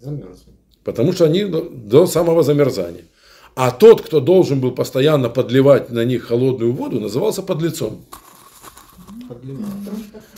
Замерзли. 0.00 0.52
Потому 0.84 1.12
что 1.12 1.24
они 1.26 1.44
до, 1.44 2.06
самого 2.06 2.42
замерзания. 2.42 3.04
А 3.54 3.70
тот, 3.70 4.02
кто 4.02 4.20
должен 4.20 4.60
был 4.60 4.72
постоянно 4.72 5.28
подливать 5.28 5.90
на 5.90 6.04
них 6.04 6.24
холодную 6.24 6.72
воду, 6.72 7.00
назывался 7.00 7.42
подлецом. 7.42 8.04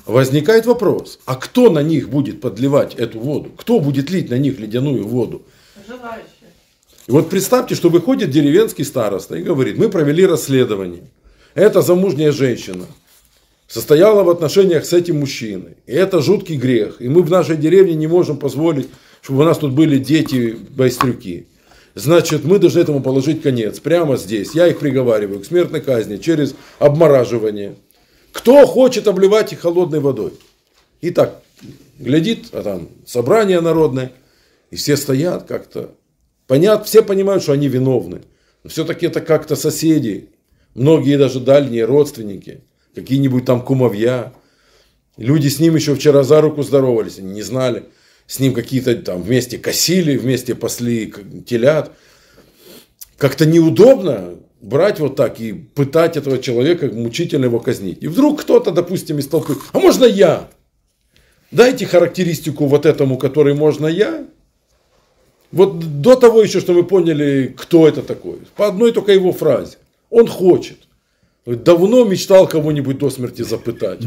Возникает 0.07 0.67
вопрос, 0.67 1.19
а 1.25 1.37
кто 1.37 1.71
на 1.71 1.83
них 1.83 2.11
будет 2.11 2.41
подливать 2.41 2.95
эту 2.95 3.21
воду? 3.21 3.51
Кто 3.57 3.81
будет 3.81 4.11
лить 4.11 4.31
на 4.31 4.39
них 4.39 4.59
ледяную 4.59 5.07
воду? 5.07 5.43
Желающие. 5.87 6.51
И 7.07 7.11
вот 7.11 7.31
представьте, 7.31 7.75
что 7.75 7.89
выходит 7.89 8.31
деревенский 8.31 8.85
староста 8.85 9.37
и 9.37 9.43
говорит, 9.43 9.79
мы 9.79 9.89
провели 9.89 10.27
расследование. 10.27 11.05
Это 11.55 11.83
замужняя 11.83 12.33
женщина 12.33 12.87
состояла 13.67 14.23
в 14.23 14.31
отношениях 14.31 14.85
с 14.85 14.93
этим 14.93 15.21
мужчиной. 15.21 15.77
И 15.87 15.93
это 15.93 16.21
жуткий 16.21 16.57
грех. 16.57 17.01
И 17.01 17.09
мы 17.09 17.23
в 17.23 17.31
нашей 17.31 17.57
деревне 17.57 17.95
не 17.95 18.07
можем 18.07 18.37
позволить, 18.37 18.89
чтобы 19.23 19.43
у 19.43 19.45
нас 19.45 19.59
тут 19.59 19.73
были 19.73 19.99
дети-байстрюки. 19.99 21.47
Значит, 21.95 22.45
мы 22.45 22.59
должны 22.59 22.81
этому 22.81 23.01
положить 23.01 23.43
конец. 23.43 23.81
Прямо 23.81 24.17
здесь. 24.17 24.55
Я 24.55 24.67
их 24.69 24.79
приговариваю 24.79 25.41
к 25.41 25.47
смертной 25.47 25.81
казни 25.81 26.17
через 26.17 26.55
обмораживание. 26.79 27.77
Кто 28.33 28.67
хочет 28.67 29.07
обливать 29.07 29.53
их 29.53 29.61
холодной 29.61 30.01
водой? 30.01 30.33
И 31.01 31.11
так, 31.11 31.43
глядит, 31.99 32.47
а 32.53 32.63
там 32.63 32.89
собрание 33.07 33.61
народное, 33.61 34.13
и 34.71 34.77
все 34.77 34.97
стоят 34.97 35.45
как-то. 35.45 35.91
Понятно, 36.47 36.85
все 36.85 37.03
понимают, 37.03 37.43
что 37.43 37.53
они 37.53 37.69
виновны. 37.69 38.23
Но 38.65 38.71
все-таки 38.71 39.07
это 39.07 39.21
как-то 39.21 39.55
соседи, 39.55 40.29
многие 40.75 41.17
даже 41.17 41.41
дальние 41.41 41.85
родственники, 41.85 42.63
какие-нибудь 42.95 43.45
там 43.45 43.63
кумовья. 43.63 44.33
Люди 45.17 45.49
с 45.49 45.61
ним 45.61 45.77
еще 45.77 45.95
вчера 45.95 46.23
за 46.23 46.41
руку 46.41 46.63
здоровались, 46.63 47.19
они 47.19 47.33
не 47.33 47.43
знали. 47.43 47.85
С 48.27 48.41
ним 48.41 48.55
какие-то 48.55 48.95
там 48.97 49.23
вместе 49.23 49.59
косили, 49.59 50.17
вместе 50.17 50.55
пасли 50.55 51.13
телят. 51.47 51.93
Как-то 53.19 53.47
неудобно 53.47 54.37
брать 54.61 54.99
вот 54.99 55.15
так 55.15 55.41
и 55.41 55.53
пытать 55.53 56.17
этого 56.17 56.39
человека, 56.39 56.87
мучительно 56.87 57.45
его 57.45 57.61
казнить. 57.61 58.03
И 58.03 58.09
вдруг 58.09 58.41
кто-то, 58.41 58.71
допустим, 58.71 59.19
из 59.19 59.29
толпы, 59.29 59.57
а 59.73 59.79
можно 59.79 60.05
я? 60.05 60.49
Дайте 61.51 61.87
характеристику 61.87 62.67
вот 62.67 62.87
этому, 62.87 63.19
который 63.19 63.55
можно 63.55 63.87
я. 63.87 64.27
Вот 65.53 66.01
до 66.01 66.17
того 66.17 66.43
еще, 66.43 66.61
что 66.61 66.73
мы 66.73 66.83
поняли, 66.83 67.55
кто 67.57 67.87
это 67.87 68.03
такой. 68.03 68.39
По 68.57 68.67
одной 68.67 68.93
только 68.93 69.13
его 69.13 69.33
фразе. 69.33 69.77
Он 70.15 70.29
хочет. 70.29 70.79
Давно 71.45 72.05
мечтал 72.05 72.47
кого-нибудь 72.47 72.99
до 72.99 73.11
смерти 73.11 73.43
запытать. 73.43 74.03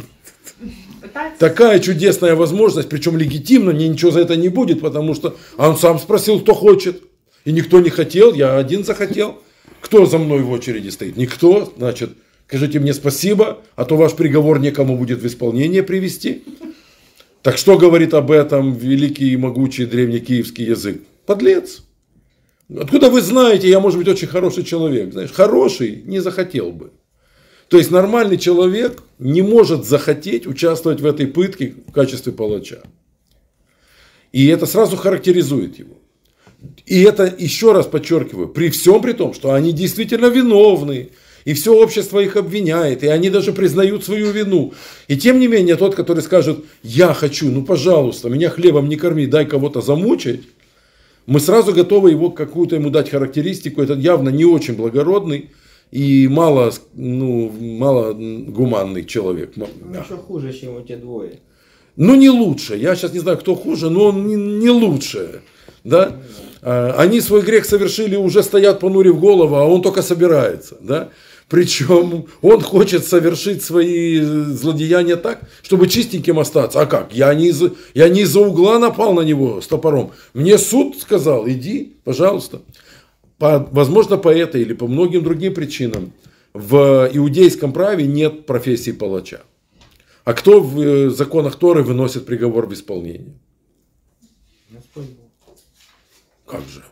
Такая 1.37 1.79
чудесная 1.79 2.33
возможность, 2.33 2.87
причем 2.87 3.17
легитимно, 3.17 3.73
мне 3.73 3.89
ничего 3.89 4.11
за 4.11 4.21
это 4.21 4.37
не 4.37 4.47
будет, 4.47 4.79
потому 4.79 5.13
что 5.13 5.35
а 5.57 5.69
он 5.69 5.77
сам 5.77 5.99
спросил, 5.99 6.39
кто 6.39 6.53
хочет. 6.53 7.03
И 7.43 7.51
никто 7.51 7.81
не 7.81 7.89
хотел, 7.89 8.33
я 8.33 8.57
один 8.57 8.85
захотел. 8.85 9.41
Кто 9.81 10.05
за 10.05 10.17
мной 10.17 10.43
в 10.43 10.51
очереди 10.51 10.87
стоит? 10.87 11.17
Никто. 11.17 11.73
Значит, 11.75 12.11
скажите 12.47 12.79
мне 12.79 12.93
спасибо, 12.93 13.59
а 13.75 13.83
то 13.83 13.97
ваш 13.97 14.13
приговор 14.13 14.59
некому 14.59 14.97
будет 14.97 15.21
в 15.21 15.27
исполнение 15.27 15.83
привести. 15.83 16.45
Так 17.41 17.57
что 17.57 17.77
говорит 17.77 18.13
об 18.13 18.31
этом 18.31 18.73
великий 18.73 19.33
и 19.33 19.37
могучий 19.37 19.85
древнекиевский 19.85 20.63
язык? 20.63 21.01
Подлец. 21.25 21.83
Откуда 22.75 23.09
вы 23.09 23.21
знаете, 23.21 23.69
я, 23.69 23.79
может 23.79 23.97
быть, 23.97 24.07
очень 24.07 24.27
хороший 24.27 24.63
человек. 24.63 25.13
Знаешь, 25.13 25.31
хороший 25.31 26.03
не 26.05 26.19
захотел 26.19 26.71
бы. 26.71 26.91
То 27.69 27.77
есть 27.77 27.91
нормальный 27.91 28.37
человек 28.37 29.03
не 29.19 29.41
может 29.41 29.85
захотеть 29.85 30.47
участвовать 30.47 31.01
в 31.01 31.05
этой 31.05 31.27
пытке 31.27 31.75
в 31.87 31.91
качестве 31.91 32.31
палача. 32.33 32.81
И 34.31 34.47
это 34.47 34.65
сразу 34.65 34.97
характеризует 34.97 35.79
его. 35.79 35.97
И 36.85 37.01
это, 37.01 37.33
еще 37.37 37.71
раз 37.71 37.85
подчеркиваю, 37.85 38.49
при 38.49 38.69
всем 38.69 39.01
при 39.01 39.13
том, 39.13 39.33
что 39.33 39.53
они 39.53 39.71
действительно 39.71 40.27
виновны, 40.27 41.09
и 41.45 41.53
все 41.53 41.73
общество 41.73 42.19
их 42.19 42.35
обвиняет, 42.35 43.03
и 43.03 43.07
они 43.07 43.29
даже 43.29 43.53
признают 43.53 44.03
свою 44.03 44.31
вину. 44.31 44.73
И 45.07 45.15
тем 45.15 45.39
не 45.39 45.47
менее, 45.47 45.75
тот, 45.75 45.95
который 45.95 46.21
скажет, 46.21 46.65
я 46.83 47.13
хочу, 47.13 47.49
ну 47.49 47.63
пожалуйста, 47.63 48.29
меня 48.29 48.49
хлебом 48.49 48.89
не 48.89 48.97
корми, 48.97 49.27
дай 49.27 49.45
кого-то 49.45 49.81
замучить, 49.81 50.41
мы 51.27 51.39
сразу 51.39 51.73
готовы 51.73 52.11
его 52.11 52.31
какую-то 52.31 52.75
ему 52.75 52.89
дать 52.89 53.09
характеристику, 53.09 53.81
это 53.81 53.93
явно 53.93 54.29
не 54.29 54.45
очень 54.45 54.75
благородный 54.75 55.51
и 55.91 56.27
мало, 56.27 56.71
ну, 56.93 57.51
мало 57.51 58.13
гуманный 58.13 59.05
человек. 59.05 59.51
Ну, 59.55 59.67
еще 59.91 60.17
хуже, 60.17 60.53
чем 60.53 60.77
у 60.77 60.81
те 60.81 60.95
двое. 60.95 61.39
Ну, 61.97 62.15
не 62.15 62.29
лучше. 62.29 62.77
Я 62.77 62.95
сейчас 62.95 63.13
не 63.13 63.19
знаю, 63.19 63.37
кто 63.37 63.55
хуже, 63.55 63.89
но 63.89 64.05
он 64.05 64.27
не, 64.27 64.35
не 64.35 64.69
лучше. 64.69 65.41
Да? 65.83 66.17
А, 66.61 66.95
Они 66.97 67.21
свой 67.21 67.41
грех 67.41 67.65
совершили, 67.65 68.15
уже 68.15 68.41
стоят 68.41 68.79
понурив 68.79 69.19
голову, 69.19 69.55
а 69.55 69.65
он 69.65 69.81
только 69.81 70.01
собирается. 70.01 70.77
Да? 70.79 71.09
Причем 71.49 72.25
он 72.41 72.61
хочет 72.61 73.05
совершить 73.05 73.63
свои 73.63 74.19
злодеяния 74.19 75.15
так, 75.15 75.49
чтобы 75.61 75.87
чистеньким 75.87 76.39
остаться. 76.39 76.81
А 76.81 76.85
как? 76.85 77.13
Я 77.13 77.33
не, 77.33 77.47
из, 77.47 77.63
я 77.93 78.09
не 78.09 78.21
из-за 78.21 78.41
угла 78.41 78.79
напал 78.79 79.13
на 79.13 79.21
него 79.21 79.61
с 79.61 79.67
топором. 79.67 80.11
Мне 80.33 80.57
суд 80.57 80.99
сказал, 80.99 81.47
иди, 81.47 81.95
пожалуйста. 82.03 82.61
По, 83.37 83.59
возможно, 83.71 84.17
по 84.17 84.29
этой 84.29 84.61
или 84.61 84.73
по 84.73 84.87
многим 84.87 85.23
другим 85.23 85.53
причинам 85.53 86.11
в 86.53 87.09
иудейском 87.13 87.71
праве 87.71 88.07
нет 88.07 88.45
профессии 88.45 88.91
палача. 88.91 89.41
А 90.25 90.33
кто 90.33 90.59
в 90.59 90.81
э, 90.81 91.09
законах 91.11 91.55
Торы 91.55 91.83
выносит 91.83 92.25
приговор 92.25 92.65
в 92.65 92.73
исполнение? 92.73 93.33
Как 96.45 96.61
же? 96.67 96.83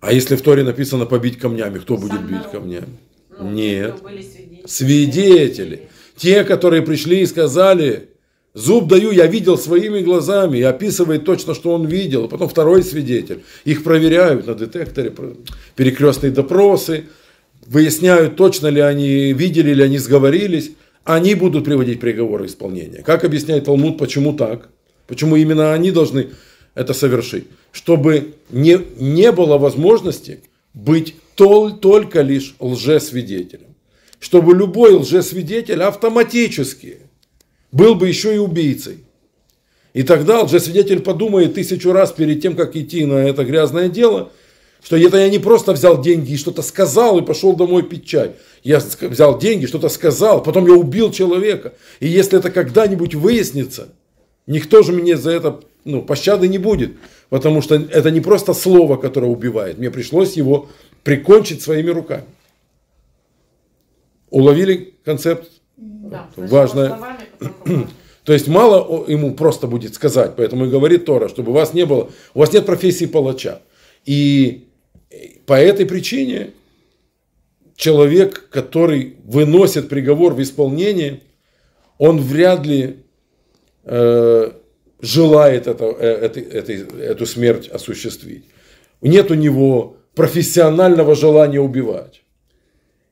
А 0.00 0.12
если 0.12 0.36
в 0.36 0.42
Торе 0.42 0.62
написано 0.62 1.06
побить 1.06 1.38
камнями, 1.38 1.78
кто 1.78 1.96
будет 1.96 2.22
бить 2.24 2.48
камнями? 2.52 2.98
Ну, 3.38 3.50
Нет. 3.50 4.02
были 4.02 4.22
свидетели. 4.22 4.66
Свидетели. 4.66 5.88
Те, 6.16 6.44
которые 6.44 6.82
пришли 6.82 7.22
и 7.22 7.26
сказали, 7.26 8.08
зуб 8.54 8.88
даю, 8.88 9.10
я 9.10 9.26
видел 9.26 9.58
своими 9.58 10.00
глазами, 10.00 10.58
и 10.58 10.62
описывает 10.62 11.24
точно, 11.24 11.54
что 11.54 11.72
он 11.72 11.86
видел. 11.86 12.26
И 12.26 12.28
потом 12.28 12.48
второй 12.48 12.82
свидетель. 12.82 13.42
Их 13.64 13.82
проверяют 13.82 14.46
на 14.46 14.54
детекторе, 14.54 15.12
перекрестные 15.74 16.30
допросы, 16.30 17.04
выясняют, 17.66 18.36
точно 18.36 18.68
ли 18.68 18.80
они 18.80 19.32
видели, 19.32 19.70
или 19.70 19.82
они 19.82 19.98
сговорились. 19.98 20.72
Они 21.04 21.34
будут 21.34 21.64
приводить 21.64 22.00
приговоры 22.00 22.46
исполнения. 22.46 23.02
Как 23.02 23.24
объясняет 23.24 23.64
Талмуд, 23.64 23.98
почему 23.98 24.32
так? 24.32 24.68
Почему 25.06 25.36
именно 25.36 25.74
они 25.74 25.90
должны 25.90 26.30
это 26.74 26.94
совершить? 26.94 27.44
Чтобы 27.72 28.34
не, 28.50 28.78
не 28.98 29.30
было 29.32 29.58
возможности 29.58 30.40
быть 30.72 31.16
только 31.36 32.22
лишь 32.22 32.54
лжесвидетелем. 32.58 33.74
Чтобы 34.20 34.54
любой 34.54 34.94
лжесвидетель 34.94 35.82
автоматически 35.82 36.98
был 37.72 37.94
бы 37.94 38.08
еще 38.08 38.34
и 38.34 38.38
убийцей. 38.38 39.04
И 39.92 40.02
тогда 40.02 40.42
лжесвидетель 40.42 41.00
подумает 41.00 41.54
тысячу 41.54 41.92
раз 41.92 42.12
перед 42.12 42.40
тем, 42.40 42.56
как 42.56 42.74
идти 42.76 43.04
на 43.04 43.14
это 43.14 43.44
грязное 43.44 43.88
дело, 43.88 44.32
что 44.82 44.96
это 44.96 45.16
я 45.16 45.28
не 45.30 45.38
просто 45.38 45.72
взял 45.72 46.00
деньги 46.00 46.32
и 46.32 46.36
что-то 46.36 46.62
сказал 46.62 47.18
и 47.18 47.24
пошел 47.24 47.56
домой 47.56 47.84
пить 47.84 48.06
чай. 48.06 48.32
Я 48.62 48.80
взял 49.00 49.38
деньги, 49.38 49.66
что-то 49.66 49.88
сказал, 49.88 50.42
потом 50.42 50.66
я 50.66 50.74
убил 50.74 51.10
человека. 51.10 51.74
И 52.00 52.08
если 52.08 52.38
это 52.38 52.50
когда-нибудь 52.50 53.14
выяснится, 53.14 53.88
никто 54.46 54.82
же 54.82 54.92
мне 54.92 55.16
за 55.16 55.30
это 55.30 55.60
ну, 55.84 56.02
пощады 56.02 56.48
не 56.48 56.58
будет. 56.58 56.92
Потому 57.30 57.62
что 57.62 57.76
это 57.76 58.10
не 58.10 58.20
просто 58.20 58.52
слово, 58.52 58.96
которое 58.96 59.28
убивает. 59.28 59.78
Мне 59.78 59.90
пришлось 59.90 60.34
его 60.34 60.68
прикончить 61.04 61.62
своими 61.62 61.90
руками. 61.90 62.24
Уловили 64.30 64.94
концепт? 65.04 65.50
Да, 65.76 66.28
Это 66.36 66.48
словами, 66.48 67.18
руками. 67.40 67.86
То 68.24 68.32
есть 68.32 68.48
мало 68.48 69.04
ему 69.06 69.34
просто 69.34 69.66
будет 69.66 69.94
сказать, 69.94 70.32
поэтому 70.36 70.64
и 70.64 70.70
говорит 70.70 71.04
Тора, 71.04 71.28
чтобы 71.28 71.50
у 71.50 71.54
вас 71.54 71.74
не 71.74 71.84
было, 71.84 72.10
у 72.32 72.38
вас 72.38 72.52
нет 72.52 72.64
профессии 72.64 73.04
палача. 73.04 73.60
И 74.06 74.66
по 75.46 75.54
этой 75.54 75.84
причине 75.84 76.50
человек, 77.76 78.48
который 78.48 79.16
выносит 79.24 79.88
приговор 79.88 80.32
в 80.34 80.40
исполнение, 80.42 81.20
он 81.98 82.18
вряд 82.20 82.64
ли 82.66 82.96
э, 83.86 84.50
желает 85.02 85.66
это, 85.66 85.84
э, 85.84 86.06
этой- 86.06 86.42
этой- 86.44 87.00
эту 87.02 87.26
смерть 87.26 87.68
осуществить. 87.68 88.46
Нет 89.02 89.30
у 89.30 89.34
него 89.34 89.98
профессионального 90.14 91.14
желания 91.14 91.60
убивать. 91.60 92.22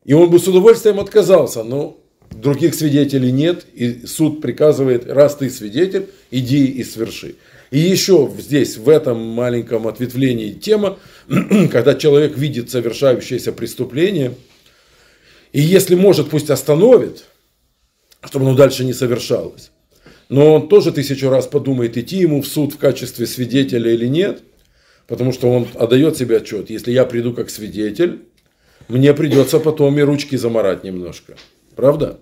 И 0.04 0.14
он 0.14 0.30
бы 0.30 0.38
с 0.38 0.48
удовольствием 0.48 1.00
отказался, 1.00 1.62
но 1.62 1.98
других 2.30 2.74
свидетелей 2.74 3.30
нет, 3.30 3.66
и 3.74 4.06
суд 4.06 4.40
приказывает, 4.40 5.06
раз 5.06 5.36
ты 5.36 5.50
свидетель, 5.50 6.08
иди 6.30 6.66
и 6.66 6.82
сверши. 6.84 7.36
И 7.70 7.78
еще 7.78 8.30
здесь, 8.38 8.76
в 8.76 8.88
этом 8.88 9.18
маленьком 9.18 9.86
ответвлении 9.86 10.52
тема, 10.52 10.98
когда 11.70 11.94
человек 11.94 12.36
видит 12.36 12.70
совершающееся 12.70 13.52
преступление, 13.52 14.34
и 15.52 15.60
если 15.60 15.94
может, 15.94 16.30
пусть 16.30 16.50
остановит, 16.50 17.24
чтобы 18.24 18.46
оно 18.46 18.54
дальше 18.54 18.84
не 18.84 18.92
совершалось. 18.92 19.70
Но 20.28 20.54
он 20.54 20.68
тоже 20.68 20.92
тысячу 20.92 21.28
раз 21.28 21.46
подумает, 21.46 21.96
идти 21.96 22.16
ему 22.16 22.40
в 22.40 22.46
суд 22.46 22.74
в 22.74 22.78
качестве 22.78 23.26
свидетеля 23.26 23.92
или 23.92 24.06
нет, 24.06 24.42
потому 25.12 25.31
что 25.31 25.53
он 25.53 25.68
отдает 25.75 26.16
себе 26.16 26.38
отчет. 26.38 26.70
Если 26.70 26.90
я 26.90 27.05
приду 27.05 27.35
как 27.35 27.51
свидетель, 27.51 28.20
мне 28.88 29.12
придется 29.12 29.61
потом 29.61 29.98
и 29.98 30.01
ручки 30.01 30.37
заморать 30.37 30.85
немножко. 30.85 31.35
Правда? 31.77 32.18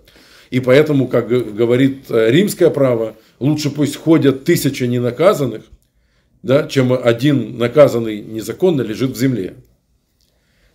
И 0.49 0.59
поэтому, 0.59 1.07
как 1.07 1.29
говорит 1.29 2.07
э, 2.09 2.29
римское 2.29 2.69
право, 2.69 3.15
лучше 3.39 3.69
пусть 3.69 3.95
ходят 3.95 4.43
тысячи 4.43 4.83
ненаказанных, 4.83 5.63
да, 6.43 6.67
чем 6.67 6.91
один 6.91 7.57
наказанный 7.57 8.19
незаконно 8.19 8.81
лежит 8.81 9.11
в 9.11 9.17
земле. 9.17 9.55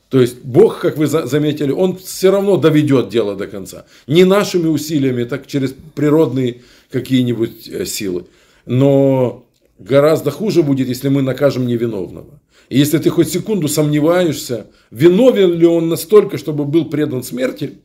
То 0.09 0.19
есть 0.19 0.43
Бог, 0.43 0.81
как 0.81 0.97
вы 0.97 1.09
за- 1.09 1.27
заметили, 1.27 1.71
Он 1.71 1.99
все 1.99 2.31
равно 2.31 2.57
доведет 2.57 3.11
дело 3.11 3.37
до 3.37 3.47
конца. 3.47 3.85
Не 4.07 4.25
нашими 4.25 4.69
усилиями, 4.69 5.25
так 5.25 5.47
через 5.47 5.75
природные 5.95 6.63
какие-нибудь 6.91 7.69
э, 7.69 7.85
силы. 7.85 8.25
Но 8.65 9.46
гораздо 9.79 10.31
хуже 10.31 10.63
будет, 10.63 10.89
если 10.89 11.09
мы 11.09 11.23
накажем 11.23 11.67
невиновного. 11.67 12.41
И 12.69 12.79
если 12.79 12.99
ты 12.99 13.11
хоть 13.11 13.31
секунду 13.31 13.69
сомневаешься, 13.69 14.67
виновен 14.91 15.53
ли 15.53 15.67
он 15.67 15.89
настолько, 15.89 16.39
чтобы 16.39 16.65
был 16.65 16.87
предан 16.87 17.23
смерти, 17.23 17.79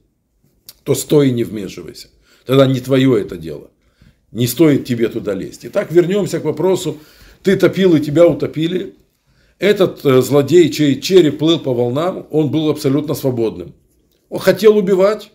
то 0.83 0.95
стой 0.95 1.29
и 1.29 1.33
не 1.33 1.43
вмешивайся. 1.43 2.09
Тогда 2.45 2.65
не 2.65 2.79
твое 2.79 3.21
это 3.21 3.37
дело. 3.37 3.69
Не 4.31 4.47
стоит 4.47 4.85
тебе 4.85 5.09
туда 5.09 5.33
лезть. 5.33 5.65
Итак, 5.65 5.91
вернемся 5.91 6.39
к 6.39 6.45
вопросу. 6.45 6.97
Ты 7.43 7.55
топил 7.55 7.95
и 7.95 7.99
тебя 7.99 8.25
утопили. 8.25 8.95
Этот 9.59 10.03
э, 10.05 10.21
злодей, 10.21 10.71
чей 10.71 10.99
череп 10.99 11.37
плыл 11.37 11.59
по 11.59 11.73
волнам, 11.73 12.25
он 12.31 12.49
был 12.49 12.69
абсолютно 12.69 13.13
свободным. 13.13 13.75
Он 14.29 14.39
хотел 14.39 14.75
убивать, 14.77 15.31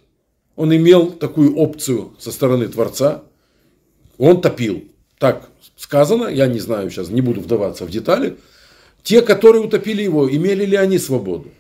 он 0.57 0.75
имел 0.75 1.13
такую 1.13 1.55
опцию 1.55 2.17
со 2.19 2.33
стороны 2.33 2.67
Творца. 2.67 3.23
Он 4.19 4.41
топил. 4.41 4.85
Так 5.19 5.49
сказано, 5.77 6.29
я 6.29 6.47
не 6.47 6.59
знаю 6.59 6.91
сейчас, 6.91 7.09
не 7.09 7.21
буду 7.21 7.41
вдаваться 7.41 7.85
в 7.85 7.91
детали. 7.91 8.37
Те, 9.03 9.23
которые 9.23 9.63
утопили 9.65 10.03
его, 10.03 10.29
имели 10.31 10.65
ли 10.65 10.77
они 10.77 10.99
свободу? 10.99 11.51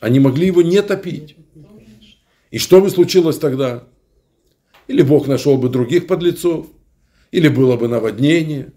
Они 0.00 0.18
могли 0.20 0.46
его 0.46 0.62
не 0.62 0.82
топить. 0.82 1.36
И 2.50 2.58
что 2.58 2.80
бы 2.80 2.90
случилось 2.90 3.38
тогда? 3.38 3.84
Или 4.86 5.02
Бог 5.02 5.26
нашел 5.26 5.56
бы 5.56 5.68
других 5.68 6.06
подлецов, 6.06 6.66
или 7.30 7.48
было 7.48 7.76
бы 7.76 7.88
наводнение. 7.88 8.72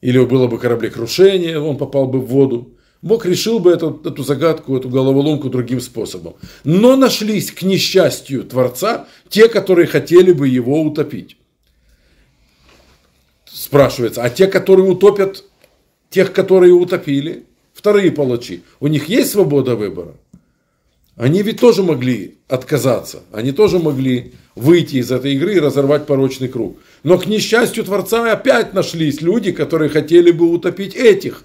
или 0.00 0.24
было 0.24 0.46
бы 0.46 0.58
кораблекрушение, 0.58 1.60
он 1.60 1.76
попал 1.76 2.06
бы 2.06 2.20
в 2.20 2.26
воду. 2.26 2.78
Бог 3.02 3.26
решил 3.26 3.60
бы 3.60 3.70
эту, 3.70 4.00
эту 4.04 4.22
загадку, 4.22 4.76
эту 4.76 4.88
головоломку 4.88 5.50
другим 5.50 5.80
способом. 5.80 6.34
Но 6.64 6.96
нашлись, 6.96 7.50
к 7.50 7.62
несчастью 7.62 8.44
Творца, 8.44 9.06
те, 9.28 9.48
которые 9.48 9.86
хотели 9.86 10.32
бы 10.32 10.48
его 10.48 10.80
утопить. 10.82 11.36
Спрашивается, 13.70 14.24
а 14.24 14.30
те, 14.30 14.48
которые 14.48 14.90
утопят 14.90 15.44
тех, 16.10 16.32
которые 16.32 16.72
утопили, 16.72 17.44
вторые 17.72 18.10
палачи, 18.10 18.64
у 18.80 18.88
них 18.88 19.08
есть 19.08 19.30
свобода 19.30 19.76
выбора? 19.76 20.16
Они 21.14 21.40
ведь 21.44 21.60
тоже 21.60 21.84
могли 21.84 22.38
отказаться, 22.48 23.20
они 23.30 23.52
тоже 23.52 23.78
могли 23.78 24.32
выйти 24.56 24.96
из 24.96 25.12
этой 25.12 25.34
игры 25.34 25.54
и 25.54 25.60
разорвать 25.60 26.06
порочный 26.06 26.48
круг. 26.48 26.80
Но 27.04 27.16
к 27.16 27.26
несчастью 27.26 27.84
Творца 27.84 28.32
опять 28.32 28.74
нашлись 28.74 29.20
люди, 29.20 29.52
которые 29.52 29.88
хотели 29.88 30.32
бы 30.32 30.50
утопить 30.50 30.96
этих. 30.96 31.44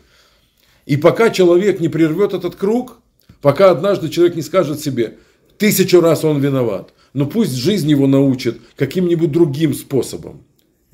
И 0.88 0.98
пока 0.98 1.30
человек 1.30 1.80
не 1.80 1.90
прервет 1.90 2.34
этот 2.34 2.56
круг, 2.56 2.98
пока 3.40 3.70
однажды 3.70 4.10
человек 4.10 4.36
не 4.36 4.42
скажет 4.42 4.80
себе, 4.82 5.18
тысячу 5.60 6.02
раз 6.02 6.26
он 6.26 6.40
виноват, 6.40 6.92
но 7.14 7.28
пусть 7.28 7.54
жизнь 7.54 7.88
его 7.92 8.08
научит 8.08 8.58
каким-нибудь 8.78 9.32
другим 9.32 9.76
способом. 9.76 10.42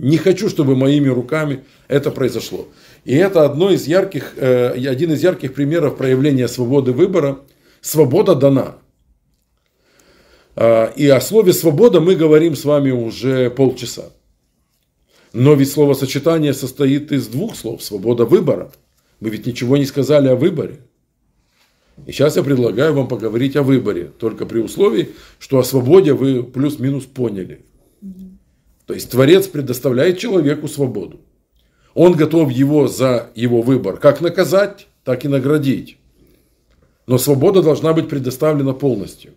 Не 0.02 0.18
хочу, 0.18 0.50
чтобы 0.50 0.76
моими 0.76 1.10
руками 1.10 1.64
это 1.88 2.10
произошло. 2.10 2.68
И 3.06 3.14
это 3.14 3.46
одно 3.46 3.70
из 3.70 3.86
ярких, 3.86 4.34
э, 4.36 4.70
один 4.90 5.14
из 5.14 5.22
ярких 5.22 5.54
примеров 5.54 5.96
проявления 5.96 6.48
свободы 6.48 6.92
выбора. 6.92 7.42
Свобода 7.82 8.34
дана. 8.34 8.78
А, 10.56 10.92
и 10.96 11.08
о 11.08 11.22
слове 11.22 11.54
свобода 11.54 12.02
мы 12.02 12.16
говорим 12.16 12.56
с 12.56 12.66
вами 12.66 12.90
уже 12.90 13.52
полчаса. 13.52 14.10
Но 15.34 15.54
ведь 15.54 15.72
словосочетание 15.72 16.56
состоит 16.56 17.12
из 17.12 17.28
двух 17.28 17.56
слов. 17.56 17.84
Свобода 17.84 18.26
выбора. 18.26 18.72
Мы 19.20 19.30
ведь 19.30 19.46
ничего 19.46 19.78
не 19.78 19.86
сказали 19.86 20.30
о 20.30 20.36
выборе. 20.36 20.80
И 22.08 22.12
сейчас 22.12 22.38
я 22.38 22.44
предлагаю 22.44 22.96
вам 22.96 23.08
поговорить 23.08 23.56
о 23.56 23.62
выборе, 23.62 24.06
только 24.06 24.48
при 24.48 24.62
условии, 24.62 25.10
что 25.38 25.60
о 25.60 25.64
свободе 25.64 26.14
вы 26.14 26.42
плюс-минус 26.42 27.06
поняли. 27.06 27.66
То 28.92 28.96
есть 28.96 29.10
Творец 29.10 29.48
предоставляет 29.48 30.18
человеку 30.18 30.68
свободу. 30.68 31.22
Он 31.94 32.12
готов 32.12 32.52
его 32.52 32.90
за 32.90 33.30
его 33.36 33.62
выбор 33.62 33.96
как 33.96 34.20
наказать, 34.20 34.88
так 35.06 35.24
и 35.24 35.30
наградить. 35.30 35.96
Но 37.08 37.18
свобода 37.18 37.62
должна 37.62 37.94
быть 37.94 38.10
предоставлена 38.10 38.74
полностью. 38.74 39.32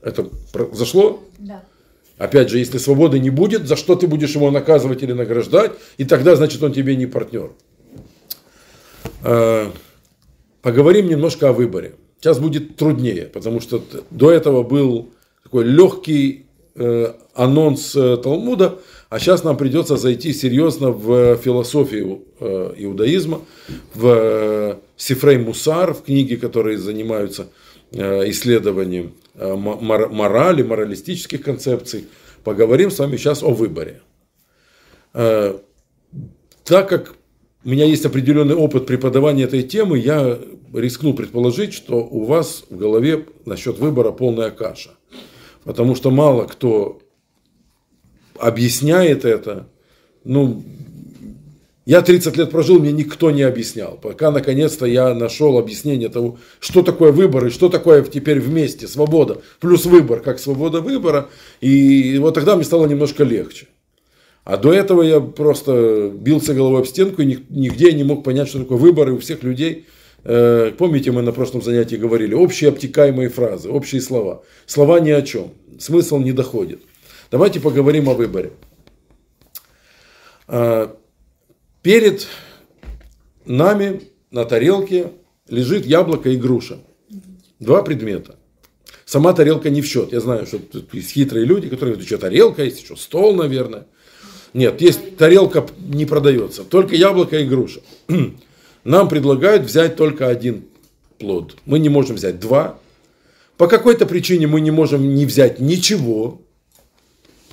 Это 0.00 0.28
зашло? 0.72 1.24
Да. 1.40 1.64
Опять 2.18 2.50
же, 2.50 2.60
если 2.60 2.78
свободы 2.78 3.18
не 3.18 3.30
будет, 3.30 3.66
за 3.66 3.74
что 3.74 3.96
ты 3.96 4.06
будешь 4.06 4.36
его 4.36 4.52
наказывать 4.52 5.02
или 5.02 5.12
награждать, 5.12 5.72
и 5.96 6.04
тогда, 6.04 6.36
значит, 6.36 6.62
он 6.62 6.72
тебе 6.72 6.94
не 6.94 7.06
партнер. 7.06 7.50
Э, 9.24 9.72
поговорим 10.62 11.08
немножко 11.08 11.48
о 11.48 11.52
выборе. 11.52 11.96
Сейчас 12.20 12.38
будет 12.38 12.76
труднее, 12.76 13.24
потому 13.24 13.60
что 13.60 13.82
до 14.10 14.30
этого 14.30 14.62
был 14.62 15.10
такой 15.42 15.64
легкий 15.64 16.44
анонс 17.34 17.96
э, 17.96 18.16
Талмуда, 18.18 18.78
а 19.08 19.18
сейчас 19.18 19.44
нам 19.44 19.56
придется 19.56 19.96
зайти 19.96 20.32
серьезно 20.32 20.90
в 20.90 21.36
философию 21.36 22.24
иудаизма, 22.40 23.40
в 23.94 24.78
Сифрей 24.96 25.38
Мусар, 25.38 25.94
в 25.94 26.02
книги, 26.02 26.36
которые 26.36 26.78
занимаются 26.78 27.48
исследованием 27.90 29.14
морали, 29.34 30.62
моралистических 30.62 31.42
концепций. 31.42 32.06
Поговорим 32.44 32.90
с 32.90 32.98
вами 32.98 33.16
сейчас 33.16 33.42
о 33.42 33.50
выборе. 33.50 34.02
Так 35.12 35.48
как 36.64 37.14
у 37.64 37.68
меня 37.70 37.86
есть 37.86 38.04
определенный 38.04 38.54
опыт 38.54 38.86
преподавания 38.86 39.44
этой 39.44 39.62
темы, 39.62 39.98
я 39.98 40.38
рискну 40.74 41.14
предположить, 41.14 41.72
что 41.72 41.96
у 41.96 42.24
вас 42.24 42.64
в 42.68 42.76
голове 42.76 43.24
насчет 43.46 43.78
выбора 43.78 44.12
полная 44.12 44.50
каша. 44.50 44.90
Потому 45.68 45.94
что 45.94 46.10
мало 46.10 46.44
кто 46.44 46.98
объясняет 48.38 49.26
это. 49.26 49.68
Ну, 50.24 50.64
я 51.84 52.00
30 52.00 52.38
лет 52.38 52.50
прожил, 52.50 52.78
мне 52.78 52.90
никто 52.90 53.30
не 53.30 53.42
объяснял. 53.42 53.98
Пока 54.00 54.30
наконец-то 54.30 54.86
я 54.86 55.12
нашел 55.12 55.58
объяснение 55.58 56.08
того, 56.08 56.38
что 56.58 56.82
такое 56.82 57.12
выбор 57.12 57.48
и 57.48 57.50
что 57.50 57.68
такое 57.68 58.02
теперь 58.02 58.40
вместе 58.40 58.88
свобода. 58.88 59.42
Плюс 59.60 59.84
выбор, 59.84 60.20
как 60.20 60.38
свобода 60.38 60.80
выбора. 60.80 61.28
И 61.60 62.16
вот 62.16 62.32
тогда 62.32 62.56
мне 62.56 62.64
стало 62.64 62.86
немножко 62.86 63.22
легче. 63.22 63.66
А 64.44 64.56
до 64.56 64.72
этого 64.72 65.02
я 65.02 65.20
просто 65.20 66.10
бился 66.14 66.54
головой 66.54 66.80
об 66.80 66.86
стенку 66.86 67.20
и 67.20 67.26
нигде 67.50 67.92
не 67.92 68.04
мог 68.04 68.24
понять, 68.24 68.48
что 68.48 68.60
такое 68.60 68.78
выборы 68.78 69.12
у 69.12 69.18
всех 69.18 69.42
людей. 69.42 69.84
Э, 70.24 70.72
помните, 70.76 71.12
мы 71.12 71.22
на 71.22 71.32
прошлом 71.32 71.62
занятии 71.62 71.96
говорили, 71.96 72.34
общие 72.34 72.70
обтекаемые 72.70 73.28
фразы, 73.28 73.68
общие 73.68 74.00
слова. 74.00 74.42
Слова 74.66 75.00
ни 75.00 75.10
о 75.10 75.22
чем, 75.22 75.52
смысл 75.78 76.18
не 76.18 76.32
доходит. 76.32 76.82
Давайте 77.30 77.60
поговорим 77.60 78.08
о 78.08 78.14
выборе. 78.14 78.52
Э, 80.46 80.88
перед 81.82 82.26
нами 83.44 84.02
на 84.30 84.44
тарелке 84.44 85.12
лежит 85.48 85.86
яблоко 85.86 86.30
и 86.30 86.36
груша. 86.36 86.78
Два 87.60 87.82
предмета. 87.82 88.36
Сама 89.04 89.32
тарелка 89.32 89.70
не 89.70 89.80
в 89.80 89.86
счет. 89.86 90.12
Я 90.12 90.20
знаю, 90.20 90.46
что 90.46 90.60
есть 90.92 91.12
хитрые 91.12 91.46
люди, 91.46 91.68
которые 91.68 91.94
говорят, 91.94 92.06
что 92.06 92.18
тарелка 92.18 92.64
есть, 92.64 92.84
что 92.84 92.96
стол, 92.96 93.34
наверное. 93.34 93.86
Нет, 94.54 94.80
есть 94.80 95.16
тарелка 95.16 95.66
не 95.78 96.06
продается, 96.06 96.64
только 96.64 96.94
яблоко 96.94 97.38
и 97.38 97.46
груша. 97.46 97.80
Нам 98.84 99.08
предлагают 99.08 99.64
взять 99.64 99.96
только 99.96 100.28
один 100.28 100.64
плод. 101.18 101.56
Мы 101.66 101.78
не 101.78 101.88
можем 101.88 102.16
взять 102.16 102.40
два. 102.40 102.78
По 103.58 103.66
какой-то 103.66 104.06
причине 104.06 104.46
мы 104.46 104.60
не 104.60 104.70
можем 104.70 105.14
не 105.14 105.26
взять 105.26 105.58
ничего. 105.58 106.40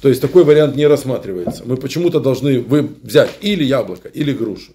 То 0.02 0.10
есть 0.10 0.22
такой 0.22 0.44
вариант 0.44 0.76
не 0.76 0.86
рассматривается. 0.86 1.64
Мы 1.66 1.78
почему-то 1.78 2.20
должны 2.20 2.60
взять 2.60 3.32
или 3.42 3.64
яблоко, 3.64 4.08
или 4.08 4.32
грушу. 4.32 4.74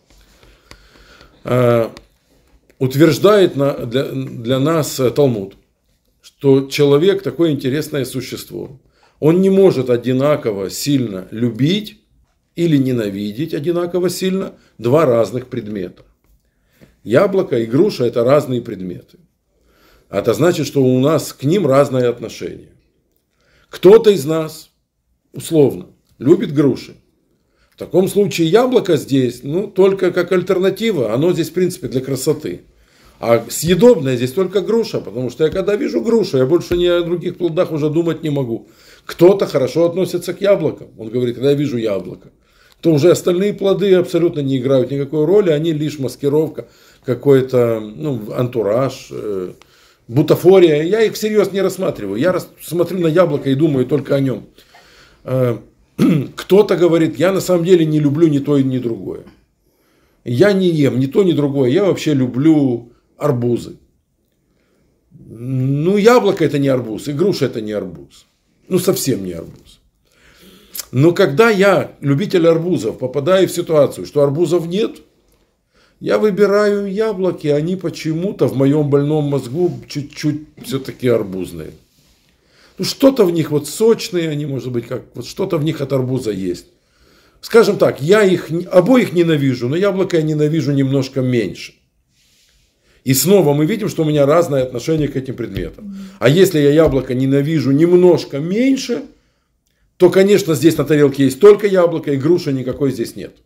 А, 1.44 1.92
утверждает 2.80 3.54
для, 3.54 4.58
нас 4.58 5.00
Талмуд, 5.14 5.54
что 6.20 6.66
человек 6.66 7.22
такое 7.22 7.52
интересное 7.52 8.04
существо. 8.04 8.80
Он 9.20 9.40
не 9.40 9.50
может 9.50 9.88
одинаково 9.88 10.68
сильно 10.68 11.28
любить 11.30 12.00
или 12.56 12.76
ненавидеть 12.76 13.54
одинаково 13.54 14.10
сильно 14.10 14.54
два 14.78 15.06
разных 15.06 15.46
предмета. 15.46 16.02
Яблоко 17.04 17.56
и 17.56 17.66
груша– 17.66 18.04
это 18.06 18.24
разные 18.24 18.62
предметы. 18.62 19.18
Это 20.10 20.34
значит, 20.34 20.66
что 20.66 20.82
у 20.82 20.98
нас 20.98 21.32
к 21.32 21.44
ним 21.44 21.66
разное 21.66 22.10
отношение. 22.10 22.70
Кто-то 23.68 24.10
из 24.10 24.24
нас, 24.24 24.70
условно, 25.32 25.86
любит 26.18 26.52
груши. 26.52 26.96
В 27.70 27.76
таком 27.78 28.08
случае 28.08 28.48
яблоко 28.48 28.96
здесь, 28.96 29.40
ну, 29.42 29.66
только 29.68 30.10
как 30.10 30.32
альтернатива, 30.32 31.14
оно 31.14 31.32
здесь, 31.32 31.50
в 31.50 31.54
принципе, 31.54 31.88
для 31.88 32.00
красоты. 32.00 32.62
А 33.20 33.44
съедобная 33.48 34.16
здесь 34.16 34.32
только 34.32 34.60
груша, 34.60 35.00
потому 35.00 35.30
что 35.30 35.44
я 35.44 35.50
когда 35.50 35.76
вижу 35.76 36.02
грушу, 36.02 36.38
я 36.38 36.46
больше 36.46 36.76
ни 36.76 36.86
о 36.86 37.02
других 37.02 37.36
плодах 37.38 37.70
уже 37.70 37.88
думать 37.88 38.22
не 38.22 38.30
могу. 38.30 38.68
Кто-то 39.06 39.46
хорошо 39.46 39.86
относится 39.86 40.34
к 40.34 40.40
яблокам. 40.40 40.88
Он 40.98 41.08
говорит, 41.08 41.36
когда 41.36 41.50
я 41.50 41.56
вижу 41.56 41.76
яблоко 41.76 42.30
то 42.80 42.92
уже 42.92 43.10
остальные 43.10 43.54
плоды 43.54 43.94
абсолютно 43.94 44.40
не 44.40 44.58
играют 44.58 44.90
никакой 44.90 45.24
роли, 45.24 45.50
они 45.50 45.72
лишь 45.72 45.98
маскировка, 45.98 46.68
какой-то 47.04 47.80
ну, 47.80 48.32
антураж, 48.34 49.08
э, 49.10 49.52
бутафория. 50.10 50.82
Я 50.82 51.02
их 51.02 51.14
всерьез 51.14 51.52
не 51.52 51.62
рассматриваю. 51.62 52.20
Я 52.20 52.38
смотрю 52.60 52.98
на 52.98 53.06
яблоко 53.06 53.48
и 53.48 53.54
думаю 53.54 53.86
только 53.86 54.16
о 54.16 54.20
нем. 54.20 54.46
Э, 55.24 55.58
кто-то 56.36 56.76
говорит, 56.76 57.18
я 57.18 57.32
на 57.32 57.40
самом 57.40 57.64
деле 57.64 57.86
не 57.86 58.00
люблю 58.00 58.26
ни 58.28 58.40
то, 58.40 58.58
ни 58.58 58.78
другое. 58.78 59.22
Я 60.24 60.52
не 60.52 60.68
ем 60.68 60.98
ни 60.98 61.06
то, 61.06 61.22
ни 61.22 61.32
другое. 61.32 61.70
Я 61.70 61.84
вообще 61.84 62.14
люблю 62.14 62.92
арбузы. 63.16 63.76
Ну, 65.32 65.96
яблоко 65.96 66.44
это 66.44 66.58
не 66.58 66.68
арбуз, 66.68 67.08
и 67.08 67.12
груша 67.12 67.46
это 67.46 67.60
не 67.60 67.72
арбуз. 67.72 68.26
Ну, 68.68 68.78
совсем 68.78 69.24
не 69.24 69.32
арбуз. 69.32 69.80
Но 70.92 71.12
когда 71.12 71.50
я, 71.50 71.92
любитель 72.00 72.48
арбузов, 72.48 72.98
попадаю 72.98 73.46
в 73.46 73.52
ситуацию, 73.52 74.06
что 74.06 74.22
арбузов 74.22 74.66
нет, 74.66 75.02
я 76.00 76.18
выбираю 76.18 76.90
яблоки, 76.92 77.46
они 77.48 77.76
почему-то 77.76 78.46
в 78.46 78.56
моем 78.56 78.90
больном 78.90 79.24
мозгу 79.24 79.78
чуть-чуть 79.88 80.48
все-таки 80.64 81.08
арбузные. 81.08 81.70
Ну, 82.78 82.84
что-то 82.84 83.24
в 83.24 83.30
них 83.30 83.50
вот 83.50 83.68
сочные, 83.68 84.30
они, 84.30 84.46
может 84.46 84.72
быть, 84.72 84.86
как 84.86 85.02
вот 85.14 85.26
что-то 85.26 85.58
в 85.58 85.64
них 85.64 85.80
от 85.80 85.92
арбуза 85.92 86.30
есть. 86.30 86.66
Скажем 87.40 87.78
так, 87.78 88.02
я 88.02 88.22
их 88.22 88.50
обоих 88.70 89.12
ненавижу, 89.12 89.68
но 89.68 89.76
яблоко 89.76 90.16
я 90.16 90.22
ненавижу 90.22 90.72
немножко 90.72 91.20
меньше. 91.20 91.74
И 93.04 93.14
снова 93.14 93.54
мы 93.54 93.64
видим, 93.64 93.88
что 93.88 94.02
у 94.02 94.06
меня 94.06 94.26
разное 94.26 94.62
отношение 94.62 95.08
к 95.08 95.16
этим 95.16 95.34
предметам. 95.34 95.96
А 96.18 96.28
если 96.28 96.58
я 96.58 96.70
яблоко 96.70 97.14
ненавижу 97.14 97.70
немножко 97.70 98.38
меньше– 98.38 99.02
то, 100.00 100.08
конечно, 100.08 100.54
здесь 100.54 100.78
на 100.78 100.86
тарелке 100.86 101.24
есть 101.24 101.40
только 101.40 101.66
яблоко, 101.66 102.10
и 102.10 102.16
груши 102.16 102.54
никакой 102.54 102.90
здесь 102.90 103.16
нет. 103.16 103.36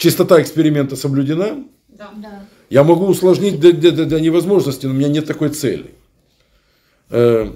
Чистота 0.00 0.40
эксперимента 0.40 0.96
соблюдена. 0.96 1.64
Да. 1.88 2.10
Да. 2.16 2.42
Я 2.70 2.84
могу 2.84 3.06
усложнить 3.06 3.60
до, 3.60 3.72
до- 3.72 3.92
до- 3.92 4.06
до 4.06 4.20
невозможности, 4.20 4.86
но 4.86 4.92
у 4.92 4.94
меня 4.96 5.08
нет 5.08 5.26
такой 5.26 5.50
цели. 5.50 5.90
Э, 7.10 7.50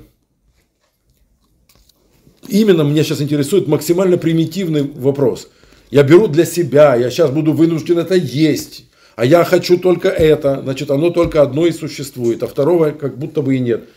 Именно 2.47 2.83
меня 2.83 3.03
сейчас 3.03 3.23
интересует 3.23 3.67
максимально 3.69 4.19
примитивный 4.19 4.83
вопрос. 4.83 5.49
Я 5.91 6.03
беру 6.03 6.27
для 6.29 6.45
себя, 6.45 6.95
я 6.95 7.09
сейчас 7.09 7.31
буду 7.31 7.55
вынужден 7.55 7.99
это 7.99 8.15
есть, 8.17 8.85
а 9.17 9.25
я 9.25 9.45
хочу 9.45 9.79
только 9.79 10.09
это, 10.11 10.61
значит, 10.63 10.91
оно 10.91 11.09
только 11.09 11.41
одно 11.41 11.65
и 11.67 11.73
существует, 11.73 12.43
а 12.43 12.47
второго 12.47 12.91
как 12.91 13.17
будто 13.17 13.41
бы 13.41 13.57
и 13.57 13.61
нет. 13.61 13.89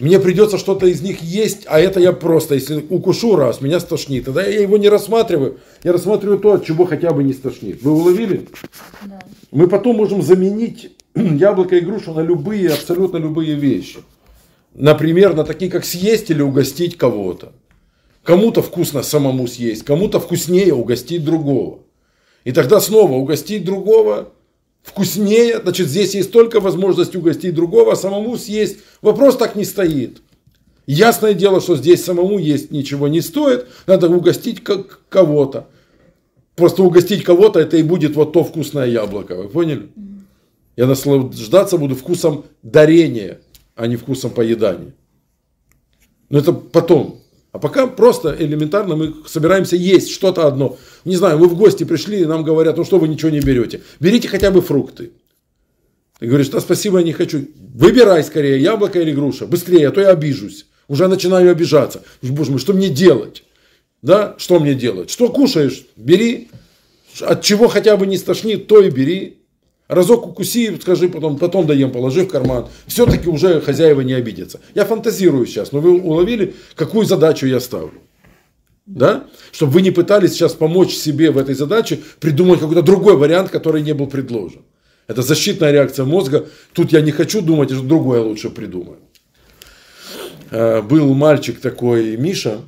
Мне 0.00 0.18
придется 0.18 0.58
что-то 0.58 0.86
из 0.86 1.02
них 1.02 1.22
есть, 1.22 1.66
а 1.66 1.78
это 1.78 2.00
я 2.00 2.12
просто, 2.12 2.54
если 2.54 2.84
укушу 2.88 3.36
раз, 3.36 3.60
меня 3.60 3.78
стошнит. 3.78 4.24
Тогда 4.24 4.44
я 4.44 4.60
его 4.60 4.76
не 4.76 4.88
рассматриваю, 4.88 5.58
я 5.84 5.92
рассматриваю 5.92 6.38
то, 6.38 6.54
от 6.54 6.64
чего 6.64 6.84
хотя 6.84 7.12
бы 7.12 7.22
не 7.22 7.32
стошнит. 7.32 7.82
Вы 7.82 7.92
уловили? 7.92 8.48
Да. 9.04 9.20
Мы 9.52 9.68
потом 9.68 9.96
можем 9.96 10.20
заменить 10.20 10.92
яблоко 11.14 11.76
и 11.76 11.80
грушу 11.80 12.12
на 12.12 12.20
любые, 12.20 12.70
абсолютно 12.70 13.18
любые 13.18 13.54
вещи. 13.54 13.98
Например, 14.74 15.34
на 15.34 15.44
такие, 15.44 15.70
как 15.70 15.84
съесть 15.84 16.30
или 16.30 16.42
угостить 16.42 16.98
кого-то. 16.98 17.52
Кому-то 18.24 18.62
вкусно 18.62 19.02
самому 19.02 19.46
съесть, 19.46 19.84
кому-то 19.84 20.18
вкуснее 20.18 20.74
угостить 20.74 21.24
другого. 21.24 21.80
И 22.42 22.50
тогда 22.50 22.80
снова 22.80 23.12
угостить 23.12 23.64
другого 23.64 24.32
вкуснее, 24.84 25.60
значит, 25.60 25.88
здесь 25.88 26.14
есть 26.14 26.30
только 26.30 26.60
возможность 26.60 27.16
угостить 27.16 27.54
другого, 27.54 27.92
а 27.92 27.96
самому 27.96 28.36
съесть. 28.36 28.78
Вопрос 29.04 29.36
так 29.36 29.54
не 29.54 29.66
стоит. 29.66 30.22
Ясное 30.86 31.34
дело, 31.34 31.60
что 31.60 31.76
здесь 31.76 32.02
самому 32.02 32.38
есть 32.38 32.70
ничего 32.70 33.06
не 33.06 33.20
стоит, 33.20 33.66
надо 33.86 34.08
угостить 34.08 34.64
как 34.64 35.00
кого-то. 35.10 35.68
Просто 36.56 36.82
угостить 36.82 37.22
кого-то, 37.22 37.60
это 37.60 37.76
и 37.76 37.82
будет 37.82 38.16
вот 38.16 38.32
то 38.32 38.42
вкусное 38.42 38.86
яблоко. 38.86 39.36
Вы 39.36 39.48
поняли? 39.50 39.90
Я 40.74 40.86
наслаждаться 40.86 41.76
буду 41.76 41.94
вкусом 41.94 42.46
дарения, 42.62 43.42
а 43.76 43.88
не 43.88 43.96
вкусом 43.96 44.30
поедания. 44.30 44.94
Но 46.30 46.38
это 46.38 46.54
потом. 46.54 47.20
А 47.52 47.58
пока 47.58 47.86
просто 47.86 48.34
элементарно 48.38 48.96
мы 48.96 49.14
собираемся 49.26 49.76
есть 49.76 50.12
что-то 50.12 50.46
одно. 50.46 50.78
Не 51.04 51.16
знаю, 51.16 51.38
мы 51.38 51.48
в 51.48 51.56
гости 51.58 51.84
пришли, 51.84 52.22
и 52.22 52.24
нам 52.24 52.42
говорят, 52.42 52.78
ну 52.78 52.84
что 52.84 52.98
вы 52.98 53.08
ничего 53.08 53.30
не 53.30 53.40
берете. 53.40 53.82
Берите 54.00 54.28
хотя 54.28 54.50
бы 54.50 54.62
фрукты. 54.62 55.12
Ты 56.24 56.28
говоришь, 56.28 56.48
да 56.48 56.58
спасибо, 56.60 57.00
я 57.00 57.04
не 57.04 57.12
хочу. 57.12 57.48
Выбирай 57.74 58.24
скорее, 58.24 58.58
яблоко 58.58 58.98
или 58.98 59.12
груша. 59.12 59.44
Быстрее, 59.44 59.88
а 59.88 59.90
то 59.90 60.00
я 60.00 60.08
обижусь. 60.08 60.64
Уже 60.88 61.06
начинаю 61.06 61.50
обижаться. 61.50 62.02
Боже 62.22 62.50
мой, 62.50 62.58
что 62.60 62.72
мне 62.72 62.88
делать? 62.88 63.44
Да, 64.00 64.34
что 64.38 64.58
мне 64.58 64.72
делать? 64.74 65.10
Что 65.10 65.28
кушаешь? 65.28 65.84
Бери. 65.96 66.48
От 67.20 67.42
чего 67.42 67.68
хотя 67.68 67.98
бы 67.98 68.06
не 68.06 68.16
стошнит, 68.16 68.68
то 68.68 68.80
и 68.80 68.88
бери. 68.88 69.36
Разок 69.86 70.26
укуси, 70.26 70.74
скажи, 70.80 71.10
потом, 71.10 71.36
потом 71.36 71.66
даем, 71.66 71.92
положи 71.92 72.22
в 72.22 72.28
карман. 72.28 72.68
Все-таки 72.86 73.28
уже 73.28 73.60
хозяева 73.60 74.00
не 74.00 74.14
обидятся. 74.14 74.62
Я 74.74 74.86
фантазирую 74.86 75.44
сейчас, 75.44 75.72
но 75.72 75.80
вы 75.80 76.00
уловили, 76.00 76.54
какую 76.74 77.04
задачу 77.04 77.46
я 77.46 77.60
ставлю. 77.60 78.00
Да? 78.86 79.26
Чтобы 79.52 79.72
вы 79.72 79.82
не 79.82 79.90
пытались 79.90 80.32
сейчас 80.32 80.54
помочь 80.54 80.94
себе 80.94 81.30
в 81.30 81.36
этой 81.36 81.54
задаче, 81.54 82.00
придумать 82.18 82.60
какой-то 82.60 82.80
другой 82.80 83.18
вариант, 83.18 83.50
который 83.50 83.82
не 83.82 83.92
был 83.92 84.06
предложен. 84.06 84.62
Это 85.06 85.22
защитная 85.22 85.72
реакция 85.72 86.04
мозга. 86.04 86.46
Тут 86.72 86.92
я 86.92 87.00
не 87.00 87.10
хочу 87.10 87.40
думать, 87.40 87.70
что 87.70 87.82
другое 87.82 88.20
лучше 88.20 88.50
придумаю. 88.50 88.98
Э, 90.50 90.82
Был 90.82 91.12
мальчик 91.14 91.60
такой, 91.60 92.16
Миша, 92.16 92.60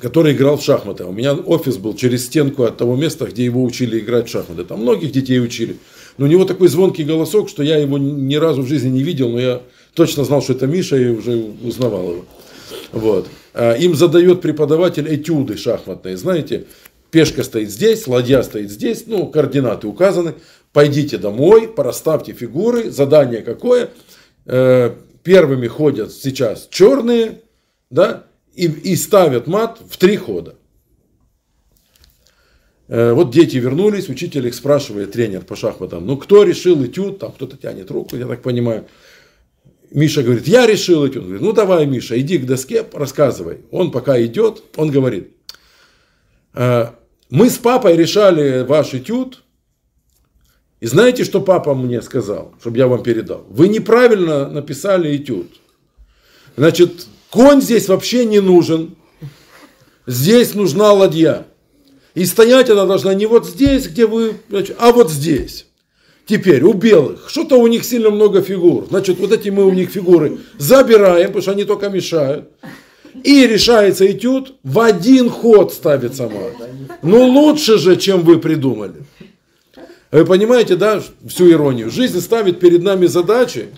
который 0.00 0.32
играл 0.32 0.56
в 0.56 0.62
шахматы. 0.62 1.04
У 1.04 1.12
меня 1.12 1.34
офис 1.34 1.76
был 1.76 1.94
через 1.94 2.26
стенку 2.26 2.64
от 2.64 2.78
того 2.78 2.96
места, 2.96 3.26
где 3.26 3.44
его 3.44 3.62
учили 3.62 3.98
играть 3.98 4.28
в 4.28 4.30
шахматы. 4.30 4.64
Там 4.64 4.80
многих 4.80 5.12
детей 5.12 5.40
учили. 5.40 5.76
Но 6.18 6.26
у 6.26 6.28
него 6.28 6.44
такой 6.44 6.68
звонкий 6.68 7.04
голосок, 7.04 7.48
что 7.48 7.62
я 7.62 7.76
его 7.76 7.98
ни 7.98 8.36
разу 8.36 8.62
в 8.62 8.66
жизни 8.66 8.88
не 8.88 9.02
видел, 9.02 9.30
но 9.30 9.40
я 9.40 9.62
точно 9.94 10.24
знал, 10.24 10.42
что 10.42 10.52
это 10.54 10.66
Миша, 10.66 10.96
и 10.96 11.08
уже 11.08 11.52
узнавал 11.62 12.12
его. 12.12 12.24
Вот. 12.92 13.28
А 13.54 13.74
Им 13.74 13.94
задает 13.94 14.40
преподаватель 14.40 15.14
этюды 15.14 15.56
шахматные. 15.56 16.16
Знаете, 16.16 16.64
пешка 17.10 17.42
стоит 17.42 17.70
здесь, 17.70 18.06
ладья 18.06 18.42
стоит 18.42 18.70
здесь, 18.70 19.04
ну, 19.06 19.26
координаты 19.26 19.86
указаны. 19.86 20.34
Пойдите 20.72 21.18
домой, 21.18 21.68
проставьте 21.68 22.32
фигуры, 22.32 22.90
задание 22.90 23.42
какое. 23.42 23.90
Э, 24.46 24.94
Первыми 25.22 25.68
ходят 25.68 26.12
сейчас 26.12 26.66
черные, 26.68 27.42
да, 27.90 28.24
и, 28.54 28.66
и 28.66 28.96
ставят 28.96 29.46
мат 29.46 29.78
в 29.88 29.96
три 29.96 30.16
хода. 30.16 30.56
Э, 32.88 33.12
Вот 33.12 33.30
дети 33.30 33.56
вернулись, 33.58 34.08
учитель 34.08 34.48
их 34.48 34.54
спрашивает, 34.54 35.12
тренер 35.12 35.42
по 35.42 35.56
шахматам, 35.56 36.06
ну 36.06 36.16
кто 36.16 36.42
решил 36.42 36.84
этюд, 36.84 37.18
там 37.18 37.32
кто-то 37.32 37.56
тянет 37.56 37.90
руку, 37.90 38.16
я 38.16 38.26
так 38.26 38.42
понимаю. 38.42 38.86
Миша 39.90 40.22
говорит, 40.22 40.48
я 40.48 40.66
решил 40.66 41.06
этюд. 41.06 41.18
Он 41.18 41.24
говорит, 41.24 41.42
ну 41.42 41.52
давай, 41.52 41.86
Миша, 41.86 42.18
иди 42.18 42.38
к 42.38 42.46
доске, 42.46 42.84
рассказывай. 42.92 43.58
Он 43.70 43.90
пока 43.90 44.20
идет, 44.22 44.62
он 44.76 44.90
говорит, 44.90 45.36
«Э, 46.54 46.86
мы 47.30 47.48
с 47.50 47.58
папой 47.58 47.96
решали 47.96 48.62
ваш 48.62 48.94
этюд, 48.94 49.41
и 50.82 50.86
знаете, 50.86 51.22
что 51.22 51.40
папа 51.40 51.76
мне 51.76 52.02
сказал, 52.02 52.54
чтобы 52.60 52.76
я 52.76 52.88
вам 52.88 53.04
передал? 53.04 53.46
Вы 53.48 53.68
неправильно 53.68 54.48
написали 54.48 55.16
этюд. 55.16 55.46
Значит, 56.56 57.06
конь 57.30 57.62
здесь 57.62 57.86
вообще 57.86 58.24
не 58.24 58.40
нужен. 58.40 58.96
Здесь 60.08 60.54
нужна 60.54 60.92
ладья. 60.92 61.46
И 62.14 62.24
стоять 62.24 62.68
она 62.68 62.84
должна 62.84 63.14
не 63.14 63.26
вот 63.26 63.46
здесь, 63.46 63.86
где 63.86 64.06
вы, 64.06 64.34
а 64.80 64.90
вот 64.90 65.08
здесь. 65.08 65.66
Теперь 66.26 66.64
у 66.64 66.72
белых, 66.72 67.30
что-то 67.30 67.60
у 67.60 67.68
них 67.68 67.84
сильно 67.84 68.10
много 68.10 68.42
фигур. 68.42 68.86
Значит, 68.88 69.20
вот 69.20 69.30
эти 69.30 69.50
мы 69.50 69.64
у 69.64 69.72
них 69.72 69.90
фигуры 69.90 70.38
забираем, 70.58 71.28
потому 71.28 71.42
что 71.42 71.52
они 71.52 71.62
только 71.62 71.90
мешают. 71.90 72.48
И 73.22 73.46
решается 73.46 74.10
этюд, 74.10 74.54
в 74.64 74.80
один 74.80 75.30
ход 75.30 75.72
ставится 75.72 76.24
мат. 76.24 76.70
Ну 77.02 77.24
лучше 77.28 77.78
же, 77.78 77.94
чем 77.94 78.22
вы 78.22 78.40
придумали. 78.40 79.04
Вы 80.12 80.26
понимаете, 80.26 80.76
да, 80.76 81.02
всю 81.26 81.50
иронию? 81.50 81.90
Жизнь 81.90 82.20
ставит 82.20 82.60
перед 82.60 82.82
нами 82.82 83.06
задачи, 83.06 83.68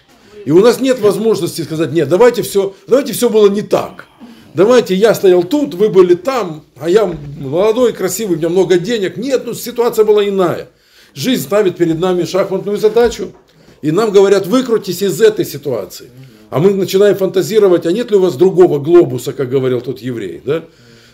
и 0.44 0.50
у 0.50 0.58
нас 0.58 0.80
нет 0.80 0.98
возможности 0.98 1.62
сказать, 1.62 1.92
нет, 1.92 2.08
давайте 2.08 2.42
все, 2.42 2.74
давайте 2.88 3.12
все 3.12 3.30
было 3.30 3.48
не 3.48 3.62
так. 3.62 4.06
Давайте 4.52 4.96
я 4.96 5.14
стоял 5.14 5.44
тут, 5.44 5.74
вы 5.74 5.88
были 5.88 6.14
там, 6.14 6.64
а 6.76 6.90
я 6.90 7.06
молодой, 7.38 7.92
красивый, 7.92 8.34
у 8.34 8.38
меня 8.38 8.48
много 8.48 8.78
денег. 8.78 9.16
Нет, 9.16 9.44
ну 9.46 9.54
ситуация 9.54 10.04
была 10.04 10.28
иная. 10.28 10.68
Жизнь 11.14 11.42
ставит 11.42 11.76
перед 11.76 12.00
нами 12.00 12.24
шахматную 12.24 12.78
задачу, 12.78 13.32
и 13.80 13.92
нам 13.92 14.10
говорят, 14.10 14.46
выкрутись 14.46 15.02
из 15.02 15.20
этой 15.20 15.44
ситуации. 15.44 16.10
А 16.50 16.58
мы 16.58 16.74
начинаем 16.74 17.14
фантазировать, 17.16 17.86
а 17.86 17.92
нет 17.92 18.10
ли 18.10 18.16
у 18.16 18.20
вас 18.20 18.34
другого 18.34 18.80
глобуса, 18.80 19.32
как 19.32 19.50
говорил 19.50 19.80
тот 19.80 20.00
еврей, 20.00 20.42
да? 20.44 20.64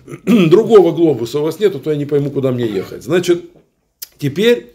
Другого 0.24 0.92
глобуса 0.92 1.40
у 1.40 1.42
вас 1.42 1.58
нету, 1.60 1.78
то 1.78 1.90
я 1.90 1.96
не 1.96 2.06
пойму, 2.06 2.30
куда 2.30 2.52
мне 2.52 2.66
ехать. 2.66 3.04
Значит, 3.04 3.44
теперь, 4.18 4.74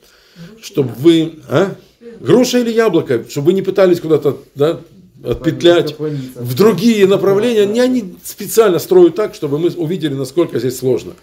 чтобы 0.62 0.94
вы... 0.98 1.40
А? 1.50 1.76
Груша 2.20 2.60
или 2.60 2.72
яблоко, 2.72 3.26
чтобы 3.30 3.48
вы 3.48 3.54
не 3.54 3.62
пытались 3.62 4.00
куда-то 4.00 4.38
да, 4.54 4.80
отпетлять 5.24 5.96
в 6.00 6.56
другие 6.56 7.08
направления. 7.08 7.64
Они, 7.64 7.80
они 7.80 8.16
специально 8.24 8.80
строят 8.80 9.16
так, 9.16 9.36
чтобы 9.36 9.60
мы 9.60 9.70
увидели, 9.70 10.14
насколько 10.14 10.60
здесь 10.60 10.78
сложно. 10.78 11.14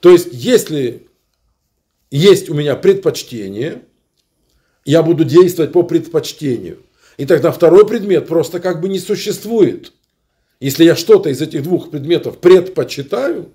То 0.00 0.10
есть, 0.10 0.28
если 0.32 1.06
есть 2.10 2.50
у 2.50 2.54
меня 2.54 2.76
предпочтение, 2.76 3.82
я 4.84 5.02
буду 5.02 5.24
действовать 5.24 5.72
по 5.72 5.82
предпочтению. 5.82 6.78
И 7.16 7.26
тогда 7.26 7.52
второй 7.52 7.86
предмет 7.86 8.26
просто 8.26 8.58
как 8.58 8.80
бы 8.80 8.88
не 8.88 8.98
существует. 8.98 9.92
Если 10.60 10.84
я 10.84 10.96
что-то 10.96 11.28
из 11.28 11.40
этих 11.40 11.62
двух 11.62 11.90
предметов 11.90 12.38
предпочитаю, 12.38 13.50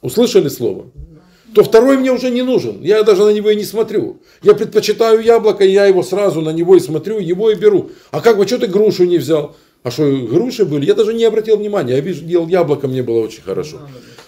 услышали 0.00 0.48
слово? 0.48 0.90
То 1.54 1.62
второй 1.62 1.96
мне 1.96 2.10
уже 2.10 2.30
не 2.30 2.42
нужен. 2.42 2.82
Я 2.82 3.04
даже 3.04 3.24
на 3.24 3.30
него 3.30 3.48
и 3.50 3.56
не 3.56 3.62
смотрю. 3.62 4.20
Я 4.42 4.54
предпочитаю 4.54 5.22
яблоко, 5.22 5.64
и 5.64 5.70
я 5.70 5.86
его 5.86 6.02
сразу 6.02 6.40
на 6.40 6.50
него 6.50 6.74
и 6.74 6.80
смотрю, 6.80 7.20
его 7.20 7.50
и 7.50 7.54
беру. 7.54 7.90
А 8.10 8.20
как 8.20 8.38
бы, 8.38 8.46
что 8.46 8.58
ты 8.58 8.66
грушу 8.66 9.04
не 9.04 9.18
взял? 9.18 9.54
А 9.84 9.92
что, 9.92 10.10
груши 10.10 10.64
были? 10.64 10.84
Я 10.84 10.94
даже 10.94 11.14
не 11.14 11.24
обратил 11.24 11.56
внимания. 11.56 11.92
Я 11.94 12.00
вижу, 12.00 12.24
ел 12.26 12.48
яблоко, 12.48 12.88
мне 12.88 13.04
было 13.04 13.20
очень 13.20 13.42
хорошо. 13.42 13.78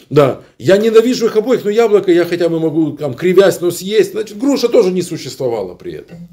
Да, 0.08 0.42
я 0.58 0.76
ненавижу 0.76 1.26
их 1.26 1.36
обоих, 1.36 1.64
но 1.64 1.70
яблоко 1.70 2.12
я 2.12 2.24
хотя 2.24 2.48
бы 2.48 2.60
могу, 2.60 2.92
там, 2.92 3.14
кривясь, 3.14 3.60
но 3.60 3.72
съесть. 3.72 4.12
Значит, 4.12 4.38
груша 4.38 4.68
тоже 4.68 4.92
не 4.92 5.02
существовала 5.02 5.74
при 5.74 5.94
этом. 5.94 6.28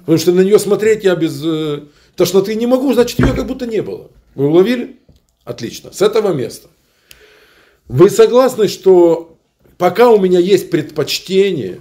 Потому 0.00 0.16
что 0.16 0.32
на 0.32 0.40
нее 0.40 0.58
смотреть 0.58 1.04
я 1.04 1.14
без 1.14 1.42
э, 1.44 1.80
тошноты 2.16 2.54
не 2.54 2.66
могу, 2.66 2.94
значит, 2.94 3.18
ее 3.18 3.34
как 3.34 3.46
будто 3.46 3.66
не 3.66 3.82
было. 3.82 4.10
Вы 4.34 4.46
уловили? 4.46 4.96
Отлично. 5.44 5.92
С 5.92 6.00
этого 6.00 6.32
места. 6.32 6.68
Вы 7.86 8.08
согласны, 8.08 8.68
что 8.68 9.37
пока 9.78 10.10
у 10.10 10.20
меня 10.20 10.38
есть 10.38 10.70
предпочтение, 10.70 11.80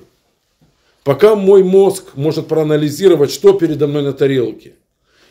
пока 1.04 1.36
мой 1.36 1.64
мозг 1.64 2.16
может 2.16 2.48
проанализировать, 2.48 3.32
что 3.32 3.54
передо 3.54 3.88
мной 3.88 4.04
на 4.04 4.14
тарелке, 4.14 4.74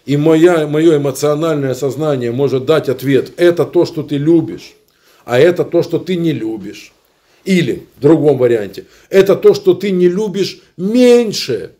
и 0.04 0.16
моя, 0.16 0.66
мое 0.66 0.98
эмоциональное 0.98 1.74
сознание 1.74 2.32
может 2.32 2.66
дать 2.66 2.88
ответ, 2.88 3.32
это 3.36 3.64
то, 3.64 3.86
что 3.86 4.02
ты 4.02 4.18
любишь, 4.18 4.74
а 5.24 5.38
это 5.38 5.64
то, 5.64 5.82
что 5.82 5.98
ты 5.98 6.16
не 6.16 6.32
любишь. 6.32 6.92
Или, 7.44 7.86
в 7.96 8.00
другом 8.00 8.38
варианте, 8.38 8.86
это 9.08 9.36
то, 9.36 9.54
что 9.54 9.74
ты 9.74 9.92
не 9.92 10.08
любишь 10.08 10.60
меньше, 10.76 11.72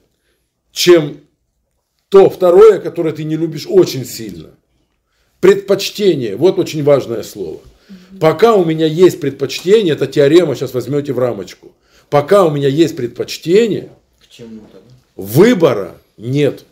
чем 0.71 1.19
то 2.09 2.31
второе, 2.31 2.79
которое 2.79 3.13
ты 3.13 3.25
не 3.25 3.37
любишь 3.37 3.67
очень 3.69 4.05
сильно. 4.05 4.51
Предпочтение, 5.41 6.37
вот 6.37 6.59
очень 6.61 6.85
важное 6.85 7.25
слово. 7.25 7.61
Пока 8.21 8.55
у 8.55 8.65
меня 8.65 8.87
есть 8.87 9.21
предпочтение, 9.21 9.95
это 9.95 10.07
теорема, 10.07 10.55
сейчас 10.55 10.75
возьмете 10.75 11.13
в 11.13 11.19
рамочку. 11.19 11.73
Пока 12.11 12.45
у 12.45 12.51
меня 12.51 12.69
есть 12.69 12.97
предпочтение, 12.97 13.91
выбора 15.17 15.99
нет. 16.17 16.65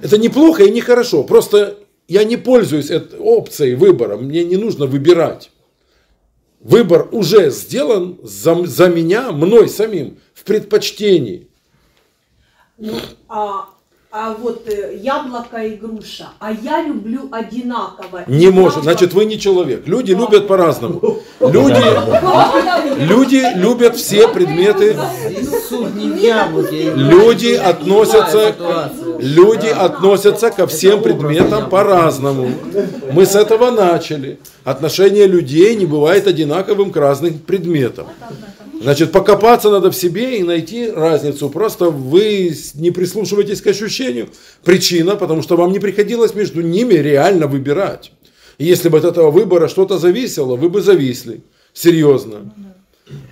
Это 0.00 0.18
неплохо 0.18 0.64
и 0.64 0.70
нехорошо. 0.70 1.24
Просто 1.24 1.78
я 2.08 2.24
не 2.24 2.36
пользуюсь 2.36 2.90
этой 2.90 3.18
опцией 3.18 3.74
выбора. 3.74 4.16
Мне 4.16 4.44
не 4.44 4.56
нужно 4.56 4.86
выбирать. 4.86 5.50
Выбор 6.60 7.08
уже 7.12 7.50
сделан 7.50 8.18
за, 8.22 8.66
за 8.66 8.88
меня, 8.88 9.30
мной 9.32 9.68
самим, 9.68 10.18
в 10.34 10.44
предпочтении. 10.44 11.48
Ну, 12.78 12.98
а, 13.28 13.68
а 14.18 14.34
вот 14.40 14.66
э, 14.66 14.96
яблоко 15.02 15.58
и 15.58 15.76
груша, 15.76 16.28
а 16.38 16.50
я 16.50 16.80
люблю 16.82 17.28
одинаково. 17.30 18.24
Не 18.26 18.46
И 18.46 18.50
может. 18.50 18.78
яблоко- 18.78 18.82
Значит, 18.84 19.12
вы 19.12 19.24
не 19.26 19.38
человек. 19.38 19.86
Люди 19.86 20.12
любят 20.12 20.48
по-разному. 20.48 21.18
Люди, 21.40 21.84
люди 23.12 23.42
любят 23.56 23.96
все 23.96 24.26
предметы. 24.28 24.96
Люди 26.96 27.52
относятся, 27.54 28.54
люди 29.18 29.66
относятся 29.68 30.50
ко 30.50 30.66
всем 30.66 31.02
предметам 31.02 31.68
по-разному. 31.68 32.48
Мы 33.12 33.26
с 33.26 33.34
этого 33.34 33.70
начали. 33.70 34.38
Отношение 34.64 35.26
людей 35.26 35.76
не 35.76 35.84
бывает 35.86 36.26
одинаковым 36.26 36.90
к 36.90 36.96
разным 36.96 37.38
предметам. 37.38 38.06
Значит, 38.80 39.12
покопаться 39.12 39.70
надо 39.70 39.90
в 39.90 39.96
себе 39.96 40.38
и 40.38 40.42
найти 40.42 40.90
разницу. 40.90 41.50
Просто 41.50 41.90
вы 41.90 42.54
не 42.74 42.90
прислушиваетесь 42.90 43.60
к 43.60 43.66
ощущению. 43.66 44.28
Причина, 44.64 45.16
потому 45.16 45.42
что 45.42 45.56
вам 45.56 45.72
не 45.72 45.78
приходилось 45.78 46.34
между 46.34 46.62
ними 46.62 46.94
реально 46.94 47.46
выбирать. 47.46 48.12
И 48.58 48.64
если 48.64 48.88
бы 48.88 48.98
от 48.98 49.04
этого 49.04 49.30
выбора 49.30 49.68
что-то 49.68 49.98
зависело, 49.98 50.56
вы 50.56 50.68
бы 50.68 50.80
зависли. 50.80 51.40
Серьезно. 51.72 52.52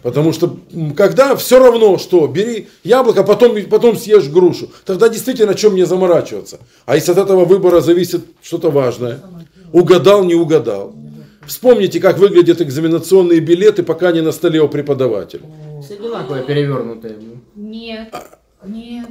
Потому 0.03 0.32
что 0.32 0.57
когда 0.97 1.34
все 1.34 1.59
равно, 1.59 1.99
что 1.99 2.26
бери 2.26 2.68
яблоко, 2.84 3.24
потом, 3.24 3.61
потом 3.64 3.97
съешь 3.97 4.28
грушу, 4.28 4.70
тогда 4.84 5.09
действительно 5.09 5.53
о 5.53 5.55
чем 5.55 5.72
мне 5.72 5.84
заморачиваться. 5.84 6.61
А 6.86 6.95
если 6.95 7.12
от 7.12 7.18
этого 7.18 7.45
выбора 7.45 7.80
зависит 7.80 8.24
что-то 8.42 8.70
важное, 8.70 9.20
угадал, 9.72 10.24
не 10.24 10.34
угадал. 10.34 10.95
Вспомните, 11.47 12.01
как 12.01 12.18
выглядят 12.18 12.61
экзаменационные 12.61 13.40
билеты, 13.40 13.82
пока 13.82 14.12
не 14.12 14.20
на 14.22 14.32
столе 14.32 14.61
у 14.61 14.68
преподавателя. 14.68 15.42
Все 15.84 15.95
одинаковые 15.95 16.45
перевернутые. 16.45 17.16
Нет. 17.55 18.14
Нет. 18.66 19.07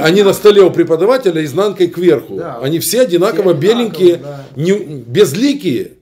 Они 0.00 0.22
на 0.22 0.32
столе 0.32 0.62
у 0.62 0.70
преподавателя 0.70 1.44
изнанкой 1.44 1.86
кверху. 1.86 2.36
Да. 2.36 2.58
Они 2.60 2.80
все 2.80 3.02
одинаково 3.02 3.52
Все 3.52 3.60
беленькие, 3.60 4.16
да. 4.16 4.44
не- 4.56 5.02
безликие. 5.06 5.92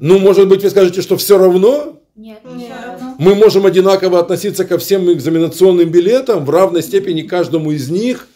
Ну, 0.00 0.18
может 0.18 0.48
быть, 0.48 0.62
вы 0.62 0.68
скажете, 0.68 1.00
что 1.00 1.16
все 1.16 1.38
равно 1.38 1.98
Нет. 2.14 2.40
мы 3.18 3.34
можем 3.34 3.64
одинаково 3.64 4.18
относиться 4.20 4.66
ко 4.66 4.76
всем 4.76 5.10
экзаменационным 5.10 5.88
билетам 5.90 6.44
в 6.44 6.50
равной 6.50 6.82
степени 6.82 7.22
каждому 7.22 7.72
из 7.72 7.88
них. 7.88 8.26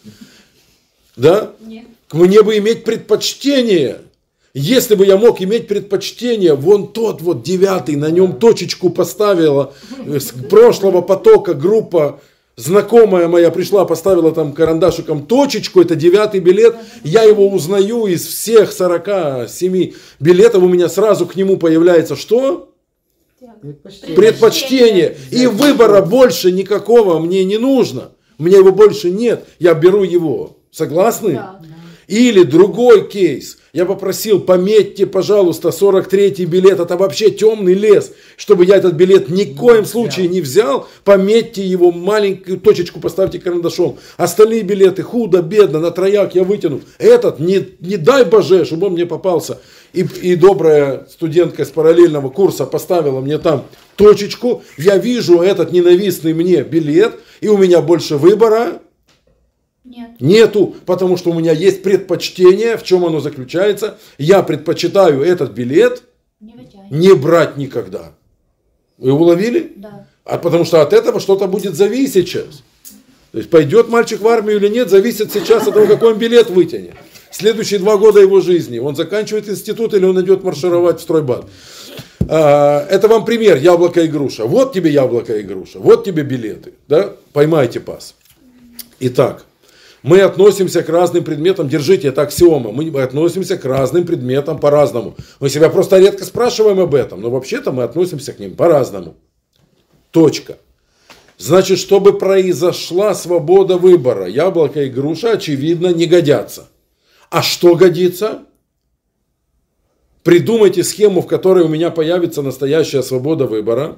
Да? 1.15 1.51
Нет. 1.61 1.85
Мне 2.11 2.41
бы 2.41 2.57
иметь 2.57 2.85
предпочтение. 2.85 3.97
Если 4.53 4.95
бы 4.95 5.05
я 5.05 5.17
мог 5.17 5.41
иметь 5.41 5.67
предпочтение, 5.67 6.55
вон 6.55 6.91
тот 6.91 7.21
вот 7.21 7.43
девятый, 7.43 7.95
на 7.95 8.09
нем 8.09 8.33
точечку 8.33 8.89
поставила 8.89 9.73
э, 10.05 10.19
с 10.19 10.31
прошлого 10.31 11.01
потока 11.01 11.53
группа, 11.53 12.21
знакомая 12.55 13.27
моя 13.27 13.51
пришла, 13.51 13.85
поставила 13.85 14.31
там 14.31 14.53
карандашиком 14.53 15.25
точечку, 15.25 15.81
это 15.81 15.95
девятый 15.95 16.39
билет, 16.39 16.75
я 17.03 17.23
его 17.23 17.47
узнаю 17.47 18.07
из 18.07 18.25
всех 18.25 18.71
47 18.71 19.93
билетов, 20.19 20.63
у 20.63 20.67
меня 20.67 20.89
сразу 20.89 21.25
к 21.27 21.35
нему 21.35 21.57
появляется 21.57 22.15
что? 22.15 22.73
Предпочтение. 23.61 24.15
предпочтение. 24.15 25.17
И 25.31 25.45
выбора 25.45 26.01
больше 26.01 26.51
никакого 26.51 27.19
мне 27.19 27.43
не 27.43 27.57
нужно. 27.57 28.11
Мне 28.37 28.57
его 28.57 28.71
больше 28.71 29.09
нет. 29.09 29.45
Я 29.59 29.73
беру 29.73 30.03
его. 30.03 30.57
Согласны? 30.71 31.33
Да. 31.33 31.61
Или 32.07 32.43
другой 32.43 33.07
кейс. 33.07 33.57
Я 33.77 33.85
попросил, 33.85 34.39
пометьте, 34.39 35.05
пожалуйста, 35.05 35.69
43-й 35.69 36.45
билет. 36.45 36.79
Это 36.79 36.97
вообще 36.97 37.29
темный 37.29 37.75
лес. 37.75 38.11
Чтобы 38.35 38.65
я 38.65 38.77
этот 38.77 38.95
билет 38.95 39.29
ни 39.29 39.43
в 39.43 39.55
коем 39.55 39.85
случае 39.85 40.27
не 40.29 40.41
взял, 40.41 40.87
пометьте 41.03 41.63
его, 41.63 41.91
маленькую 41.91 42.59
точечку 42.59 42.99
поставьте 42.99 43.37
карандашом. 43.37 43.99
Остальные 44.17 44.63
билеты 44.63 45.03
худо, 45.03 45.43
бедно, 45.43 45.79
на 45.79 45.91
трояк 45.91 46.33
я 46.33 46.43
вытяну. 46.43 46.81
Этот, 46.97 47.39
не, 47.39 47.67
не 47.79 47.97
дай 47.97 48.25
боже, 48.25 48.65
чтобы 48.65 48.87
он 48.87 48.93
мне 48.93 49.05
попался. 49.05 49.59
И, 49.93 50.01
и 50.23 50.35
добрая 50.35 51.05
студентка 51.07 51.63
с 51.63 51.69
параллельного 51.69 52.29
курса 52.29 52.65
поставила 52.65 53.21
мне 53.21 53.37
там 53.37 53.63
точечку. 53.95 54.63
Я 54.79 54.97
вижу 54.97 55.41
этот 55.41 55.71
ненавистный 55.71 56.33
мне 56.33 56.63
билет, 56.63 57.13
и 57.41 57.47
у 57.47 57.57
меня 57.57 57.83
больше 57.83 58.17
выбора 58.17 58.81
Нет. 59.97 60.09
Нету, 60.19 60.75
потому 60.85 61.17
что 61.17 61.31
у 61.31 61.33
меня 61.33 61.53
есть 61.53 61.81
предпочтение, 61.81 62.77
в 62.77 62.83
чем 62.83 63.03
оно 63.03 63.19
заключается. 63.19 63.97
Я 64.19 64.43
предпочитаю 64.43 65.23
этот 65.23 65.51
билет 65.51 66.03
Не 66.39 66.53
не 66.91 67.15
брать 67.15 67.57
никогда. 67.57 68.11
Вы 68.99 69.11
уловили? 69.11 69.73
Да. 69.75 70.05
А 70.23 70.37
потому 70.37 70.65
что 70.65 70.81
от 70.81 70.93
этого 70.93 71.19
что-то 71.19 71.47
будет 71.47 71.75
зависеть 71.75 72.27
сейчас. 72.27 72.63
То 73.31 73.39
есть 73.39 73.49
пойдет 73.49 73.89
мальчик 73.89 74.21
в 74.21 74.27
армию 74.27 74.57
или 74.57 74.67
нет, 74.67 74.89
зависит 74.89 75.31
сейчас 75.33 75.67
от 75.67 75.73
того, 75.73 75.87
какой 75.87 76.13
он 76.13 76.19
билет 76.19 76.49
вытянет. 76.49 76.93
Следующие 77.31 77.79
два 77.79 77.97
года 77.97 78.19
его 78.19 78.39
жизни. 78.39 78.77
Он 78.77 78.95
заканчивает 78.95 79.49
институт 79.49 79.93
или 79.93 80.05
он 80.05 80.21
идет 80.21 80.43
маршировать 80.43 80.99
в 80.99 81.01
стройбат. 81.01 81.45
А, 82.29 82.85
Это 82.89 83.07
вам 83.07 83.25
пример, 83.25 83.57
яблоко 83.57 84.01
и 84.01 84.07
груша. 84.07 84.45
Вот 84.45 84.73
тебе 84.73 84.91
яблоко 84.91 85.35
и 85.37 85.43
груша, 85.43 85.79
вот 85.79 86.05
тебе 86.05 86.23
билеты. 86.23 86.73
Да? 86.87 87.13
Поймайте 87.33 87.79
пас. 87.79 88.15
Итак, 88.99 89.45
мы 90.03 90.21
относимся 90.21 90.83
к 90.83 90.89
разным 90.89 91.23
предметам, 91.23 91.67
держите, 91.67 92.09
это 92.09 92.21
аксиома, 92.21 92.71
мы 92.71 93.01
относимся 93.01 93.57
к 93.57 93.65
разным 93.65 94.05
предметам 94.05 94.59
по-разному. 94.59 95.15
Мы 95.39 95.49
себя 95.49 95.69
просто 95.69 95.97
редко 95.97 96.23
спрашиваем 96.23 96.79
об 96.79 96.93
этом, 96.93 97.21
но 97.21 97.29
вообще-то 97.29 97.71
мы 97.71 97.83
относимся 97.83 98.33
к 98.33 98.39
ним 98.39 98.55
по-разному. 98.55 99.15
Точка. 100.11 100.57
Значит, 101.37 101.77
чтобы 101.77 102.17
произошла 102.17 103.13
свобода 103.13 103.77
выбора, 103.77 104.27
яблоко 104.27 104.83
и 104.83 104.89
груша, 104.89 105.33
очевидно, 105.33 105.87
не 105.87 106.05
годятся. 106.05 106.67
А 107.29 107.41
что 107.41 107.75
годится? 107.75 108.43
Придумайте 110.23 110.83
схему, 110.83 111.21
в 111.21 111.27
которой 111.27 111.63
у 111.63 111.67
меня 111.69 111.91
появится 111.91 112.41
настоящая 112.41 113.03
свобода 113.03 113.45
выбора. 113.45 113.97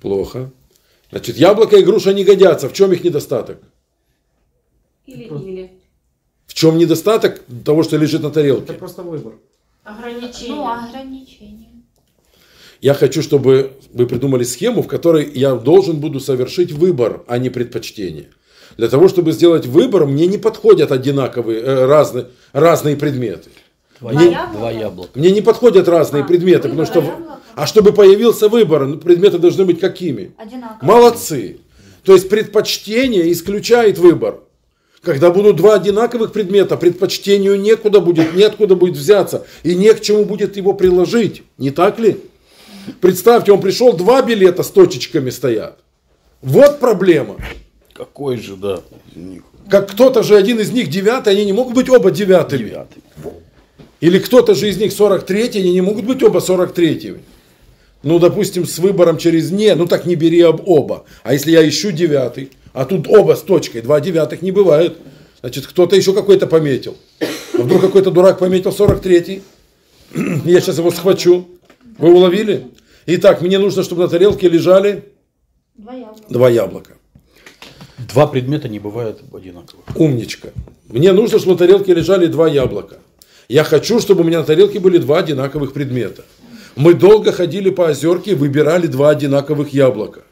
Плохо. 0.00 0.50
Значит, 1.10 1.36
яблоко 1.36 1.76
и 1.76 1.82
груша 1.82 2.12
не 2.12 2.24
годятся. 2.24 2.68
В 2.68 2.72
чем 2.72 2.92
их 2.92 3.04
недостаток? 3.04 3.58
Или-или. 5.06 5.70
В 6.46 6.54
чем 6.54 6.78
недостаток 6.78 7.42
того, 7.64 7.82
что 7.82 7.96
лежит 7.96 8.22
на 8.22 8.26
Это 8.28 8.34
тарелке? 8.34 8.72
просто 8.74 9.02
выбор. 9.02 9.34
Ограничения. 9.84 10.54
Ну, 10.54 10.66
ограничения. 10.68 11.66
Я 12.80 12.94
хочу, 12.94 13.22
чтобы 13.22 13.72
вы 13.92 14.06
придумали 14.06 14.44
схему, 14.44 14.82
в 14.82 14.86
которой 14.88 15.30
я 15.34 15.54
должен 15.54 15.96
буду 15.96 16.20
совершить 16.20 16.72
выбор, 16.72 17.24
а 17.26 17.38
не 17.38 17.50
предпочтение. 17.50 18.28
Для 18.76 18.88
того, 18.88 19.08
чтобы 19.08 19.32
сделать 19.32 19.66
выбор, 19.66 20.06
мне 20.06 20.26
не 20.26 20.36
подходят 20.38 20.92
одинаковые, 20.92 21.60
э, 21.60 21.86
разные, 21.86 22.26
разные 22.52 22.96
предметы. 22.96 23.48
Два, 24.00 24.12
Мне- 24.12 24.30
я- 24.32 24.46
два 24.52 24.70
яблока. 24.70 25.10
Мне 25.14 25.30
не 25.30 25.40
подходят 25.40 25.88
разные 25.88 26.22
А, 26.24 26.26
предметы, 26.26 26.68
потому 26.68 26.80
выбор, 26.82 26.86
что, 26.86 27.00
яблоко. 27.00 27.40
а 27.54 27.66
чтобы 27.66 27.92
появился 27.94 28.48
выбор, 28.50 28.86
ну, 28.86 28.98
предметы 28.98 29.38
должны 29.38 29.64
быть 29.64 29.80
какими? 29.80 30.32
Одинаково. 30.36 30.84
Молодцы. 30.86 31.58
То 32.04 32.12
есть 32.12 32.28
предпочтение 32.28 33.32
исключает 33.32 33.96
выбор. 33.98 34.40
Когда 35.06 35.30
будут 35.30 35.54
два 35.54 35.76
одинаковых 35.76 36.32
предмета, 36.32 36.76
предпочтению 36.76 37.60
некуда 37.60 38.00
будет, 38.00 38.34
неоткуда 38.34 38.74
будет 38.74 38.96
взяться, 38.96 39.46
и 39.62 39.76
не 39.76 39.94
к 39.94 40.00
чему 40.00 40.24
будет 40.24 40.56
его 40.56 40.72
приложить. 40.72 41.44
Не 41.58 41.70
так 41.70 42.00
ли? 42.00 42.16
Представьте, 43.00 43.52
он 43.52 43.60
пришел, 43.60 43.92
два 43.92 44.20
билета 44.22 44.64
с 44.64 44.68
точечками 44.68 45.30
стоят. 45.30 45.78
Вот 46.42 46.80
проблема. 46.80 47.36
Какой 47.92 48.36
же, 48.36 48.56
да, 48.56 48.80
из 49.14 49.22
них 49.22 49.42
Как 49.70 49.92
кто-то 49.92 50.24
же 50.24 50.34
один 50.36 50.58
из 50.58 50.72
них 50.72 50.90
девятый, 50.90 51.34
они 51.34 51.44
не 51.44 51.52
могут 51.52 51.74
быть 51.74 51.88
оба 51.88 52.10
девятыми. 52.10 52.64
девятый. 52.64 53.02
Или 54.00 54.18
кто-то 54.18 54.56
же 54.56 54.68
из 54.68 54.76
них 54.76 54.92
43 54.92 55.60
они 55.60 55.72
не 55.72 55.82
могут 55.82 56.04
быть 56.04 56.20
оба 56.24 56.40
43 56.40 57.18
Ну, 58.02 58.18
допустим, 58.18 58.66
с 58.66 58.80
выбором 58.80 59.18
через 59.18 59.52
«не», 59.52 59.72
ну 59.76 59.86
так 59.86 60.04
не 60.04 60.16
бери 60.16 60.40
об 60.40 60.68
оба. 60.68 61.04
А 61.22 61.32
если 61.32 61.52
я 61.52 61.66
ищу 61.66 61.92
девятый, 61.92 62.50
а 62.76 62.84
тут 62.84 63.08
оба 63.08 63.34
с 63.34 63.40
точкой, 63.40 63.80
два 63.80 64.00
девятых 64.00 64.42
не 64.42 64.52
бывает. 64.52 64.98
Значит, 65.40 65.66
кто-то 65.66 65.96
еще 65.96 66.12
какой-то 66.12 66.46
пометил. 66.46 66.94
А 67.54 67.62
вдруг 67.62 67.80
какой-то 67.80 68.10
дурак 68.10 68.38
пометил 68.38 68.70
43 68.70 69.42
Я 70.44 70.60
сейчас 70.60 70.76
его 70.76 70.90
схвачу. 70.90 71.48
Вы 71.96 72.12
уловили? 72.12 72.66
Итак, 73.06 73.40
мне 73.40 73.58
нужно, 73.58 73.82
чтобы 73.82 74.02
на 74.02 74.08
тарелке 74.08 74.50
лежали 74.50 75.04
Два 75.74 75.94
яблока. 75.94 76.24
два 76.28 76.50
яблока. 76.50 76.90
Два 77.96 78.26
предмета 78.26 78.68
не 78.68 78.78
бывают 78.78 79.22
одинаковых. 79.32 79.84
Умничка. 79.94 80.48
Мне 80.88 81.12
нужно, 81.12 81.38
чтобы 81.38 81.52
на 81.52 81.58
тарелке 81.58 81.94
лежали 81.94 82.26
два 82.26 82.46
яблока. 82.46 82.98
Я 83.48 83.64
хочу, 83.64 84.00
чтобы 84.00 84.20
у 84.20 84.24
меня 84.24 84.40
на 84.40 84.44
тарелке 84.44 84.80
были 84.80 84.98
два 84.98 85.20
одинаковых 85.20 85.72
предмета. 85.72 86.26
Мы 86.76 86.92
долго 86.92 87.32
ходили 87.32 87.70
по 87.70 87.88
озерке 87.88 88.32
и 88.32 88.34
выбирали 88.34 88.86
два 88.86 89.08
одинаковых 89.10 89.72
яблока. 89.72 90.24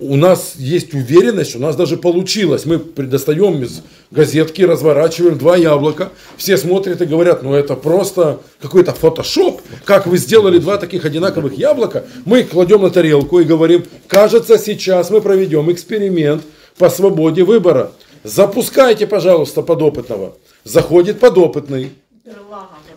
У 0.00 0.16
нас 0.16 0.54
есть 0.56 0.94
уверенность, 0.94 1.54
у 1.54 1.58
нас 1.58 1.76
даже 1.76 1.98
получилось. 1.98 2.64
Мы 2.64 2.78
достаем 2.78 3.62
из 3.62 3.82
газетки, 4.10 4.62
разворачиваем 4.62 5.36
два 5.36 5.58
яблока. 5.58 6.10
Все 6.38 6.56
смотрят 6.56 7.02
и 7.02 7.04
говорят, 7.04 7.42
ну 7.42 7.52
это 7.52 7.76
просто 7.76 8.40
какой-то 8.62 8.92
фотошоп. 8.92 9.60
Как 9.84 10.06
вы 10.06 10.16
сделали 10.16 10.58
два 10.58 10.78
таких 10.78 11.04
одинаковых 11.04 11.52
яблока? 11.58 12.04
Мы 12.24 12.40
их 12.40 12.48
кладем 12.48 12.80
на 12.80 12.90
тарелку 12.90 13.40
и 13.40 13.44
говорим, 13.44 13.84
кажется, 14.08 14.56
сейчас 14.58 15.10
мы 15.10 15.20
проведем 15.20 15.70
эксперимент 15.70 16.42
по 16.78 16.88
свободе 16.88 17.44
выбора. 17.44 17.92
Запускайте, 18.24 19.06
пожалуйста, 19.06 19.60
подопытного. 19.60 20.34
Заходит 20.64 21.20
подопытный. 21.20 21.90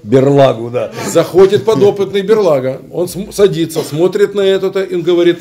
Берлагу, 0.03 0.69
да. 0.69 0.91
Заходит 1.09 1.65
подопытный 1.65 2.21
берлага, 2.21 2.81
он 2.91 3.07
садится, 3.07 3.83
смотрит 3.83 4.35
на 4.35 4.41
это, 4.41 4.81
и 4.81 5.01
говорит, 5.01 5.39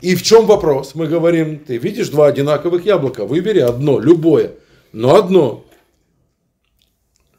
и 0.00 0.14
в 0.14 0.22
чем 0.22 0.46
вопрос? 0.46 0.94
Мы 0.94 1.06
говорим, 1.06 1.58
ты 1.58 1.76
видишь 1.76 2.08
два 2.08 2.28
одинаковых 2.28 2.84
яблока, 2.86 3.26
выбери 3.26 3.60
одно, 3.60 4.00
любое, 4.00 4.52
но 4.92 5.16
одно. 5.16 5.64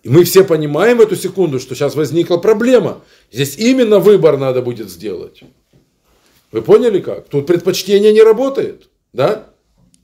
И 0.03 0.09
мы 0.09 0.23
все 0.23 0.43
понимаем 0.43 0.97
в 0.97 1.01
эту 1.01 1.15
секунду, 1.15 1.59
что 1.59 1.75
сейчас 1.75 1.95
возникла 1.95 2.37
проблема. 2.37 3.01
Здесь 3.31 3.57
именно 3.57 3.99
выбор 3.99 4.37
надо 4.37 4.61
будет 4.61 4.89
сделать. 4.89 5.41
Вы 6.51 6.61
поняли 6.61 6.99
как? 6.99 7.27
Тут 7.27 7.47
предпочтение 7.47 8.11
не 8.11 8.21
работает. 8.21 8.89
Да? 9.13 9.47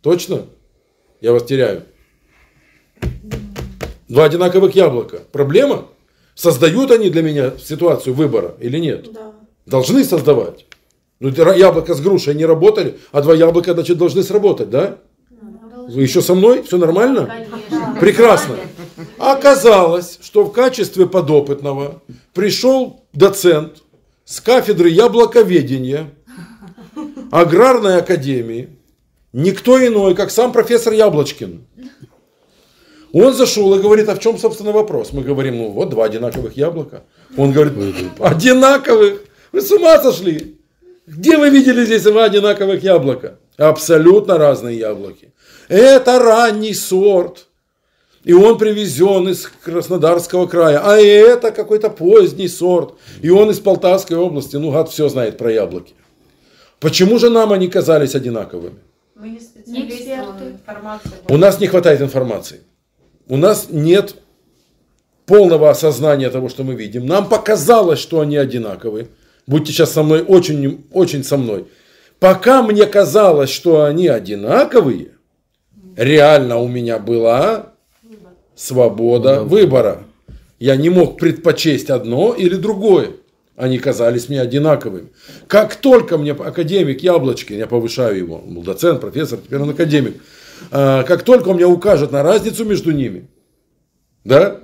Точно? 0.01 0.45
Я 1.19 1.33
вас 1.33 1.43
теряю. 1.43 1.83
Два 4.07 4.25
одинаковых 4.25 4.75
яблока. 4.75 5.21
Проблема? 5.31 5.87
Создают 6.35 6.91
они 6.91 7.09
для 7.09 7.23
меня 7.23 7.53
ситуацию 7.57 8.13
выбора 8.13 8.55
или 8.59 8.77
нет? 8.77 9.11
Да. 9.11 9.33
Должны 9.65 10.03
создавать. 10.03 10.65
Ну, 11.19 11.29
яблоко 11.29 11.93
с 11.95 12.01
грушей 12.01 12.35
не 12.35 12.45
работали, 12.45 12.97
а 13.11 13.21
два 13.21 13.33
яблока, 13.33 13.73
значит, 13.73 13.97
должны 13.97 14.23
сработать, 14.23 14.69
да? 14.69 14.99
Вы 15.89 16.01
еще 16.01 16.21
со 16.21 16.35
мной? 16.35 16.63
Все 16.63 16.77
нормально? 16.77 17.25
Конечно. 17.25 17.97
Прекрасно. 17.99 18.55
Оказалось, 19.17 20.19
что 20.21 20.43
в 20.43 20.51
качестве 20.51 21.07
подопытного 21.07 22.01
пришел 22.33 23.05
доцент 23.13 23.83
с 24.25 24.41
кафедры 24.41 24.89
яблоковедения 24.89 26.11
аграрной 27.31 27.97
академии, 27.97 28.77
никто 29.33 29.85
иной, 29.85 30.13
как 30.13 30.29
сам 30.29 30.51
профессор 30.51 30.93
Яблочкин. 30.93 31.65
Он 33.13 33.33
зашел 33.33 33.73
и 33.75 33.81
говорит, 33.81 34.09
а 34.09 34.15
в 34.15 34.19
чем, 34.19 34.37
собственно, 34.37 34.71
вопрос? 34.71 35.13
Мы 35.13 35.23
говорим, 35.23 35.57
ну 35.57 35.71
вот 35.71 35.89
два 35.89 36.05
одинаковых 36.05 36.57
яблока. 36.57 37.03
Он 37.37 37.51
говорит, 37.51 37.73
одинаковых? 38.19 39.23
Вы 39.51 39.61
с 39.61 39.71
ума 39.71 39.97
сошли? 40.01 40.56
Где 41.07 41.37
вы 41.37 41.49
видели 41.49 41.85
здесь 41.85 42.03
два 42.03 42.25
одинаковых 42.25 42.83
яблока? 42.83 43.39
Абсолютно 43.57 44.37
разные 44.37 44.77
яблоки. 44.77 45.33
Это 45.69 46.19
ранний 46.19 46.73
сорт. 46.73 47.47
И 48.25 48.33
он 48.33 48.57
привезен 48.57 49.29
из 49.29 49.49
Краснодарского 49.63 50.47
края. 50.47 50.81
А 50.83 50.97
это 50.97 51.51
какой-то 51.51 51.89
поздний 51.89 52.49
сорт. 52.49 52.95
И 53.21 53.29
он 53.29 53.49
из 53.49 53.59
Полтавской 53.59 54.17
области. 54.17 54.57
Ну, 54.57 54.71
гад 54.71 54.89
все 54.89 55.07
знает 55.07 55.37
про 55.37 55.49
яблоки. 55.49 55.93
Почему 56.81 57.19
же 57.19 57.29
нам 57.29 57.53
они 57.53 57.69
казались 57.69 58.13
одинаковыми? 58.13 58.79
Мы 59.15 59.29
не 59.29 59.39
специалисты, 59.39 59.95
эксперты. 59.95 60.43
информация. 60.51 61.11
У 61.29 61.37
нас 61.37 61.59
не 61.61 61.67
хватает 61.67 62.01
информации. 62.01 62.59
У 63.29 63.37
нас 63.37 63.67
нет 63.69 64.15
полного 65.25 65.69
осознания 65.69 66.29
того, 66.29 66.49
что 66.49 66.65
мы 66.65 66.75
видим. 66.75 67.05
Нам 67.05 67.29
показалось, 67.29 67.99
что 67.99 68.19
они 68.19 68.35
одинаковые. 68.35 69.07
Будьте 69.47 69.71
сейчас 69.71 69.93
со 69.93 70.03
мной 70.03 70.21
очень, 70.21 70.85
очень 70.91 71.23
со 71.23 71.37
мной. 71.37 71.67
Пока 72.19 72.61
мне 72.61 72.85
казалось, 72.85 73.49
что 73.49 73.85
они 73.85 74.07
одинаковые, 74.07 75.11
реально 75.95 76.57
у 76.57 76.67
меня 76.67 76.99
была 76.99 77.73
свобода 78.55 79.43
выбора. 79.43 80.03
Я 80.59 80.75
не 80.75 80.89
мог 80.89 81.17
предпочесть 81.17 81.89
одно 81.89 82.33
или 82.33 82.55
другое. 82.55 83.11
Они 83.55 83.79
казались 83.79 84.27
мне 84.29 84.41
одинаковыми. 84.41 85.09
Как 85.47 85.75
только 85.75 86.17
мне 86.17 86.33
академик 86.33 87.01
Яблочкин, 87.01 87.57
я 87.57 87.67
повышаю 87.67 88.17
его, 88.17 88.43
он 88.45 88.55
был 88.55 88.63
доцент, 88.63 89.01
профессор, 89.01 89.39
теперь 89.39 89.59
он 89.59 89.69
академик, 89.69 90.21
а, 90.71 91.03
как 91.03 91.23
только 91.23 91.49
он 91.49 91.55
мне 91.55 91.65
укажет 91.65 92.11
на 92.11 92.21
разницу 92.21 92.65
между 92.65 92.91
ними, 92.91 93.27
да, 94.23 94.59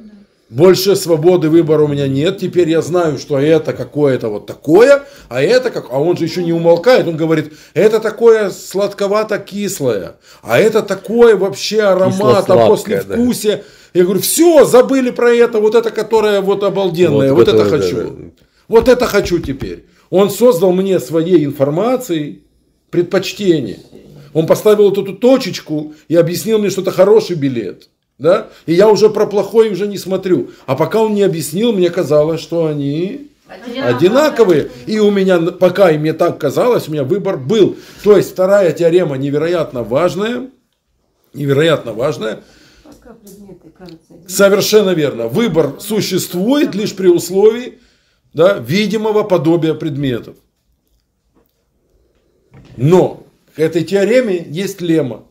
больше 0.53 0.95
свободы 0.95 1.49
выбора 1.49 1.83
у 1.83 1.87
меня 1.87 2.07
нет. 2.07 2.37
Теперь 2.37 2.69
я 2.69 2.81
знаю, 2.81 3.17
что 3.17 3.39
это 3.39 3.73
какое-то 3.73 4.29
вот 4.29 4.45
такое, 4.45 5.03
а 5.27 5.41
это 5.41 5.71
как... 5.71 5.87
А 5.91 5.99
он 5.99 6.15
же 6.15 6.25
еще 6.25 6.43
не 6.43 6.53
умолкает. 6.53 7.07
Он 7.07 7.17
говорит, 7.17 7.53
это 7.73 7.99
такое 7.99 8.51
сладковато-кислое, 8.51 10.17
а 10.43 10.59
это 10.59 10.83
такое 10.83 11.35
вообще 11.35 11.81
аромат, 11.81 12.49
а 12.49 12.67
после 12.67 12.97
Кисло-сладкое, 12.99 13.57
да. 13.57 13.63
Я 13.93 14.03
говорю, 14.05 14.21
все, 14.21 14.65
забыли 14.65 15.11
про 15.11 15.31
это, 15.33 15.59
вот 15.59 15.75
это, 15.75 15.89
которое 15.91 16.41
вот 16.41 16.63
обалденное, 16.63 17.31
вот, 17.31 17.39
Вот 17.39 17.47
это 17.47 17.63
которое, 17.63 17.79
да, 17.79 17.85
хочу. 17.85 17.95
да. 17.95 18.43
Вот 18.67 18.87
это 18.87 19.05
хочу 19.05 19.39
теперь. 19.39 19.85
Он 20.09 20.29
создал 20.29 20.71
мне 20.71 20.99
своей 20.99 21.45
информацией 21.45 22.43
предпочтение. 22.89 23.79
Он 24.33 24.47
поставил 24.47 24.89
вот 24.89 24.97
эту 24.97 25.13
точечку 25.13 25.93
и 26.07 26.15
объяснил 26.15 26.59
мне, 26.59 26.69
что 26.69 26.81
это 26.81 26.91
хороший 26.91 27.35
билет. 27.35 27.89
Да? 28.23 28.47
И 28.65 28.73
я 28.73 28.87
уже 28.87 29.09
про 29.09 29.27
плохой 29.27 29.69
уже 29.69 29.85
не 29.85 29.97
смотрю. 29.97 30.51
А 30.65 30.77
пока 30.77 31.01
он 31.01 31.13
не 31.13 31.23
объяснил, 31.23 31.73
мне 31.73 31.89
казалось, 31.89 32.39
что 32.39 32.67
они 32.67 33.31
одинаковые. 33.49 34.71
И 34.85 34.97
у 34.97 35.11
меня, 35.11 35.41
пока 35.41 35.91
и 35.91 35.97
мне 35.97 36.13
так 36.13 36.37
казалось, 36.37 36.87
у 36.87 36.93
меня 36.93 37.03
выбор 37.03 37.35
был. 37.35 37.75
То 38.01 38.15
есть 38.15 38.31
вторая 38.31 38.71
теорема 38.71 39.17
невероятно 39.17 39.83
важная. 39.83 40.49
Невероятно 41.33 41.91
важная. 41.91 42.43
Предметы. 43.21 43.73
Совершенно 44.29 44.91
верно. 44.91 45.27
Выбор 45.27 45.81
существует 45.81 46.73
лишь 46.75 46.95
при 46.95 47.07
условии 47.07 47.79
да, 48.33 48.57
видимого 48.57 49.23
подобия 49.23 49.73
предметов. 49.73 50.37
Но 52.77 53.27
к 53.53 53.59
этой 53.59 53.83
теореме 53.83 54.45
есть 54.47 54.79
лемма. 54.79 55.25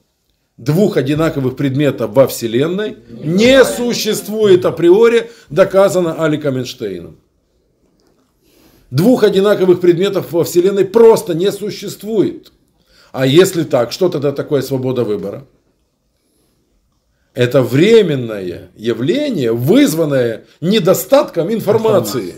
Двух 0.62 0.96
одинаковых 0.96 1.56
предметов 1.56 2.12
во 2.12 2.28
Вселенной 2.28 2.96
не 3.10 3.64
существует 3.64 4.64
априори, 4.64 5.28
доказано 5.50 6.22
Аликом 6.22 6.56
Эйнштейном. 6.56 7.16
Двух 8.92 9.24
одинаковых 9.24 9.80
предметов 9.80 10.30
во 10.30 10.44
Вселенной 10.44 10.84
просто 10.84 11.34
не 11.34 11.50
существует. 11.50 12.52
А 13.10 13.26
если 13.26 13.64
так, 13.64 13.90
что 13.90 14.08
тогда 14.08 14.30
такое 14.30 14.62
свобода 14.62 15.02
выбора? 15.02 15.44
Это 17.34 17.60
временное 17.60 18.70
явление, 18.76 19.52
вызванное 19.52 20.44
недостатком 20.60 21.52
информации. 21.52 22.36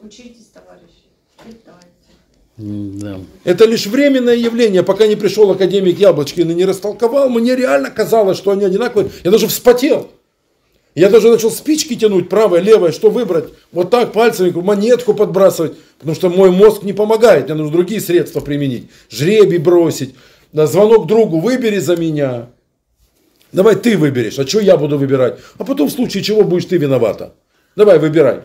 М, 0.00 0.10
Да. 2.58 3.20
Это 3.44 3.66
лишь 3.66 3.86
временное 3.86 4.34
явление, 4.34 4.82
пока 4.82 5.06
не 5.06 5.14
пришел 5.14 5.48
академик 5.50 5.98
Яблочкин 5.98 6.50
и 6.50 6.54
не 6.54 6.64
растолковал, 6.64 7.28
мне 7.28 7.54
реально 7.54 7.90
казалось, 7.90 8.36
что 8.36 8.50
они 8.50 8.64
одинаковые. 8.64 9.10
Я 9.22 9.30
даже 9.30 9.46
вспотел. 9.46 10.10
Я 10.96 11.08
даже 11.08 11.30
начал 11.30 11.52
спички 11.52 11.94
тянуть, 11.94 12.28
правое, 12.28 12.60
левое, 12.60 12.90
что 12.90 13.10
выбрать. 13.10 13.50
Вот 13.70 13.90
так 13.90 14.12
пальцами 14.12 14.50
монетку 14.50 15.14
подбрасывать, 15.14 15.74
потому 16.00 16.16
что 16.16 16.28
мой 16.28 16.50
мозг 16.50 16.82
не 16.82 16.92
помогает, 16.92 17.44
мне 17.44 17.54
нужно 17.54 17.72
другие 17.72 18.00
средства 18.00 18.40
применить. 18.40 18.90
Жребий 19.08 19.58
бросить, 19.58 20.16
да, 20.52 20.66
звонок 20.66 21.06
другу, 21.06 21.38
выбери 21.38 21.78
за 21.78 21.96
меня. 21.96 22.48
Давай 23.52 23.76
ты 23.76 23.96
выберешь, 23.96 24.40
а 24.40 24.46
что 24.46 24.58
я 24.58 24.76
буду 24.76 24.98
выбирать? 24.98 25.38
А 25.58 25.64
потом 25.64 25.88
в 25.88 25.92
случае 25.92 26.24
чего 26.24 26.42
будешь 26.42 26.64
ты 26.64 26.76
виновата. 26.76 27.34
Давай, 27.76 28.00
выбирай. 28.00 28.40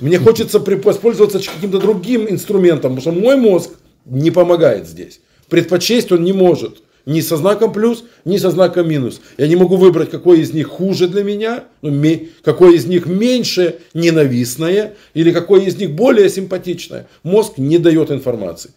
Мне 0.00 0.18
хочется 0.18 0.58
воспользоваться 0.58 1.38
каким-то 1.38 1.78
другим 1.78 2.26
инструментом, 2.28 2.96
потому 2.96 3.00
что 3.00 3.12
мой 3.12 3.36
мозг 3.36 3.70
не 4.04 4.30
помогает 4.30 4.86
здесь. 4.86 5.20
Предпочесть 5.48 6.12
он 6.12 6.24
не 6.24 6.32
может. 6.32 6.82
Ни 7.06 7.20
со 7.20 7.36
знаком 7.36 7.72
плюс, 7.72 8.04
ни 8.24 8.36
со 8.36 8.50
знаком 8.50 8.88
минус. 8.88 9.20
Я 9.38 9.46
не 9.46 9.54
могу 9.54 9.76
выбрать, 9.76 10.10
какой 10.10 10.40
из 10.40 10.52
них 10.52 10.66
хуже 10.66 11.06
для 11.06 11.22
меня, 11.22 11.64
ну, 11.80 12.04
какой 12.42 12.74
из 12.74 12.86
них 12.86 13.06
меньше 13.06 13.76
ненавистное, 13.94 14.94
или 15.14 15.30
какой 15.30 15.66
из 15.66 15.76
них 15.76 15.92
более 15.92 16.28
симпатичное. 16.28 17.06
Мозг 17.22 17.58
не 17.58 17.78
дает 17.78 18.10
информации. 18.10 18.72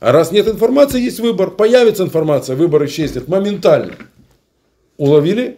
А 0.00 0.12
раз 0.12 0.32
нет 0.32 0.48
информации, 0.48 1.00
есть 1.00 1.20
выбор. 1.20 1.50
Появится 1.50 2.02
информация, 2.02 2.56
выбор 2.56 2.84
исчезнет 2.84 3.26
моментально. 3.26 3.94
Уловили? 4.98 5.56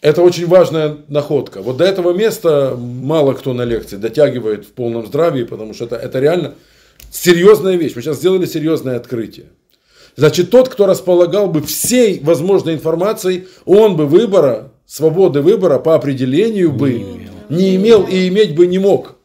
Это 0.00 0.22
очень 0.22 0.46
важная 0.46 0.98
находка. 1.08 1.62
Вот 1.62 1.78
до 1.78 1.84
этого 1.84 2.12
места 2.12 2.76
мало 2.78 3.32
кто 3.32 3.54
на 3.54 3.62
лекции 3.62 3.96
дотягивает 3.96 4.64
в 4.64 4.72
полном 4.72 5.06
здравии, 5.06 5.44
потому 5.44 5.74
что 5.74 5.86
это, 5.86 5.96
это 5.96 6.20
реально 6.20 6.54
серьезная 7.10 7.76
вещь. 7.76 7.94
Мы 7.96 8.02
сейчас 8.02 8.18
сделали 8.18 8.46
серьезное 8.46 8.96
открытие. 8.96 9.46
Значит, 10.16 10.50
тот, 10.50 10.68
кто 10.68 10.86
располагал 10.86 11.48
бы 11.48 11.60
всей 11.62 12.20
возможной 12.20 12.74
информацией, 12.74 13.48
он 13.64 13.96
бы 13.96 14.06
выбора, 14.06 14.72
свободы 14.86 15.42
выбора 15.42 15.78
по 15.78 15.94
определению 15.94 16.72
бы 16.72 17.02
не 17.48 17.76
имел 17.76 18.04
и 18.04 18.28
иметь 18.28 18.54
бы 18.54 18.66
не 18.66 18.78
мог. 18.78 19.16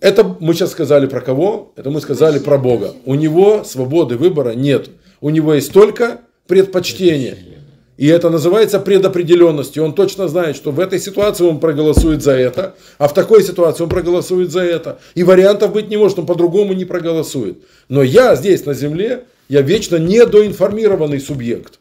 Это 0.00 0.36
мы 0.40 0.54
сейчас 0.54 0.72
сказали 0.72 1.06
про 1.06 1.20
кого? 1.20 1.72
Это 1.76 1.90
мы 1.90 2.00
сказали 2.00 2.38
про 2.38 2.58
Бога. 2.58 2.94
У 3.04 3.14
него 3.14 3.64
свободы 3.64 4.16
выбора 4.16 4.52
нет. 4.52 4.90
У 5.20 5.30
него 5.30 5.54
есть 5.54 5.72
только 5.72 6.20
предпочтение. 6.46 7.55
И 7.96 8.06
это 8.08 8.28
называется 8.28 8.78
предопределенностью. 8.78 9.82
Он 9.82 9.94
точно 9.94 10.28
знает, 10.28 10.56
что 10.56 10.70
в 10.70 10.80
этой 10.80 10.98
ситуации 10.98 11.44
он 11.44 11.60
проголосует 11.60 12.22
за 12.22 12.32
это, 12.32 12.74
а 12.98 13.08
в 13.08 13.14
такой 13.14 13.42
ситуации 13.42 13.84
он 13.84 13.88
проголосует 13.88 14.52
за 14.52 14.60
это. 14.60 14.98
И 15.14 15.22
вариантов 15.22 15.72
быть 15.72 15.88
не 15.88 15.96
может, 15.96 16.18
он 16.18 16.26
по-другому 16.26 16.74
не 16.74 16.84
проголосует. 16.84 17.58
Но 17.88 18.02
я 18.02 18.36
здесь 18.36 18.66
на 18.66 18.74
земле, 18.74 19.24
я 19.48 19.62
вечно 19.62 19.96
недоинформированный 19.96 21.20
субъект. 21.20 21.78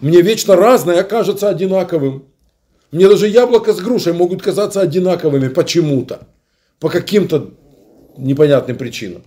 Мне 0.00 0.22
вечно 0.22 0.54
разное 0.54 1.00
окажется 1.00 1.48
одинаковым. 1.48 2.24
Мне 2.92 3.08
даже 3.08 3.26
яблоко 3.26 3.72
с 3.72 3.80
грушей 3.80 4.12
могут 4.12 4.42
казаться 4.42 4.80
одинаковыми 4.80 5.48
почему-то. 5.48 6.28
По 6.78 6.88
каким-то 6.88 7.50
непонятным 8.16 8.76
причинам. 8.76 9.22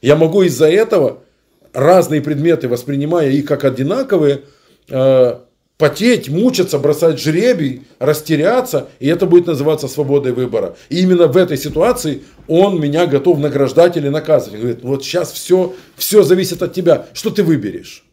Я 0.00 0.16
могу 0.16 0.42
из-за 0.42 0.68
этого 0.68 1.22
разные 1.72 2.20
предметы, 2.20 2.68
воспринимая 2.68 3.30
их 3.30 3.46
как 3.46 3.64
одинаковые, 3.64 4.42
э, 4.88 5.38
потеть, 5.78 6.28
мучиться, 6.28 6.78
бросать 6.78 7.20
жребий, 7.20 7.82
растеряться, 7.98 8.88
и 8.98 9.08
это 9.08 9.26
будет 9.26 9.46
называться 9.46 9.88
свободой 9.88 10.32
выбора. 10.32 10.76
И 10.88 11.00
именно 11.00 11.26
в 11.26 11.36
этой 11.36 11.58
ситуации 11.58 12.22
он 12.48 12.80
меня 12.80 13.06
готов 13.06 13.38
награждать 13.38 13.96
или 13.96 14.08
наказывать. 14.08 14.60
Говорит, 14.60 14.82
вот 14.82 15.04
сейчас 15.04 15.32
все, 15.32 15.74
все 15.96 16.22
зависит 16.22 16.62
от 16.62 16.72
тебя, 16.72 17.06
что 17.12 17.30
ты 17.30 17.42
выберешь. 17.42 18.04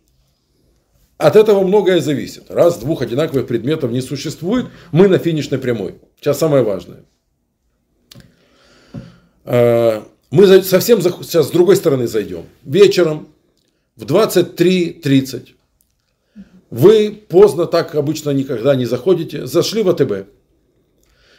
От 1.18 1.38
этого 1.38 1.64
многое 1.64 2.02
зависит. 2.02 2.50
Раз, 2.50 2.78
двух 2.80 3.02
одинаковых 3.02 3.48
предметов 3.48 3.92
не 3.92 4.02
существует, 4.02 4.66
мы 4.92 5.08
на 5.08 5.18
финишной 5.18 5.60
прямой. 5.60 5.96
Сейчас 6.20 6.40
самое 6.40 6.64
важное. 6.64 7.04
А, 9.46 10.06
мы 10.32 10.64
совсем 10.64 11.02
сейчас 11.02 11.48
с 11.48 11.52
другой 11.52 11.78
стороны 11.78 12.08
зайдем. 12.08 12.46
Вечером 12.64 13.30
в 13.96 14.04
23.30 14.04 15.50
вы 16.74 17.12
поздно, 17.12 17.68
так 17.68 17.94
обычно 17.94 18.32
никогда 18.32 18.76
не 18.76 18.86
заходите, 18.86 19.46
зашли 19.46 19.84
в 19.84 19.90
АТБ, 19.90 20.28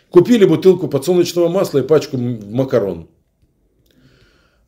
купили 0.08 0.44
бутылку 0.44 0.86
подсолнечного 0.86 1.48
масла 1.48 1.80
и 1.80 1.82
пачку 1.82 2.16
макарон. 2.16 3.08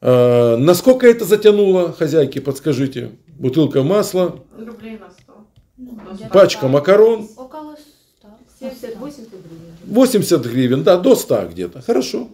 А, 0.01 0.57
насколько 0.57 1.07
это 1.07 1.25
затянуло, 1.25 1.93
хозяйки, 1.93 2.41
подскажите? 2.41 3.13
Бутылка 3.29 3.85
масла, 3.85 4.43
Рублей 4.59 4.99
на 4.99 5.09
100. 5.09 5.33
Ну, 5.77 5.99
пачка 6.33 6.67
макарон, 6.67 7.29
Около 7.37 7.77
100. 8.19 8.67
70-80 8.67 9.31
гривен. 9.31 9.75
80 9.85 10.47
гривен, 10.47 10.83
да, 10.83 10.97
до 10.97 11.15
100 11.15 11.49
где-то. 11.53 11.81
Хорошо. 11.81 12.29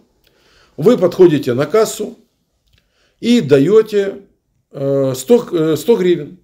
Вы 0.75 0.97
подходите 0.97 1.53
на 1.53 1.67
кассу 1.67 2.17
и 3.19 3.41
даете 3.41 4.21
э, 4.71 5.13
100, 5.15 5.49
э, 5.51 5.75
100 5.77 5.95
гривен. 5.97 6.39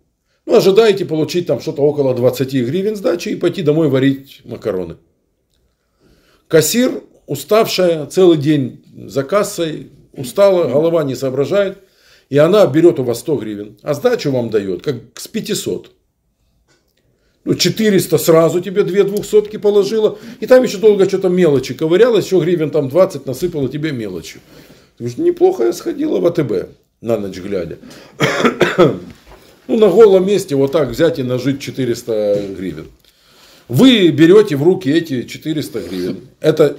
Ну, 0.50 0.56
ожидаете 0.56 1.06
получить 1.06 1.46
там 1.46 1.62
что-то 1.62 1.84
около 1.84 2.16
20 2.16 2.52
гривен 2.66 2.96
сдачи 2.96 3.30
и 3.30 3.36
пойти 3.36 3.62
домой 3.62 3.88
варить 3.88 4.42
макароны. 4.46 4.98
Кассир, 6.48 7.04
уставшая, 7.28 8.08
целый 8.08 8.40
день 8.40 8.84
за 9.06 9.22
кассой, 9.22 9.92
устала, 10.12 10.68
голова 10.68 11.04
не 11.04 11.14
соображает, 11.14 11.78
и 12.30 12.40
она 12.40 12.66
берет 12.66 13.00
у 13.00 13.04
вас 13.04 13.20
100 13.20 13.36
гривен, 13.36 13.78
а 13.84 13.94
сдачу 13.94 14.32
вам 14.32 14.50
дает, 14.50 14.82
как 14.82 14.96
с 15.14 15.28
500. 15.28 15.92
Ну, 17.46 17.54
400 17.54 18.18
сразу 18.18 18.60
тебе 18.60 18.82
две 18.82 19.04
двухсотки 19.04 19.58
положила, 19.58 20.18
и 20.40 20.48
там 20.48 20.64
еще 20.64 20.80
долго 20.80 21.08
что-то 21.08 21.30
мелочи 21.30 21.76
ковырялась, 21.76 22.26
еще 22.26 22.40
гривен 22.40 22.72
там 22.72 22.90
20 22.90 23.28
насыпала 23.28 23.70
тебе 23.70 23.92
мелочью. 23.92 24.42
Ты 24.98 25.04
говоришь, 25.04 25.20
неплохо 25.20 25.66
я 25.66 25.74
сходила 25.74 26.20
в 26.20 26.26
АТБ 26.26 26.70
на 27.02 27.20
ночь 27.20 27.38
глядя. 27.38 27.78
Ну, 29.70 29.78
на 29.78 29.88
голом 29.88 30.26
месте 30.26 30.56
вот 30.56 30.72
так 30.72 30.90
взять 30.90 31.20
и 31.20 31.24
нажить 31.24 31.62
400 31.62 32.56
гривен. 32.58 32.88
Вы 33.68 34.08
берете 34.10 34.56
в 34.56 34.64
руки 34.64 34.90
эти 34.90 35.22
400 35.22 35.82
гривен. 35.82 36.22
Это 36.40 36.76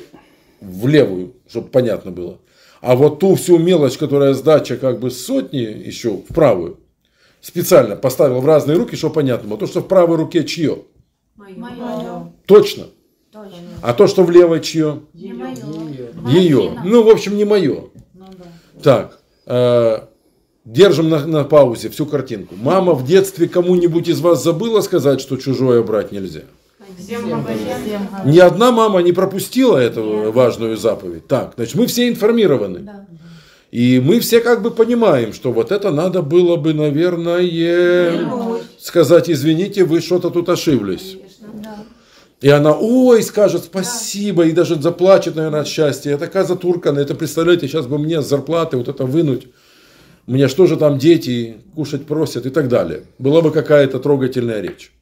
в 0.61 0.89
левую, 0.89 1.35
чтобы 1.49 1.69
понятно 1.69 2.11
было. 2.11 2.41
А 2.81 2.97
вот 2.97 3.21
ту 3.21 3.37
всю 3.37 3.59
мелочь, 3.59 3.97
которая 3.97 4.35
сдача 4.35 4.77
как 4.77 4.99
бы 4.99 5.13
сотни 5.13 5.59
еще 5.59 6.17
в 6.17 6.35
правую, 6.35 6.81
специально 7.41 7.95
поставил 7.95 8.41
в 8.41 8.47
разные 8.47 8.77
руки, 8.77 8.97
чтобы 8.97 9.15
понятно 9.15 9.49
было. 9.49 9.59
То, 9.61 9.69
что 9.69 9.83
в 9.83 9.87
правой 9.87 10.17
руке 10.17 10.43
чье? 10.43 10.83
Мое. 11.37 12.33
Точно. 12.47 12.87
Точно. 13.31 13.57
А 13.83 13.95
то, 13.95 14.09
что 14.09 14.25
в 14.25 14.33
левой 14.33 14.63
чье? 14.63 15.03
Не 15.15 15.33
мое. 15.33 15.55
Ее. 16.29 16.77
Ну, 16.85 17.05
в 17.05 17.09
общем, 17.09 17.37
не 17.37 17.45
мое. 17.45 17.85
Так. 18.83 19.21
Держим 20.73 21.09
на, 21.09 21.27
на 21.27 21.43
паузе 21.43 21.89
всю 21.89 22.07
картинку. 22.07 22.55
Мама 22.57 22.95
в 22.95 23.05
детстве 23.05 23.49
кому-нибудь 23.49 24.07
из 24.09 24.21
вас 24.21 24.45
забыла 24.45 24.83
сказать, 24.83 25.21
что 25.21 25.37
чужое 25.37 25.83
брать 25.83 26.13
нельзя? 26.13 26.43
Всем. 26.97 27.45
Ни 28.25 28.39
одна 28.39 28.71
мама 28.71 29.01
не 29.01 29.13
пропустила 29.13 29.77
эту 29.79 30.31
важную 30.31 30.77
заповедь. 30.77 31.27
Так, 31.27 31.55
значит, 31.57 31.75
мы 31.75 31.87
все 31.87 32.09
информированы. 32.09 32.81
Да. 32.81 33.07
И 33.73 34.01
мы 34.01 34.21
все 34.21 34.41
как 34.41 34.63
бы 34.63 34.71
понимаем, 34.71 35.33
что 35.33 35.51
вот 35.51 35.73
это 35.73 35.91
надо 35.91 36.23
было 36.23 36.55
бы, 36.55 36.73
наверное, 36.73 38.29
сказать, 38.79 39.29
извините, 39.29 39.85
вы 39.85 40.01
что-то 40.01 40.31
тут 40.31 40.49
ошиблись. 40.49 41.17
Да. 41.53 41.79
И 42.41 42.49
она, 42.49 42.77
ой, 42.79 43.25
скажет 43.25 43.65
спасибо, 43.65 44.47
и 44.47 44.53
даже 44.53 44.81
заплачет, 44.81 45.35
наверное, 45.35 45.63
от 45.63 45.69
счастья. 45.69 46.13
Это 46.13 46.29
Каза 46.29 46.55
Туркана, 46.55 47.01
это 47.01 47.17
представляете, 47.17 47.67
сейчас 47.67 47.89
бы 47.89 47.99
мне 47.99 48.23
с 48.23 48.29
зарплаты 48.29 48.77
вот 48.77 48.89
это 48.89 49.05
вынуть. 49.05 49.49
Мне 50.31 50.47
что 50.47 50.67
же 50.67 50.77
там 50.77 50.97
дети 50.97 51.57
кушать 51.75 52.07
просят 52.07 52.47
и 52.47 52.51
так 52.51 52.69
далее. 52.69 53.03
Была 53.19 53.43
бы 53.43 53.51
какая-то 53.51 53.99
трогательная 53.99 54.61
речь. 54.61 54.93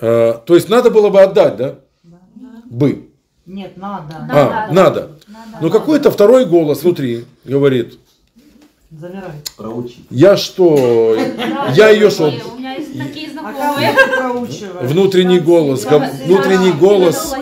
Э, 0.00 0.34
То 0.44 0.54
есть 0.56 0.68
надо 0.68 0.90
было 0.90 1.10
бы 1.10 1.20
отдать, 1.20 1.56
да? 1.56 1.74
Бы. 2.64 3.08
Нет, 3.46 3.76
надо. 3.76 4.26
А, 4.30 4.72
надо. 4.72 5.12
Но 5.60 5.70
какой-то 5.70 6.10
второй 6.10 6.44
голос 6.44 6.82
внутри 6.82 7.24
говорит, 7.44 8.00
Замирай. 8.90 9.30
я 10.10 10.36
что, 10.36 11.16
я 11.76 11.90
ее 11.90 12.10
что, 12.10 12.24
У 12.30 12.58
меня 12.58 12.74
есть 12.74 12.98
такие 12.98 13.28
А 13.28 13.30
знакомые. 13.30 14.48
внутренний 14.88 15.38
голос, 15.38 15.86
внутренний 16.26 16.72
голос, 16.72 17.32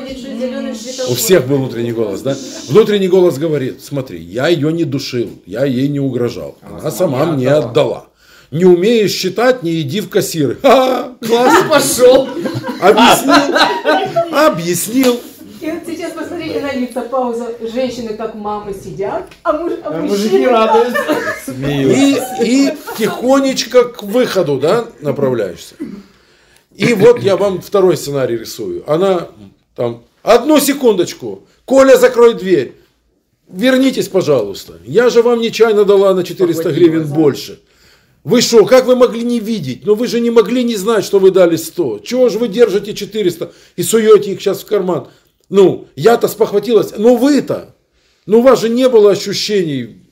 у 1.08 1.14
всех 1.14 1.46
был 1.46 1.58
внутренний 1.58 1.92
голос, 1.92 2.22
да? 2.22 2.36
Внутренний 2.68 3.08
голос 3.08 3.38
говорит, 3.38 3.82
смотри, 3.82 4.20
я 4.20 4.48
ее 4.48 4.72
не 4.72 4.84
душил, 4.84 5.30
я 5.46 5.64
ей 5.64 5.88
не 5.88 6.00
угрожал, 6.00 6.56
она 6.62 6.90
сама 6.90 7.24
мне 7.26 7.48
отдала. 7.48 8.06
Не 8.50 8.64
умеешь 8.64 9.10
считать, 9.10 9.62
не 9.64 9.80
иди 9.80 10.00
в 10.00 10.08
кассиры. 10.08 10.56
Ха, 10.62 11.14
классно. 11.20 11.68
Пошел. 11.68 12.28
Объяснил, 12.80 13.56
объяснил. 14.32 15.20
И 15.60 15.70
вот 15.70 15.82
сейчас 15.84 16.12
посмотрите 16.12 16.60
на 16.60 16.72
лица, 16.72 17.02
пауза. 17.02 17.54
Женщины 17.60 18.14
как 18.14 18.36
мамы 18.36 18.72
сидят, 18.72 19.24
а, 19.42 19.52
муж, 19.54 19.72
а, 19.84 19.88
А 19.88 20.00
мужчины 20.00 20.08
мужики 20.08 20.46
радуются. 20.46 21.02
И, 21.60 22.18
и 22.44 22.72
тихонечко 22.98 23.84
к 23.84 24.02
выходу, 24.02 24.58
да, 24.58 24.86
направляешься. 25.00 25.74
И 26.74 26.92
вот 26.92 27.20
я 27.20 27.36
вам 27.36 27.60
второй 27.60 27.96
сценарий 27.96 28.36
рисую. 28.36 28.84
Она 28.86 29.28
там, 29.74 30.04
одну 30.34 30.60
секундочку, 30.60 31.46
Коля, 31.64 31.96
закрой 31.96 32.34
дверь. 32.34 32.74
Вернитесь, 33.48 34.08
пожалуйста. 34.08 34.74
Я 34.84 35.08
же 35.08 35.22
вам 35.22 35.40
нечаянно 35.40 35.84
дала 35.84 36.14
на 36.14 36.24
400 36.24 36.70
гривен 36.72 37.06
больше. 37.06 37.60
Вы 38.24 38.40
что, 38.40 38.64
как 38.66 38.86
вы 38.86 38.96
могли 38.96 39.22
не 39.22 39.38
видеть? 39.38 39.86
Ну 39.86 39.94
вы 39.94 40.08
же 40.08 40.18
не 40.18 40.30
могли 40.30 40.64
не 40.64 40.74
знать, 40.74 41.04
что 41.04 41.20
вы 41.20 41.30
дали 41.30 41.54
100. 41.54 42.00
Чего 42.00 42.28
же 42.28 42.40
вы 42.40 42.48
держите 42.48 42.92
400 42.92 43.52
и 43.76 43.82
суете 43.84 44.32
их 44.32 44.40
сейчас 44.40 44.62
в 44.62 44.66
карман? 44.66 45.08
Ну, 45.48 45.86
я-то 45.94 46.26
спохватилась. 46.26 46.92
Ну 46.98 47.16
вы-то. 47.16 47.76
Ну 48.26 48.40
у 48.40 48.42
вас 48.42 48.60
же 48.60 48.68
не 48.68 48.88
было 48.88 49.12
ощущений, 49.12 50.02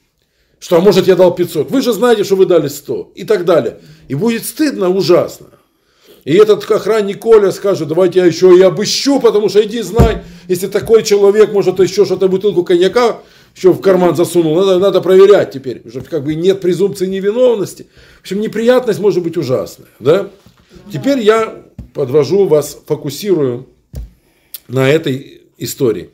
что, 0.60 0.76
а 0.76 0.80
может, 0.80 1.08
я 1.08 1.16
дал 1.16 1.34
500. 1.34 1.72
Вы 1.72 1.82
же 1.82 1.92
знаете, 1.92 2.22
что 2.22 2.36
вы 2.36 2.46
дали 2.46 2.68
100. 2.68 3.12
И 3.16 3.24
так 3.24 3.44
далее. 3.44 3.80
И 4.06 4.14
будет 4.14 4.44
стыдно 4.44 4.90
ужасно. 4.90 5.48
И 6.24 6.34
этот 6.34 6.68
охранник 6.70 7.18
Коля 7.20 7.50
скажет, 7.50 7.88
давайте 7.88 8.20
я 8.20 8.24
еще 8.24 8.56
и 8.56 8.62
обыщу, 8.62 9.20
потому 9.20 9.50
что 9.50 9.62
иди 9.62 9.82
знай, 9.82 10.22
если 10.48 10.68
такой 10.68 11.02
человек 11.02 11.52
может 11.52 11.78
еще 11.80 12.06
что-то 12.06 12.28
бутылку 12.28 12.64
коньяка 12.64 13.18
еще 13.54 13.72
в 13.72 13.80
карман 13.80 14.16
засунул, 14.16 14.56
надо, 14.56 14.78
надо 14.78 15.00
проверять 15.00 15.52
теперь. 15.52 15.82
Уже 15.84 16.00
как 16.00 16.24
бы 16.24 16.34
нет 16.34 16.60
презумпции 16.60 17.06
невиновности. 17.06 17.86
В 18.18 18.20
общем, 18.22 18.40
неприятность 18.40 18.98
может 19.00 19.22
быть 19.22 19.36
ужасная. 19.36 19.86
Да? 20.00 20.30
Теперь 20.92 21.20
я 21.20 21.62
подвожу 21.92 22.46
вас, 22.46 22.78
фокусирую 22.86 23.68
на 24.66 24.90
этой 24.90 25.42
истории. 25.58 26.10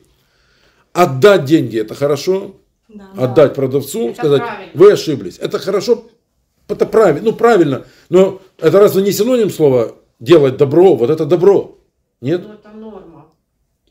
Отдать 0.93 1.45
деньги 1.45 1.79
это 1.79 1.95
хорошо, 1.95 2.55
Да. 2.89 3.09
отдать 3.17 3.55
продавцу, 3.55 4.09
Это 4.09 4.15
сказать, 4.19 4.41
правильно. 4.41 4.71
вы 4.73 4.91
ошиблись. 4.91 5.37
Это 5.39 5.57
хорошо, 5.57 6.03
это 6.67 6.85
правильно, 6.85 7.31
ну 7.31 7.33
правильно, 7.33 7.85
но 8.09 8.41
это 8.59 8.79
разве 8.79 9.01
не 9.01 9.13
синоним 9.13 9.49
слова 9.49 9.95
делать 10.21 10.55
добро? 10.55 10.95
Вот 10.95 11.09
это 11.09 11.25
добро. 11.25 11.77
Нет? 12.21 12.43
Ну, 12.47 12.53
это 12.53 12.69
норма. 12.77 13.25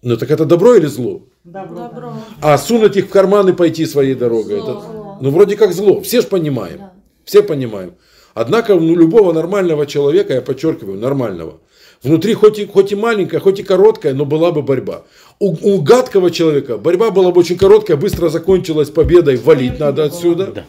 Ну 0.03 0.17
так 0.17 0.31
это 0.31 0.47
добро 0.47 0.77
или 0.77 0.87
зло? 0.87 1.23
Добро. 1.45 1.77
Добро. 1.77 2.13
А 2.41 2.57
сунуть 2.57 2.97
их 2.97 3.07
в 3.07 3.11
карман 3.11 3.51
и 3.51 3.53
пойти 3.53 3.85
своей 3.85 4.15
дорогой, 4.15 4.61
Зло. 4.61 4.71
это, 4.71 5.23
ну 5.23 5.31
вроде 5.31 5.57
как 5.57 5.73
зло. 5.73 6.01
Все 6.01 6.23
же 6.23 6.29
понимаем. 6.29 6.79
Да. 6.79 6.93
Все 7.25 7.43
понимаем. 7.43 7.95
Однако 8.33 8.75
у 8.77 8.81
любого 8.81 9.33
нормального 9.33 9.87
человека, 9.87 10.33
я 10.33 10.41
подчеркиваю, 10.41 10.99
нормального, 10.99 11.59
внутри 12.03 12.35
хоть 12.35 12.59
и, 12.61 12.67
хоть 12.67 12.93
и 12.93 12.95
маленькая, 12.97 13.41
хоть 13.41 13.59
и 13.59 13.63
короткая, 13.63 14.15
но 14.15 14.25
была 14.25 14.53
бы 14.53 14.63
борьба. 14.63 15.03
У, 15.39 15.49
у 15.75 15.83
гадкого 15.83 16.31
человека 16.31 16.79
борьба 16.79 17.11
была 17.11 17.33
бы 17.33 17.41
очень 17.41 17.59
короткая, 17.59 17.97
быстро 17.97 18.29
закончилась 18.29 18.89
победой, 18.91 19.37
валить 19.37 19.81
надо 19.81 20.05
отсюда. 20.05 20.47
Да. 20.47 20.65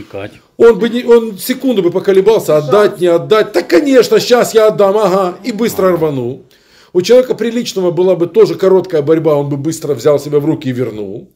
Текать. 0.00 0.32
Он 0.56 0.78
бы 0.78 0.88
не, 0.88 1.04
он 1.04 1.36
секунду 1.38 1.82
бы 1.82 1.90
поколебался, 1.90 2.56
отдать, 2.56 3.00
не 3.00 3.06
отдать. 3.06 3.52
Так, 3.52 3.68
конечно, 3.68 4.18
сейчас 4.18 4.54
я 4.54 4.68
отдам, 4.68 4.96
ага, 4.96 5.36
и 5.44 5.52
быстро 5.52 5.92
рванул. 5.92 6.44
У 6.92 7.02
человека 7.02 7.34
приличного 7.34 7.90
была 7.90 8.16
бы 8.16 8.26
тоже 8.26 8.54
короткая 8.54 9.02
борьба, 9.02 9.34
он 9.34 9.48
бы 9.48 9.56
быстро 9.56 9.94
взял 9.94 10.18
себя 10.18 10.40
в 10.40 10.44
руки 10.44 10.68
и 10.68 10.72
вернул. 10.72 11.28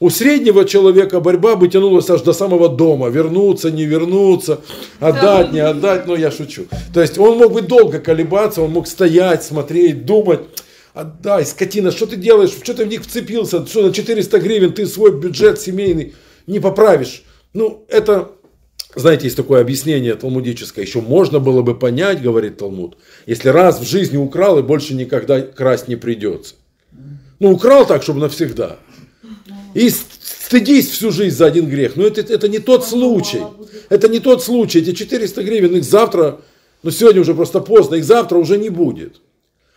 У 0.00 0.10
среднего 0.10 0.64
человека 0.64 1.20
борьба 1.20 1.56
бы 1.56 1.68
тянулась 1.68 2.10
аж 2.10 2.22
до 2.22 2.32
самого 2.32 2.68
дома. 2.68 3.08
Вернуться, 3.08 3.70
не 3.70 3.84
вернуться, 3.84 4.60
отдать, 5.00 5.52
не 5.52 5.60
отдать. 5.60 6.06
Но 6.06 6.16
я 6.16 6.30
шучу. 6.30 6.66
То 6.92 7.00
есть 7.00 7.16
он 7.18 7.38
мог 7.38 7.52
бы 7.52 7.62
долго 7.62 8.00
колебаться, 8.00 8.62
он 8.62 8.70
мог 8.72 8.88
стоять, 8.88 9.44
смотреть, 9.44 10.04
думать. 10.04 10.40
Отдай, 10.94 11.44
скотина, 11.44 11.90
что 11.90 12.06
ты 12.06 12.16
делаешь? 12.16 12.50
Что 12.50 12.74
ты 12.74 12.84
в 12.84 12.88
них 12.88 13.02
вцепился? 13.02 13.64
Что 13.66 13.82
на 13.82 13.92
400 13.92 14.38
гривен 14.40 14.72
ты 14.72 14.86
свой 14.86 15.12
бюджет 15.12 15.60
семейный 15.60 16.14
не 16.46 16.60
поправишь? 16.60 17.22
Ну, 17.54 17.86
это, 17.88 18.32
знаете, 18.96 19.24
есть 19.24 19.36
такое 19.36 19.60
объяснение 19.60 20.14
талмудическое. 20.16 20.84
Еще 20.84 21.00
можно 21.00 21.38
было 21.38 21.62
бы 21.62 21.78
понять, 21.78 22.20
говорит 22.20 22.58
Талмуд, 22.58 22.98
если 23.26 23.48
раз 23.48 23.80
в 23.80 23.86
жизни 23.86 24.16
украл 24.16 24.58
и 24.58 24.62
больше 24.62 24.94
никогда 24.94 25.40
красть 25.40 25.88
не 25.88 25.96
придется. 25.96 26.56
Ну, 27.38 27.52
украл 27.52 27.86
так, 27.86 28.02
чтобы 28.02 28.20
навсегда. 28.20 28.78
И 29.74 29.88
стыдись 29.88 30.90
всю 30.90 31.10
жизнь 31.10 31.36
за 31.36 31.46
один 31.46 31.68
грех. 31.68 31.96
Но 31.96 32.04
это, 32.04 32.20
это 32.20 32.48
не 32.48 32.58
тот 32.58 32.84
случай. 32.84 33.42
Это 33.88 34.08
не 34.08 34.20
тот 34.20 34.42
случай. 34.42 34.80
Эти 34.80 34.92
400 34.92 35.42
гривен, 35.42 35.76
их 35.76 35.84
завтра, 35.84 36.40
ну 36.82 36.90
сегодня 36.90 37.20
уже 37.20 37.34
просто 37.34 37.60
поздно, 37.60 37.96
их 37.96 38.04
завтра 38.04 38.38
уже 38.38 38.58
не 38.58 38.68
будет. 38.68 39.20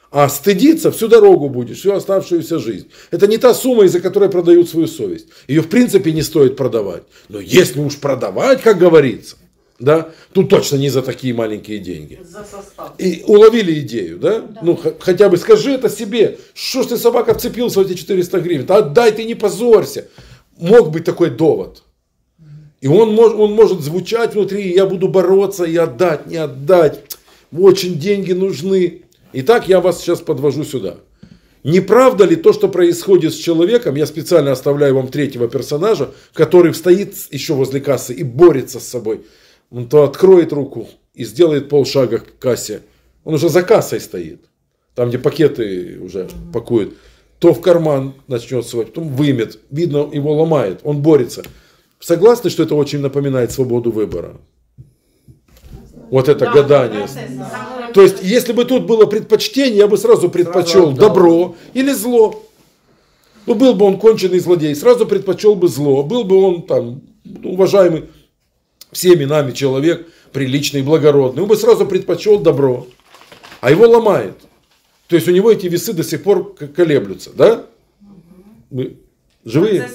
А 0.09 0.29
стыдиться 0.29 0.91
всю 0.91 1.07
дорогу 1.09 1.49
будешь, 1.49 1.79
всю 1.79 1.91
оставшуюся 1.93 2.59
жизнь. 2.59 2.87
Это 3.11 3.27
не 3.27 3.37
та 3.37 3.53
сумма, 3.53 3.83
из-за 3.85 3.99
которой 3.99 4.29
продают 4.29 4.69
свою 4.69 4.87
совесть. 4.87 5.27
Ее 5.47 5.61
в 5.61 5.67
принципе 5.69 6.11
не 6.13 6.21
стоит 6.21 6.55
продавать. 6.55 7.03
Но 7.27 7.39
если 7.39 7.81
уж 7.81 7.97
продавать, 7.97 8.61
как 8.61 8.77
говорится, 8.77 9.35
да, 9.79 10.09
тут 10.33 10.49
точно 10.49 10.77
не 10.77 10.89
за 10.89 11.01
такие 11.01 11.33
маленькие 11.33 11.79
деньги. 11.79 12.19
За 12.23 12.39
состав. 12.45 12.93
И 12.97 13.23
уловили 13.27 13.79
идею, 13.81 14.17
да? 14.17 14.43
Ну, 14.63 14.75
х- 14.77 14.93
хотя 14.99 15.27
бы 15.29 15.37
скажи 15.37 15.71
это 15.71 15.89
себе. 15.89 16.39
Что 16.53 16.83
ж 16.83 16.87
ты, 16.87 16.97
собака, 16.97 17.33
вцепился 17.35 17.81
в 17.81 17.85
эти 17.85 17.95
400 17.95 18.39
гривен? 18.39 18.65
Да 18.65 18.77
отдай 18.77 19.11
ты, 19.11 19.25
не 19.25 19.35
позорься. 19.35 20.07
Мог 20.57 20.89
быть 20.91 21.03
такой 21.03 21.29
довод. 21.29 21.83
И 22.79 22.87
он, 22.87 23.19
он 23.19 23.53
может 23.53 23.81
звучать 23.81 24.33
внутри, 24.35 24.73
я 24.73 24.85
буду 24.85 25.09
бороться 25.09 25.65
и 25.65 25.75
отдать, 25.75 26.27
не 26.27 26.37
отдать. 26.37 27.01
Очень 27.51 27.99
деньги 27.99 28.33
нужны. 28.33 29.01
Итак, 29.39 29.69
я 29.69 29.81
вас 29.81 30.01
сейчас 30.01 30.19
подвожу 30.21 30.63
сюда. 30.63 30.95
Не 31.63 31.79
правда 31.79 32.25
ли 32.25 32.35
то, 32.35 32.53
что 32.53 32.67
происходит 32.69 33.33
с 33.33 33.38
человеком, 33.38 33.93
я 33.93 34.07
специально 34.07 34.51
оставляю 34.51 34.95
вам 34.95 35.09
третьего 35.09 35.47
персонажа, 35.47 36.09
который 36.33 36.73
стоит 36.73 37.13
еще 37.29 37.53
возле 37.53 37.79
кассы 37.79 38.15
и 38.15 38.23
борется 38.23 38.79
с 38.79 38.88
собой. 38.88 39.27
Он 39.69 39.88
то 39.88 40.05
откроет 40.05 40.53
руку 40.53 40.89
и 41.13 41.23
сделает 41.23 41.69
полшага 41.69 42.17
к 42.17 42.39
кассе. 42.39 42.81
Он 43.23 43.35
уже 43.35 43.49
за 43.49 43.61
кассой 43.61 43.99
стоит, 43.99 44.41
там, 44.95 45.09
где 45.09 45.19
пакеты 45.19 45.99
уже 46.01 46.27
пакуют. 46.51 46.95
То 47.38 47.53
в 47.53 47.61
карман 47.61 48.15
начнет 48.25 48.65
свой, 48.65 48.88
потом 48.88 49.09
вымет. 49.09 49.59
Видно, 49.69 50.09
его 50.11 50.33
ломает, 50.33 50.79
он 50.83 51.03
борется. 51.03 51.43
Согласны, 51.99 52.49
что 52.49 52.63
это 52.63 52.73
очень 52.73 53.01
напоминает 53.01 53.51
свободу 53.51 53.91
выбора? 53.91 54.38
Вот 56.09 56.29
это 56.29 56.45
Да, 56.45 56.51
гадание. 56.51 57.07
самый 57.07 57.93
То 57.93 58.01
есть, 58.01 58.17
если 58.21 58.53
бы 58.53 58.65
тут 58.65 58.85
было 58.85 59.05
предпочтение, 59.05 59.77
я 59.77 59.87
бы 59.87 59.97
сразу 59.97 60.29
предпочел 60.29 60.89
отдал. 60.89 61.09
добро 61.09 61.55
или 61.73 61.91
зло. 61.91 62.43
Ну, 63.45 63.55
был 63.55 63.73
бы 63.75 63.85
он 63.85 63.97
конченый 63.97 64.39
злодей, 64.39 64.75
сразу 64.75 65.05
предпочел 65.05 65.55
бы 65.55 65.67
зло. 65.67 66.03
Был 66.03 66.23
бы 66.23 66.35
он 66.41 66.63
там, 66.63 67.01
ну, 67.23 67.53
уважаемый 67.53 68.05
всеми 68.91 69.25
нами 69.25 69.51
человек, 69.51 70.07
приличный, 70.33 70.81
благородный, 70.81 71.43
он 71.43 71.49
бы 71.49 71.55
сразу 71.55 71.85
предпочел 71.85 72.39
добро. 72.39 72.87
А 73.61 73.71
его 73.71 73.87
ломает. 73.87 74.35
То 75.07 75.15
есть, 75.15 75.27
у 75.27 75.31
него 75.31 75.51
эти 75.51 75.67
весы 75.67 75.93
до 75.93 76.03
сих 76.03 76.23
пор 76.23 76.53
колеблются, 76.75 77.31
да? 77.33 77.65
Живые? 79.47 79.89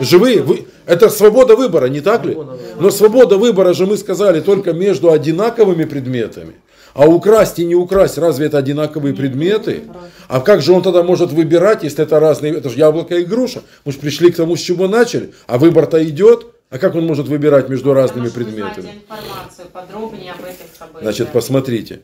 Живые, 0.00 0.42
вы, 0.42 0.66
это 0.84 1.08
свобода 1.08 1.56
выбора, 1.56 1.86
не 1.86 2.00
так 2.00 2.26
ли? 2.26 2.36
Но 2.78 2.90
свобода 2.90 3.38
выбора 3.38 3.72
же 3.72 3.86
мы 3.86 3.96
сказали 3.96 4.40
только 4.40 4.72
между 4.72 5.10
одинаковыми 5.10 5.84
предметами. 5.84 6.56
А 6.92 7.06
украсть 7.06 7.58
и 7.58 7.64
не 7.64 7.74
украсть, 7.74 8.18
разве 8.18 8.46
это 8.46 8.58
одинаковые 8.58 9.14
предметы? 9.14 9.84
А 10.26 10.40
как 10.40 10.60
же 10.60 10.72
он 10.72 10.82
тогда 10.82 11.02
может 11.02 11.32
выбирать, 11.32 11.84
если 11.84 12.02
это 12.04 12.20
разные, 12.20 12.54
это 12.54 12.68
же 12.68 12.76
яблоко 12.76 13.14
и 13.14 13.24
груша. 13.24 13.62
Мы 13.84 13.92
же 13.92 13.98
пришли 13.98 14.30
к 14.30 14.36
тому, 14.36 14.56
с 14.56 14.60
чего 14.60 14.88
начали, 14.88 15.32
а 15.46 15.58
выбор-то 15.58 16.04
идет. 16.04 16.46
А 16.70 16.78
как 16.78 16.94
он 16.94 17.06
может 17.06 17.28
выбирать 17.28 17.70
между 17.70 17.94
разными 17.94 18.28
Потому 18.28 18.44
предметами? 18.44 18.90
информацию 18.90 19.68
подробнее 19.72 20.32
об 20.32 20.40
этих 20.40 20.76
событиях. 20.78 21.02
Значит, 21.02 21.32
посмотрите. 21.32 22.00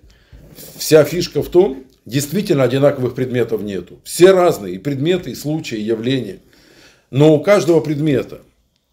Вся 0.78 1.04
фишка 1.04 1.42
в 1.42 1.48
том, 1.50 1.84
действительно 2.06 2.62
одинаковых 2.62 3.14
предметов 3.14 3.60
нету. 3.60 3.98
Все 4.04 4.30
разные, 4.30 4.76
и 4.76 4.78
предметы, 4.78 5.32
и 5.32 5.34
случаи, 5.34 5.76
и 5.76 5.82
явления. 5.82 6.38
Но 7.10 7.34
у 7.34 7.42
каждого 7.42 7.80
предмета, 7.80 8.40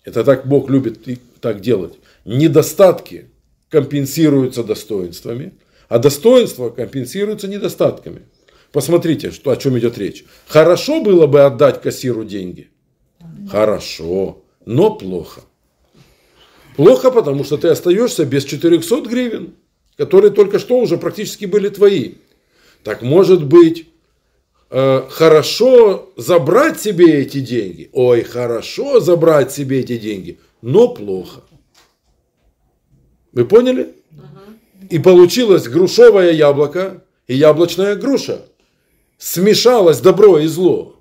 это 0.04 0.24
так 0.24 0.48
Бог 0.48 0.70
любит 0.70 1.08
и 1.08 1.20
так 1.40 1.62
делать, 1.62 1.94
недостатки 2.26 3.30
компенсируются 3.70 4.64
достоинствами, 4.64 5.54
а 5.90 6.00
достоинства 6.00 6.70
компенсируются 6.70 7.48
недостатками. 7.48 8.24
Посмотрите, 8.72 9.32
что, 9.32 9.52
о 9.52 9.58
чем 9.58 9.78
идет 9.78 9.98
речь. 9.98 10.24
Хорошо 10.48 11.02
было 11.02 11.28
бы 11.28 11.42
отдать 11.42 11.82
кассиру 11.82 12.24
деньги? 12.24 12.70
Хорошо, 13.50 14.44
но 14.66 14.96
плохо. 14.96 15.42
Плохо, 16.76 17.12
потому 17.12 17.44
что 17.44 17.58
ты 17.58 17.68
остаешься 17.68 18.26
без 18.26 18.46
400 18.46 19.02
гривен, 19.02 19.56
которые 19.98 20.32
только 20.32 20.58
что 20.58 20.80
уже 20.80 20.98
практически 20.98 21.46
были 21.46 21.70
твои. 21.70 22.14
Так 22.84 23.02
может 23.02 23.46
быть, 23.46 23.88
э, 24.72 25.08
хорошо 25.10 26.12
забрать 26.18 26.80
себе 26.80 27.22
эти 27.22 27.40
деньги? 27.40 27.90
Ой, 27.94 28.24
хорошо 28.24 29.00
забрать 29.00 29.52
себе 29.52 29.82
эти 29.82 29.98
деньги, 29.98 30.40
но 30.62 30.88
плохо. 30.88 31.42
Вы 33.34 33.46
поняли? 33.46 33.94
И 34.90 35.00
получилось 35.00 35.68
грушевое 35.68 36.32
яблоко 36.32 37.04
и 37.28 37.36
яблочная 37.36 37.96
груша. 37.96 38.42
Смешалось 39.18 40.00
добро 40.00 40.40
и 40.40 40.48
зло. 40.48 40.96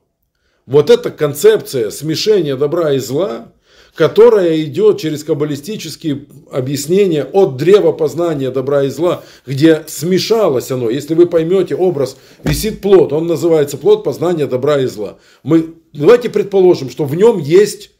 Вот 0.67 0.91
эта 0.91 1.11
концепция 1.11 1.91
смешения 1.91 2.55
добра 2.55 2.93
и 2.93 2.99
зла, 2.99 3.53
которая 4.01 4.63
идет 4.63 4.99
через 4.99 5.25
каббалистические 5.25 6.25
объяснения 6.51 7.23
от 7.23 7.59
древа 7.59 7.93
познания 7.93 8.51
добра 8.51 8.85
и 8.85 8.89
зла, 8.89 9.23
где 9.45 9.85
смешалось 9.89 10.71
оно. 10.71 10.89
Если 10.89 11.13
вы 11.13 11.27
поймете 11.27 11.77
образ, 11.77 12.17
висит 12.43 12.81
плод, 12.81 13.13
он 13.13 13.27
называется 13.27 13.77
плод 13.77 14.03
познания 14.03 14.47
добра 14.47 14.81
и 14.81 14.87
зла. 14.87 15.19
Мы, 15.43 15.75
давайте 15.93 16.31
предположим, 16.31 16.89
что 16.89 17.05
в 17.05 17.15
нем 17.15 17.41
есть 17.41 17.91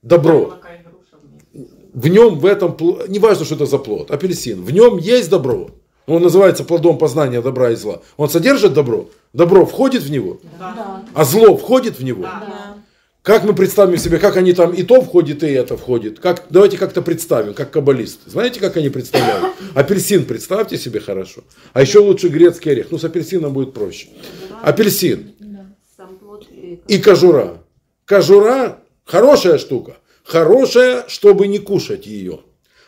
добро. 0.00 0.58
В 1.92 2.06
нем, 2.06 2.38
в 2.38 2.46
этом, 2.46 2.76
не 3.08 3.18
важно, 3.18 3.44
что 3.44 3.56
это 3.56 3.66
за 3.66 3.78
плод, 3.78 4.12
апельсин, 4.12 4.62
в 4.62 4.70
нем 4.70 4.96
есть 4.98 5.28
добро. 5.28 5.70
Он 6.06 6.22
называется 6.22 6.62
плодом 6.62 6.98
познания 6.98 7.42
добра 7.42 7.72
и 7.72 7.74
зла. 7.74 8.00
Он 8.16 8.28
содержит 8.28 8.74
добро. 8.74 9.08
Добро 9.32 9.66
входит 9.66 10.04
в 10.04 10.10
него, 10.12 10.38
Да. 10.60 11.02
а 11.14 11.24
зло 11.24 11.56
входит 11.56 11.98
в 11.98 12.04
него. 12.04 12.22
Да. 12.22 12.71
Как 13.22 13.44
мы 13.44 13.54
представим 13.54 13.98
себе, 13.98 14.18
как 14.18 14.36
они 14.36 14.52
там 14.52 14.72
и 14.72 14.82
то 14.82 15.00
входит, 15.00 15.44
и 15.44 15.46
это 15.46 15.76
входит? 15.76 16.18
Как, 16.18 16.46
давайте 16.50 16.76
как-то 16.76 17.02
представим, 17.02 17.54
как 17.54 17.70
каббалисты. 17.70 18.28
Знаете, 18.28 18.58
как 18.58 18.76
они 18.76 18.88
представляют? 18.88 19.54
Апельсин 19.76 20.24
представьте 20.24 20.76
себе 20.76 20.98
хорошо. 20.98 21.44
А 21.72 21.82
еще 21.82 22.00
лучше 22.00 22.28
грецкий 22.28 22.72
орех. 22.72 22.88
Ну, 22.90 22.98
с 22.98 23.04
апельсином 23.04 23.52
будет 23.52 23.74
проще. 23.74 24.08
Апельсин 24.60 25.34
и 26.88 26.98
кожура. 26.98 27.62
Кожура 28.06 28.80
хорошая 29.04 29.58
штука. 29.58 29.98
Хорошая, 30.24 31.04
чтобы 31.06 31.46
не 31.46 31.58
кушать 31.58 32.06
ее. 32.06 32.40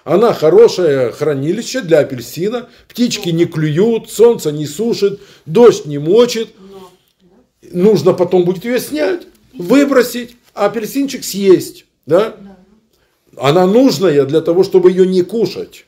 Она 0.02 0.34
хорошее 0.34 1.12
хранилище 1.12 1.80
для 1.80 2.00
апельсина. 2.00 2.68
Птички 2.88 3.28
не 3.28 3.46
клюют, 3.46 4.10
солнце 4.10 4.50
не 4.50 4.66
сушит, 4.66 5.20
дождь 5.46 5.86
не 5.86 5.98
мочит. 5.98 6.48
Нужно 7.70 8.12
потом 8.14 8.44
будет 8.44 8.64
ее 8.64 8.80
снять, 8.80 9.26
выбросить, 9.58 10.36
а 10.52 10.66
апельсинчик 10.66 11.24
съесть. 11.24 11.86
Да? 12.06 12.36
Она 13.36 13.66
нужная 13.66 14.24
для 14.24 14.40
того, 14.40 14.62
чтобы 14.62 14.90
ее 14.90 15.06
не 15.06 15.22
кушать. 15.22 15.86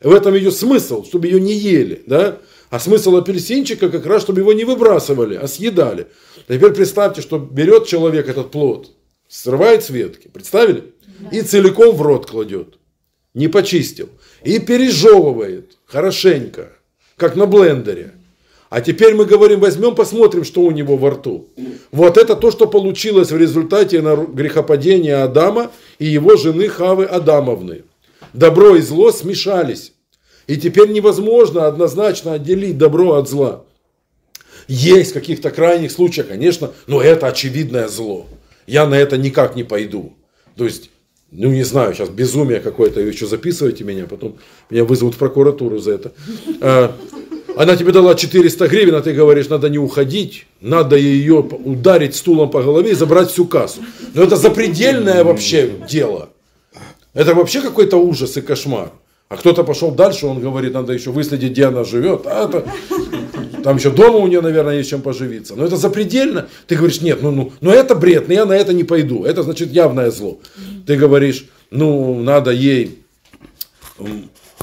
В 0.00 0.12
этом 0.12 0.34
ее 0.34 0.50
смысл, 0.50 1.04
чтобы 1.04 1.26
ее 1.26 1.40
не 1.40 1.54
ели. 1.54 2.02
Да? 2.06 2.38
А 2.70 2.80
смысл 2.80 3.16
апельсинчика 3.16 3.88
как 3.88 4.06
раз, 4.06 4.22
чтобы 4.22 4.40
его 4.40 4.52
не 4.52 4.64
выбрасывали, 4.64 5.36
а 5.36 5.46
съедали. 5.46 6.08
Теперь 6.48 6.72
представьте, 6.72 7.22
что 7.22 7.38
берет 7.38 7.86
человек 7.86 8.28
этот 8.28 8.50
плод, 8.50 8.92
срывает 9.28 9.84
с 9.84 9.90
ветки, 9.90 10.28
представили? 10.28 10.92
И 11.32 11.42
целиком 11.42 11.94
в 11.94 12.02
рот 12.02 12.26
кладет. 12.26 12.78
Не 13.34 13.48
почистил. 13.48 14.08
И 14.44 14.58
пережевывает 14.58 15.76
хорошенько, 15.86 16.72
как 17.16 17.36
на 17.36 17.46
блендере. 17.46 18.12
А 18.76 18.82
теперь 18.82 19.14
мы 19.14 19.24
говорим, 19.24 19.60
возьмем, 19.60 19.94
посмотрим, 19.94 20.44
что 20.44 20.60
у 20.60 20.70
него 20.70 20.98
во 20.98 21.12
рту. 21.12 21.48
Вот 21.92 22.18
это 22.18 22.36
то, 22.36 22.50
что 22.50 22.66
получилось 22.66 23.32
в 23.32 23.38
результате 23.38 24.02
грехопадения 24.02 25.24
Адама 25.24 25.70
и 25.98 26.04
его 26.04 26.36
жены 26.36 26.68
Хавы 26.68 27.06
Адамовны. 27.06 27.84
Добро 28.34 28.76
и 28.76 28.82
зло 28.82 29.12
смешались. 29.12 29.94
И 30.46 30.58
теперь 30.58 30.90
невозможно 30.90 31.66
однозначно 31.66 32.34
отделить 32.34 32.76
добро 32.76 33.14
от 33.14 33.30
зла. 33.30 33.64
Есть 34.68 35.12
в 35.12 35.14
каких-то 35.14 35.50
крайних 35.50 35.90
случаях, 35.90 36.28
конечно, 36.28 36.70
но 36.86 37.00
это 37.00 37.28
очевидное 37.28 37.88
зло. 37.88 38.26
Я 38.66 38.86
на 38.86 38.98
это 38.98 39.16
никак 39.16 39.56
не 39.56 39.64
пойду. 39.64 40.12
То 40.54 40.66
есть, 40.66 40.90
ну 41.30 41.48
не 41.50 41.62
знаю, 41.62 41.94
сейчас 41.94 42.10
безумие 42.10 42.60
какое-то, 42.60 43.00
еще 43.00 43.26
записывайте 43.26 43.84
меня, 43.84 44.04
потом 44.04 44.36
меня 44.68 44.84
вызовут 44.84 45.14
в 45.14 45.18
прокуратуру 45.18 45.78
за 45.78 45.92
это. 45.92 46.92
Она 47.56 47.74
тебе 47.74 47.90
дала 47.90 48.14
400 48.14 48.68
гривен, 48.68 48.94
а 48.94 49.00
ты 49.00 49.14
говоришь, 49.14 49.48
надо 49.48 49.70
не 49.70 49.78
уходить, 49.78 50.46
надо 50.60 50.96
ее 50.96 51.36
ударить 51.40 52.14
стулом 52.14 52.50
по 52.50 52.62
голове 52.62 52.90
и 52.90 52.94
забрать 52.94 53.30
всю 53.30 53.46
кассу. 53.46 53.80
Но 54.12 54.22
это 54.22 54.36
запредельное 54.36 55.24
вообще 55.24 55.70
дело. 55.88 56.28
Это 57.14 57.34
вообще 57.34 57.62
какой-то 57.62 57.96
ужас 57.96 58.36
и 58.36 58.42
кошмар. 58.42 58.92
А 59.30 59.38
кто-то 59.38 59.64
пошел 59.64 59.90
дальше, 59.90 60.26
он 60.26 60.38
говорит, 60.38 60.74
надо 60.74 60.92
еще 60.92 61.10
выследить, 61.10 61.52
где 61.52 61.64
она 61.64 61.82
живет. 61.82 62.26
А 62.26 62.44
это, 62.44 62.66
там 63.64 63.78
еще 63.78 63.90
дома 63.90 64.18
у 64.18 64.26
нее, 64.26 64.42
наверное, 64.42 64.76
есть 64.76 64.90
чем 64.90 65.00
поживиться. 65.00 65.56
Но 65.56 65.64
это 65.64 65.76
запредельно. 65.76 66.48
Ты 66.66 66.76
говоришь, 66.76 67.00
нет, 67.00 67.22
ну, 67.22 67.30
ну, 67.30 67.52
ну 67.62 67.70
это 67.70 67.94
бред, 67.94 68.28
но 68.28 68.34
я 68.34 68.44
на 68.44 68.52
это 68.52 68.74
не 68.74 68.84
пойду. 68.84 69.24
Это 69.24 69.42
значит 69.42 69.72
явное 69.72 70.10
зло. 70.10 70.38
Ты 70.86 70.96
говоришь, 70.96 71.46
ну, 71.70 72.22
надо 72.22 72.50
ей 72.50 72.98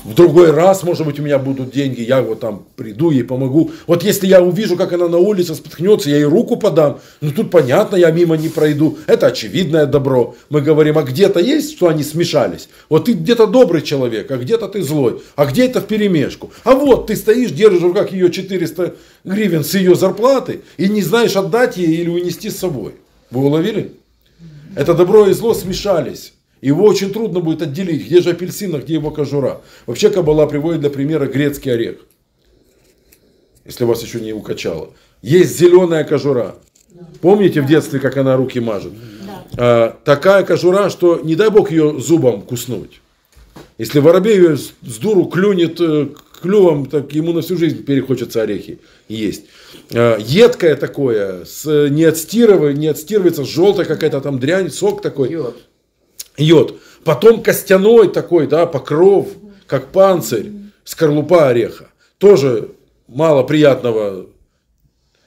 в 0.04 0.14
другой 0.16 0.52
раз, 0.52 0.84
может 0.84 1.06
быть, 1.06 1.20
у 1.20 1.24
меня 1.24 1.40
будут 1.40 1.72
деньги, 1.72 2.02
я 2.02 2.22
вот 2.22 2.42
там 2.42 2.66
приду, 2.76 3.10
ей 3.10 3.24
помогу. 3.24 3.72
Вот 3.88 4.04
если 4.04 4.28
я 4.28 4.42
увижу, 4.42 4.76
как 4.76 4.92
она 4.92 5.08
на 5.08 5.18
улице 5.18 5.56
споткнется, 5.56 6.10
я 6.10 6.18
ей 6.18 6.26
руку 6.26 6.58
подам. 6.58 7.00
Ну 7.22 7.32
тут 7.32 7.50
понятно, 7.50 7.96
я 7.96 8.12
мимо 8.12 8.36
не 8.36 8.50
пройду. 8.50 8.98
Это 9.08 9.28
очевидное 9.28 9.86
добро. 9.86 10.36
Мы 10.50 10.62
говорим, 10.62 10.98
а 10.98 11.04
где-то 11.04 11.40
есть, 11.40 11.78
что 11.78 11.88
они 11.88 12.04
смешались. 12.04 12.68
Вот 12.90 13.06
ты 13.06 13.14
где-то 13.14 13.48
добрый 13.48 13.82
человек, 13.82 14.30
а 14.30 14.38
где-то 14.38 14.68
ты 14.68 14.82
злой. 14.82 15.22
А 15.36 15.46
где 15.46 15.66
это 15.66 15.80
в 15.80 15.88
перемешку? 15.88 16.52
А 16.66 16.76
вот 16.76 17.08
ты 17.08 17.16
стоишь, 17.16 17.52
держишь 17.52 17.82
в 17.82 17.86
руках 17.86 18.12
ее 18.12 18.30
400 18.30 18.96
гривен 19.24 19.64
с 19.64 19.74
ее 19.74 19.96
зарплаты 19.96 20.62
и 20.76 20.90
не 20.90 21.02
знаешь 21.02 21.38
отдать 21.38 21.78
ей 21.78 21.96
или 21.96 22.10
унести 22.10 22.50
с 22.50 22.58
собой. 22.58 22.96
Вы 23.32 23.46
уловили? 23.46 23.94
Это 24.76 24.94
добро 24.94 25.28
и 25.28 25.34
зло 25.34 25.54
смешались. 25.54 26.34
Его 26.64 26.86
очень 26.86 27.12
трудно 27.12 27.42
будет 27.42 27.62
отделить, 27.62 28.06
где 28.06 28.22
же 28.22 28.30
апельсин, 28.30 28.74
а 28.74 28.80
где 28.80 28.94
его 28.94 29.12
кожура. 29.12 29.60
Вообще 29.86 30.10
Кабала 30.10 30.46
приводит 30.46 30.80
для 30.80 30.90
примера 30.90 31.26
грецкий 31.26 31.74
орех. 31.74 31.98
Если 33.66 33.84
вас 33.84 34.02
еще 34.02 34.22
не 34.22 34.32
укачало. 34.32 34.92
Есть 35.22 35.60
зеленая 35.60 36.06
кожура. 36.06 36.56
Помните 37.20 37.60
в 37.60 37.66
детстве, 37.66 38.00
как 38.00 38.16
она 38.16 38.38
руки 38.38 38.62
мажет? 38.62 38.94
А, 39.58 39.98
такая 40.06 40.46
кожура, 40.46 40.90
что 40.90 41.20
не 41.22 41.36
дай 41.36 41.50
бог 41.50 41.70
ее 41.70 42.00
зубом 42.00 42.44
куснуть. 42.44 43.02
Если 43.78 44.00
воробей 44.00 44.38
ее 44.38 44.56
с 44.56 44.98
дуру 45.02 45.26
клюнет 45.26 45.82
э, 45.82 46.12
клювом, 46.42 46.86
так 46.86 47.12
ему 47.12 47.34
на 47.34 47.42
всю 47.42 47.58
жизнь 47.58 47.84
перехочется 47.84 48.42
орехи 48.42 48.80
есть. 49.10 49.48
А, 49.94 50.18
едкое 50.18 50.78
такое, 50.78 51.44
с, 51.44 51.90
не, 51.90 52.06
отстирывай, 52.06 52.74
не 52.74 52.88
отстирывается, 52.88 53.44
желтая 53.44 53.86
какая-то 53.86 54.22
там 54.22 54.40
дрянь, 54.40 54.70
сок 54.70 55.02
такой. 55.02 55.30
Йод 55.32 55.58
йод. 56.38 56.80
Потом 57.04 57.44
костяной 57.44 58.12
такой, 58.12 58.48
да, 58.48 58.66
покров, 58.66 59.28
как 59.68 59.88
панцирь, 59.88 60.52
скорлупа 60.84 61.50
ореха. 61.50 61.90
Тоже 62.18 62.70
мало 63.08 63.44
приятного 63.44 64.28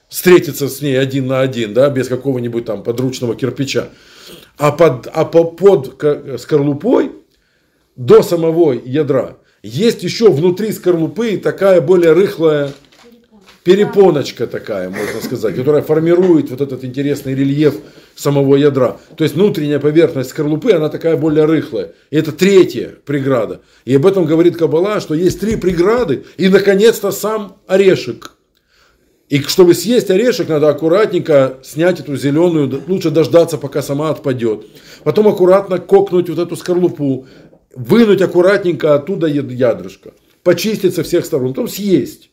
встретиться 0.09 0.69
с 0.69 0.81
ней 0.81 0.99
один 0.99 1.27
на 1.27 1.41
один, 1.41 1.73
да, 1.73 1.89
без 1.89 2.07
какого-нибудь 2.07 2.65
там 2.65 2.83
подручного 2.83 3.35
кирпича. 3.35 3.89
А 4.57 4.71
под, 4.71 5.07
а 5.13 5.25
под 5.25 6.01
скорлупой 6.39 7.11
до 7.95 8.23
самого 8.23 8.73
ядра 8.73 9.37
есть 9.63 10.03
еще 10.03 10.31
внутри 10.31 10.71
скорлупы 10.71 11.37
такая 11.37 11.81
более 11.81 12.13
рыхлая 12.13 12.71
перепоночка 13.67 14.47
такая, 14.47 14.89
можно 14.89 15.21
сказать, 15.21 15.53
которая 15.53 15.81
формирует 15.81 16.49
вот 16.51 16.61
этот 16.61 16.85
интересный 16.85 17.35
рельеф 17.35 17.75
самого 18.15 18.55
ядра. 18.55 18.97
То 19.17 19.25
есть 19.25 19.35
внутренняя 19.35 19.77
поверхность 19.77 20.29
скорлупы, 20.29 20.71
она 20.71 20.87
такая 20.87 21.17
более 21.17 21.43
рыхлая. 21.43 21.91
И 22.09 22.15
это 22.15 22.31
третья 22.31 22.93
преграда. 23.03 23.59
И 23.83 23.93
об 23.93 24.05
этом 24.05 24.23
говорит 24.23 24.55
Кабала, 24.55 25.01
что 25.01 25.15
есть 25.15 25.41
три 25.41 25.57
преграды, 25.57 26.23
и 26.37 26.47
наконец-то 26.47 27.11
сам 27.11 27.57
орешек. 27.67 28.37
И 29.27 29.41
чтобы 29.41 29.73
съесть 29.73 30.09
орешек, 30.09 30.47
надо 30.47 30.69
аккуратненько 30.69 31.57
снять 31.61 31.99
эту 31.99 32.15
зеленую, 32.15 32.81
лучше 32.87 33.09
дождаться, 33.09 33.57
пока 33.57 33.81
сама 33.81 34.11
отпадет. 34.11 34.65
Потом 35.03 35.27
аккуратно 35.27 35.77
кокнуть 35.77 36.29
вот 36.29 36.39
эту 36.39 36.55
скорлупу, 36.55 37.27
вынуть 37.75 38.21
аккуратненько 38.21 38.95
оттуда 38.95 39.27
ядрышко, 39.27 40.13
почистить 40.43 40.95
со 40.95 41.03
всех 41.03 41.25
сторон, 41.25 41.49
потом 41.49 41.67
съесть. 41.67 42.29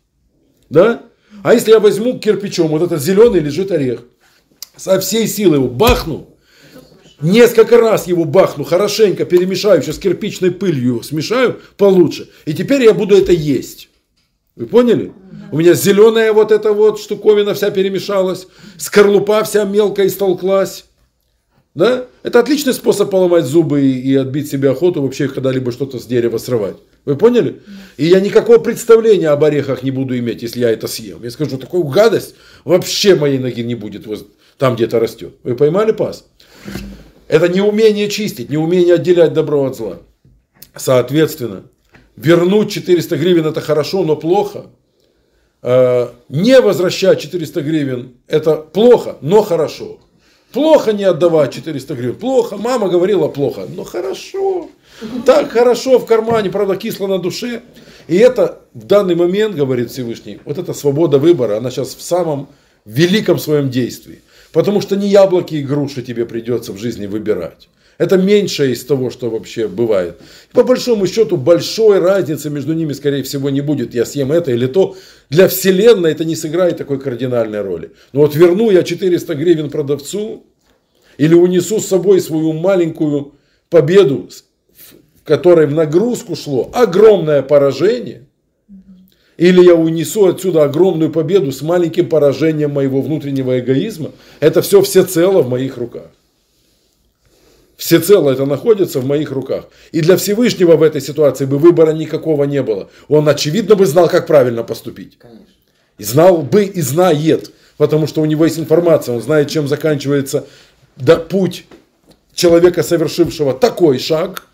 Да? 0.70 1.02
А 1.44 1.52
если 1.52 1.72
я 1.72 1.78
возьму 1.78 2.18
кирпичом, 2.18 2.68
вот 2.68 2.80
этот 2.80 3.02
зеленый 3.02 3.38
лежит 3.38 3.70
орех, 3.70 4.00
со 4.76 4.98
всей 4.98 5.28
силы 5.28 5.56
его 5.56 5.68
бахну, 5.68 6.30
несколько 7.20 7.76
раз 7.76 8.06
его 8.06 8.24
бахну, 8.24 8.64
хорошенько 8.64 9.26
перемешаю, 9.26 9.82
сейчас 9.82 9.98
кирпичной 9.98 10.52
пылью 10.52 11.02
смешаю 11.02 11.60
получше, 11.76 12.30
и 12.46 12.54
теперь 12.54 12.84
я 12.84 12.94
буду 12.94 13.14
это 13.14 13.32
есть. 13.32 13.90
Вы 14.56 14.64
поняли? 14.64 15.12
У 15.52 15.58
меня 15.58 15.74
зеленая 15.74 16.32
вот 16.32 16.50
эта 16.50 16.72
вот 16.72 16.98
штуковина 16.98 17.52
вся 17.52 17.70
перемешалась, 17.70 18.46
скорлупа 18.78 19.44
вся 19.44 19.64
мелко 19.64 20.06
истолклась. 20.06 20.86
Да? 21.74 22.06
Это 22.22 22.40
отличный 22.40 22.72
способ 22.72 23.10
поломать 23.10 23.44
зубы 23.44 23.82
и 23.82 24.14
отбить 24.14 24.50
себе 24.50 24.70
охоту 24.70 25.02
вообще 25.02 25.28
когда-либо 25.28 25.72
что-то 25.72 25.98
с 25.98 26.06
дерева 26.06 26.38
срывать. 26.38 26.76
Вы 27.04 27.16
поняли? 27.16 27.60
И 27.96 28.06
я 28.06 28.20
никакого 28.20 28.58
представления 28.58 29.28
об 29.28 29.44
орехах 29.44 29.82
не 29.82 29.90
буду 29.90 30.16
иметь, 30.18 30.42
если 30.42 30.60
я 30.60 30.70
это 30.70 30.88
съем. 30.88 31.22
Я 31.22 31.30
скажу, 31.30 31.58
такую 31.58 31.84
гадость 31.84 32.34
вообще 32.64 33.14
моей 33.14 33.38
ноги 33.38 33.62
не 33.62 33.74
будет 33.74 34.06
там, 34.56 34.74
где 34.74 34.84
это 34.84 35.00
растет. 35.00 35.34
Вы 35.42 35.54
поймали 35.54 35.92
пас? 35.92 36.26
Это 37.28 37.48
неумение 37.48 38.08
чистить, 38.08 38.50
неумение 38.50 38.94
отделять 38.94 39.32
добро 39.32 39.64
от 39.64 39.76
зла. 39.76 39.98
Соответственно, 40.74 41.64
вернуть 42.16 42.72
400 42.72 43.16
гривен 43.16 43.46
это 43.46 43.60
хорошо, 43.60 44.04
но 44.04 44.16
плохо. 44.16 44.66
Э, 45.62 46.08
не 46.28 46.60
возвращать 46.60 47.20
400 47.20 47.60
гривен 47.62 48.14
это 48.28 48.56
плохо, 48.56 49.16
но 49.20 49.42
хорошо. 49.42 49.98
Плохо 50.52 50.92
не 50.92 51.04
отдавать 51.04 51.52
400 51.54 51.94
гривен. 51.94 52.14
Плохо. 52.14 52.56
Мама 52.56 52.88
говорила 52.88 53.26
плохо. 53.26 53.66
Но 53.68 53.82
хорошо. 53.82 54.68
Так 55.24 55.50
хорошо 55.50 55.98
в 55.98 56.06
кармане, 56.06 56.50
правда, 56.50 56.76
кисло 56.76 57.06
на 57.06 57.18
душе. 57.18 57.62
И 58.08 58.16
это 58.16 58.60
в 58.74 58.84
данный 58.86 59.14
момент, 59.14 59.54
говорит 59.54 59.90
Всевышний, 59.90 60.40
вот 60.44 60.58
эта 60.58 60.74
свобода 60.74 61.18
выбора, 61.18 61.56
она 61.56 61.70
сейчас 61.70 61.94
в 61.94 62.02
самом 62.02 62.48
великом 62.84 63.38
своем 63.38 63.70
действии. 63.70 64.20
Потому 64.52 64.80
что 64.80 64.96
не 64.96 65.08
яблоки 65.08 65.56
и 65.56 65.62
груши 65.62 66.02
тебе 66.02 66.26
придется 66.26 66.72
в 66.72 66.78
жизни 66.78 67.06
выбирать. 67.06 67.68
Это 67.98 68.16
меньшее 68.16 68.72
из 68.72 68.84
того, 68.84 69.10
что 69.10 69.30
вообще 69.30 69.68
бывает. 69.68 70.20
И 70.50 70.54
по 70.54 70.64
большому 70.64 71.06
счету, 71.06 71.36
большой 71.36 72.00
разницы 72.00 72.50
между 72.50 72.72
ними, 72.72 72.92
скорее 72.92 73.22
всего, 73.22 73.50
не 73.50 73.60
будет. 73.60 73.94
Я 73.94 74.04
съем 74.04 74.32
это 74.32 74.50
или 74.50 74.66
то. 74.66 74.96
Для 75.30 75.48
Вселенной 75.48 76.12
это 76.12 76.24
не 76.24 76.34
сыграет 76.34 76.76
такой 76.76 76.98
кардинальной 76.98 77.62
роли. 77.62 77.92
Но 78.12 78.20
вот 78.20 78.34
верну 78.34 78.70
я 78.70 78.82
400 78.82 79.34
гривен 79.34 79.70
продавцу 79.70 80.44
или 81.18 81.34
унесу 81.34 81.80
с 81.80 81.86
собой 81.86 82.20
свою 82.20 82.52
маленькую 82.52 83.34
победу 83.70 84.28
которой 85.24 85.66
в 85.66 85.72
нагрузку 85.72 86.36
шло 86.36 86.70
огромное 86.72 87.42
поражение, 87.42 88.26
или 89.36 89.64
я 89.64 89.74
унесу 89.74 90.26
отсюда 90.26 90.64
огромную 90.64 91.10
победу 91.10 91.50
с 91.50 91.62
маленьким 91.62 92.08
поражением 92.08 92.72
моего 92.72 93.00
внутреннего 93.02 93.58
эгоизма, 93.58 94.12
это 94.40 94.62
все 94.62 94.80
всецело 94.82 95.42
в 95.42 95.48
моих 95.48 95.76
руках. 95.76 96.06
Всецело 97.76 98.30
это 98.30 98.46
находится 98.46 99.00
в 99.00 99.06
моих 99.06 99.32
руках. 99.32 99.66
И 99.90 100.00
для 100.00 100.16
Всевышнего 100.16 100.76
в 100.76 100.82
этой 100.82 101.00
ситуации 101.00 101.44
бы 101.44 101.58
выбора 101.58 101.92
никакого 101.92 102.44
не 102.44 102.62
было. 102.62 102.88
Он, 103.08 103.28
очевидно, 103.28 103.74
бы 103.74 103.84
знал, 103.84 104.08
как 104.08 104.28
правильно 104.28 104.62
поступить. 104.62 105.18
Конечно. 105.18 105.44
И 105.98 106.04
знал 106.04 106.42
бы 106.42 106.64
и 106.64 106.80
знает, 106.80 107.52
потому 107.76 108.06
что 108.06 108.20
у 108.20 108.24
него 108.24 108.44
есть 108.44 108.58
информация, 108.58 109.16
он 109.16 109.22
знает, 109.22 109.48
чем 109.48 109.66
заканчивается 109.66 110.46
да, 110.96 111.16
путь 111.16 111.66
человека, 112.32 112.82
совершившего 112.82 113.54
такой 113.54 113.98
шаг, 113.98 114.46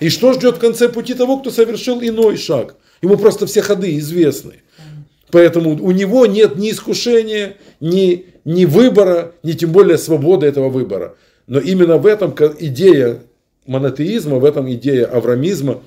и 0.00 0.08
что 0.08 0.32
ждет 0.32 0.56
в 0.56 0.60
конце 0.60 0.88
пути 0.88 1.14
того, 1.14 1.38
кто 1.38 1.50
совершил 1.50 2.00
иной 2.00 2.36
шаг. 2.36 2.76
Ему 3.02 3.16
просто 3.16 3.46
все 3.46 3.62
ходы 3.62 3.98
известны. 3.98 4.62
Поэтому 5.30 5.70
у 5.82 5.90
него 5.90 6.26
нет 6.26 6.56
ни 6.56 6.70
искушения, 6.70 7.56
ни, 7.80 8.26
ни 8.44 8.64
выбора, 8.64 9.32
ни 9.42 9.52
тем 9.52 9.72
более 9.72 9.98
свободы 9.98 10.46
этого 10.46 10.68
выбора. 10.68 11.16
Но 11.46 11.58
именно 11.58 11.96
в 11.98 12.06
этом 12.06 12.34
идея 12.58 13.20
монотеизма, 13.66 14.38
в 14.38 14.44
этом 14.44 14.72
идея 14.72 15.06
аврамизма. 15.06 15.82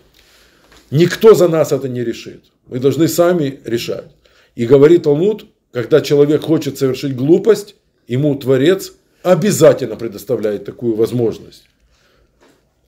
Никто 0.92 1.34
за 1.34 1.48
нас 1.48 1.72
это 1.72 1.88
не 1.88 2.04
решит. 2.04 2.46
Мы 2.68 2.80
должны 2.80 3.08
сами 3.08 3.60
решать. 3.64 4.12
И 4.56 4.66
говорит 4.66 5.04
Талмуд, 5.04 5.46
когда 5.72 6.02
человек 6.02 6.42
хочет 6.42 6.78
совершить 6.78 7.16
глупость, 7.16 7.76
ему 8.08 8.36
Творец 8.36 8.94
обязательно 9.24 9.96
предоставляет 9.96 10.66
такую 10.66 10.96
возможность. 10.96 11.66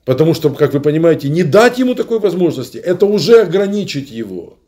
Потому 0.04 0.34
что, 0.34 0.50
как 0.50 0.72
вы 0.72 0.80
понимаете, 0.80 1.28
не 1.28 1.44
дать 1.44 1.78
ему 1.78 1.94
такой 1.94 2.18
возможности, 2.18 2.78
это 2.78 3.06
уже 3.06 3.42
ограничить 3.42 4.10
его. 4.10 4.58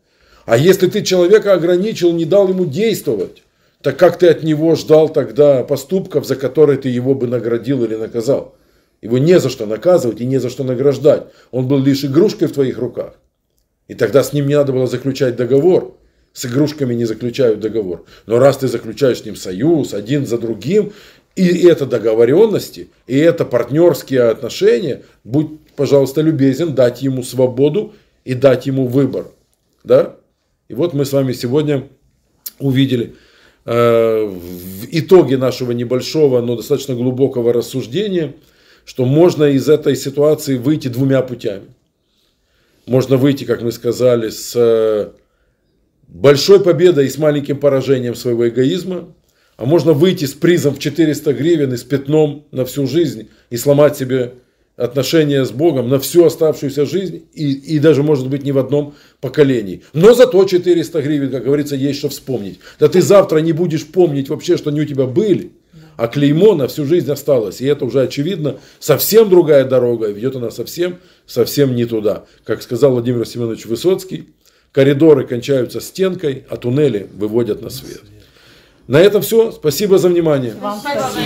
А 0.47 0.57
если 0.57 0.89
ты 0.89 1.03
человека 1.03 1.55
ограничил, 1.55 2.13
не 2.13 2.25
дал 2.25 2.49
ему 2.49 2.67
действовать, 2.67 3.43
так 3.83 3.99
как 3.99 4.19
ты 4.19 4.29
от 4.29 4.43
него 4.43 4.77
ждал 4.77 5.09
тогда 5.09 5.65
поступков, 5.65 6.27
за 6.27 6.37
которые 6.37 6.79
ты 6.79 6.89
его 6.89 7.15
бы 7.15 7.27
наградил 7.27 7.85
или 7.85 7.97
наказал? 7.97 8.55
Его 9.03 9.19
не 9.19 9.39
за 9.39 9.51
что 9.51 9.67
наказывать 9.67 10.21
и 10.21 10.27
не 10.27 10.39
за 10.39 10.49
что 10.49 10.65
награждать. 10.65 11.25
Он 11.51 11.69
был 11.69 11.79
лишь 11.79 12.05
игрушкой 12.05 12.49
в 12.49 12.53
твоих 12.53 12.79
руках. 12.79 13.15
И 13.89 13.95
тогда 13.95 14.23
с 14.23 14.33
ним 14.33 14.47
не 14.47 14.55
надо 14.55 14.73
было 14.73 14.87
заключать 14.87 15.37
договор. 15.37 15.99
С 16.33 16.47
игрушками 16.47 16.95
не 16.95 17.05
заключают 17.05 17.61
договор. 17.61 18.05
Но 18.27 18.39
раз 18.39 18.57
ты 18.57 18.67
заключаешь 18.67 19.21
с 19.21 19.25
ним 19.25 19.37
союз 19.37 19.95
один 19.95 20.27
за 20.27 20.39
другим, 20.39 20.93
и 21.37 21.67
это 21.67 21.87
договоренности, 21.87 22.89
и 23.07 23.17
это 23.17 23.45
партнерские 23.45 24.23
отношения, 24.23 25.03
будь, 25.25 25.61
пожалуйста, 25.77 26.21
любезен 26.21 26.75
дать 26.75 27.03
ему 27.03 27.23
свободу 27.23 27.95
и 28.25 28.35
дать 28.35 28.67
ему 28.67 28.87
выбор. 28.87 29.27
Да? 29.83 30.17
И 30.69 30.75
вот 30.75 30.95
мы 30.95 31.05
с 31.05 31.13
вами 31.13 31.33
сегодня 31.33 31.89
увидели 32.59 33.15
э, 33.65 34.25
в 34.25 34.87
итоге 34.91 35.37
нашего 35.37 35.73
небольшого, 35.73 36.41
но 36.41 36.57
достаточно 36.57 36.95
глубокого 36.95 37.53
рассуждения, 37.53 38.35
что 38.85 39.05
можно 39.05 39.45
из 39.45 39.69
этой 39.69 39.97
ситуации 39.97 40.57
выйти 40.57 40.89
двумя 40.89 41.23
путями. 41.23 41.67
Можно 42.87 43.17
выйти, 43.17 43.45
как 43.45 43.63
мы 43.63 43.73
сказали, 43.73 44.29
с 44.29 44.53
э, 44.55 45.11
большой 46.07 46.61
победой 46.63 47.07
и 47.07 47.11
с 47.11 47.19
маленьким 47.19 47.59
поражением 47.59 48.15
своего 48.15 48.49
эгоизма, 48.49 49.09
а 49.57 49.67
можно 49.67 49.93
выйти 49.93 50.25
с 50.25 50.33
призом 50.33 50.75
в 50.75 50.79
400 50.79 51.33
гривен 51.33 51.73
и 51.73 51.77
с 51.77 51.83
пятном 51.83 52.47
на 52.51 52.65
всю 52.65 52.87
жизнь 52.87 53.29
и 53.51 53.57
сломать 53.57 53.97
себе 53.97 54.35
отношения 54.77 55.45
с 55.45 55.53
Богом 55.53 55.89
на 55.89 56.01
всю 56.01 56.25
оставшуюся 56.25 56.85
жизнь 56.85 57.27
и, 57.33 57.53
и 57.53 57.79
даже, 57.79 58.03
может 58.03 58.29
быть, 58.29 58.43
не 58.43 58.53
в 58.53 58.59
одном 58.59 58.95
поколении. 59.21 59.83
Но 59.93 60.15
зато 60.15 60.45
400 60.45 61.03
гривен, 61.03 61.31
как 61.31 61.45
говорится, 61.45 61.77
есть 61.77 62.01
что 62.01 62.09
вспомнить. 62.09 62.59
Да 62.81 62.89
ты 62.89 63.01
завтра 63.01 63.39
не 63.39 63.53
будешь 63.53 63.87
помнить 63.87 64.29
вообще, 64.29 64.57
что 64.57 64.71
они 64.71 64.81
у 64.81 64.85
тебя 64.85 65.07
были, 65.07 65.53
а 65.97 66.09
клеймо 66.09 66.57
на 66.57 66.67
всю 66.67 66.87
жизнь 66.87 67.11
осталось. 67.11 67.61
И 67.61 67.67
это 67.67 67.85
уже 67.85 68.03
очевидно, 68.03 68.57
совсем 68.81 69.31
другая 69.31 69.65
дорога, 69.65 70.09
и 70.09 70.13
ведет 70.13 70.35
она 70.35 70.51
совсем, 70.51 70.97
совсем 71.27 71.77
не 71.77 71.85
туда. 71.85 72.25
Как 72.43 72.63
сказал 72.63 72.93
Владимир 72.93 73.25
Семенович 73.27 73.67
Высоцкий, 73.67 74.29
коридоры 74.73 75.25
кончаются 75.25 75.81
стенкой, 75.81 76.45
а 76.49 76.57
туннели 76.57 77.07
выводят 77.15 77.63
на 77.63 77.71
свет. 77.71 78.03
На 78.87 79.01
этом 79.01 79.23
все. 79.23 79.51
Спасибо 79.53 79.99
за 79.99 80.09
внимание. 80.09 80.55
Вам 80.61 80.79
Спасибо. 80.81 81.25